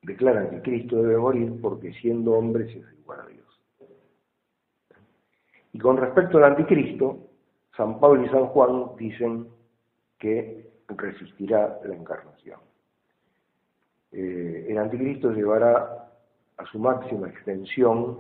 declaran 0.02 0.50
que 0.50 0.62
Cristo 0.62 1.02
debe 1.02 1.18
morir 1.18 1.60
porque 1.62 1.94
siendo 1.94 2.34
hombre 2.34 2.66
se 2.66 2.80
es 2.80 3.00
igual 3.00 3.22
a 3.22 3.28
Dios. 3.28 3.62
Y 5.74 5.80
con 5.80 5.98
respecto 5.98 6.38
al 6.38 6.46
anticristo, 6.46 7.28
San 7.76 8.00
Pablo 8.00 8.26
y 8.26 8.30
San 8.30 8.48
Juan 8.48 8.96
dicen 8.98 9.48
que 10.18 10.70
resistirá 10.88 11.80
la 11.84 11.96
encarnación. 11.96 12.60
Eh, 14.12 14.68
el 14.70 14.78
anticristo 14.78 15.32
llevará 15.32 16.12
a 16.58 16.66
su 16.66 16.80
máxima 16.80 17.30
extensión 17.30 18.18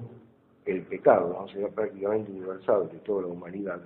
el 0.65 0.83
pecado, 0.83 1.29
¿no? 1.33 1.47
será 1.47 1.69
prácticamente 1.69 2.31
universal 2.31 2.89
de 2.89 2.99
toda 2.99 3.23
la 3.23 3.27
humanidad. 3.29 3.81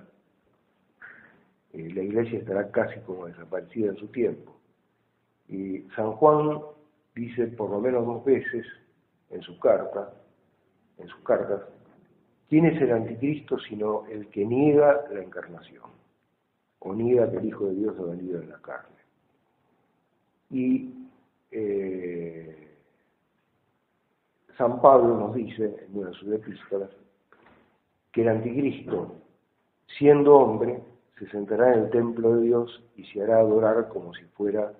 Eh, 1.74 1.90
la 1.92 2.02
iglesia 2.02 2.38
estará 2.38 2.70
casi 2.70 3.00
como 3.00 3.26
desaparecida 3.26 3.88
en 3.90 3.96
su 3.96 4.06
tiempo. 4.08 4.54
Y 5.48 5.80
San 5.96 6.12
Juan 6.12 6.60
dice 7.16 7.48
por 7.48 7.70
lo 7.70 7.80
menos 7.80 8.06
dos 8.06 8.24
veces 8.24 8.64
en 9.30 9.42
su 9.42 9.58
carta, 9.58 10.14
en 10.98 11.08
sus 11.08 11.20
cartas, 11.24 11.62
¿quién 12.48 12.66
es 12.66 12.80
el 12.80 12.92
anticristo 12.92 13.58
sino 13.58 14.06
el 14.06 14.28
que 14.28 14.46
niega 14.46 15.04
la 15.12 15.22
encarnación? 15.22 15.82
O 16.78 16.94
niega 16.94 17.28
que 17.30 17.38
el 17.38 17.46
Hijo 17.46 17.66
de 17.66 17.74
Dios 17.74 17.96
ha 17.98 18.04
venido 18.04 18.40
en 18.40 18.50
la 18.50 18.58
carne. 18.60 18.94
Y 20.50 20.94
eh, 21.50 22.68
San 24.56 24.80
Pablo 24.80 25.18
nos 25.18 25.34
dice 25.34 25.86
en 25.88 25.98
una 25.98 26.10
de 26.10 26.14
sus 26.14 26.32
epístolas 26.32 26.90
que 28.12 28.22
el 28.22 28.28
anticristo, 28.28 29.16
siendo 29.98 30.36
hombre, 30.36 30.80
se 31.18 31.28
sentará 31.28 31.74
en 31.74 31.84
el 31.84 31.90
templo 31.90 32.36
de 32.36 32.42
Dios 32.42 32.82
y 32.96 33.04
se 33.04 33.22
hará 33.22 33.38
adorar 33.38 33.88
como 33.88 34.14
si 34.14 34.24
fuera, 34.36 34.72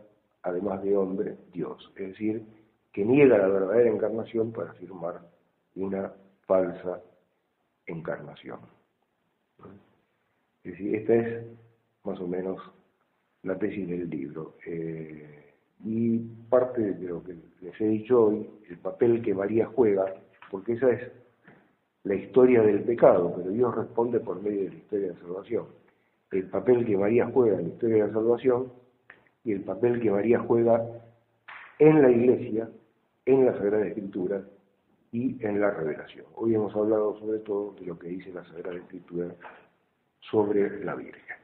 además 0.42 0.82
de 0.82 0.96
hombre, 0.96 1.36
Dios. 1.52 1.92
Es 1.96 2.08
decir, 2.08 2.44
que 2.92 3.04
niega 3.04 3.38
la 3.38 3.48
verdadera 3.48 3.90
encarnación 3.90 4.52
para 4.52 4.70
afirmar 4.70 5.20
una 5.76 6.12
falsa 6.46 7.00
encarnación. 7.86 8.60
Es 10.62 10.72
decir, 10.72 10.94
esta 10.96 11.14
es 11.14 11.46
más 12.04 12.20
o 12.20 12.26
menos 12.26 12.60
la 13.42 13.58
tesis 13.58 13.88
del 13.88 14.08
libro. 14.08 14.54
Eh, 14.66 15.52
y 15.84 16.18
parte 16.48 16.94
de 16.94 17.08
lo 17.08 17.22
que 17.22 17.36
les 17.60 17.80
he 17.80 17.84
dicho 17.86 18.26
hoy, 18.26 18.48
el 18.68 18.78
papel 18.78 19.22
que 19.22 19.34
María 19.34 19.66
juega, 19.66 20.14
porque 20.50 20.72
esa 20.72 20.90
es 20.90 21.12
la 22.04 22.14
historia 22.14 22.62
del 22.62 22.82
pecado, 22.82 23.34
pero 23.36 23.50
Dios 23.50 23.74
responde 23.74 24.20
por 24.20 24.42
medio 24.42 24.62
de 24.62 24.68
la 24.70 24.76
historia 24.76 25.08
de 25.08 25.16
salvación. 25.16 25.66
El 26.30 26.48
papel 26.48 26.84
que 26.84 26.96
María 26.96 27.30
juega 27.32 27.58
en 27.58 27.62
la 27.62 27.68
historia 27.68 27.96
de 27.96 28.08
la 28.08 28.14
salvación 28.14 28.72
y 29.44 29.52
el 29.52 29.60
papel 29.60 30.00
que 30.00 30.10
María 30.10 30.40
juega 30.40 30.84
en 31.78 32.02
la 32.02 32.10
iglesia, 32.10 32.68
en 33.26 33.46
la 33.46 33.52
Sagrada 33.52 33.86
Escritura 33.86 34.42
y 35.12 35.36
en 35.44 35.60
la 35.60 35.70
revelación. 35.70 36.26
Hoy 36.34 36.54
hemos 36.54 36.74
hablado 36.74 37.18
sobre 37.18 37.38
todo 37.40 37.74
de 37.78 37.86
lo 37.86 37.98
que 37.98 38.08
dice 38.08 38.32
la 38.32 38.44
Sagrada 38.44 38.78
Escritura 38.78 39.34
sobre 40.20 40.84
la 40.84 40.94
Virgen. 40.94 41.36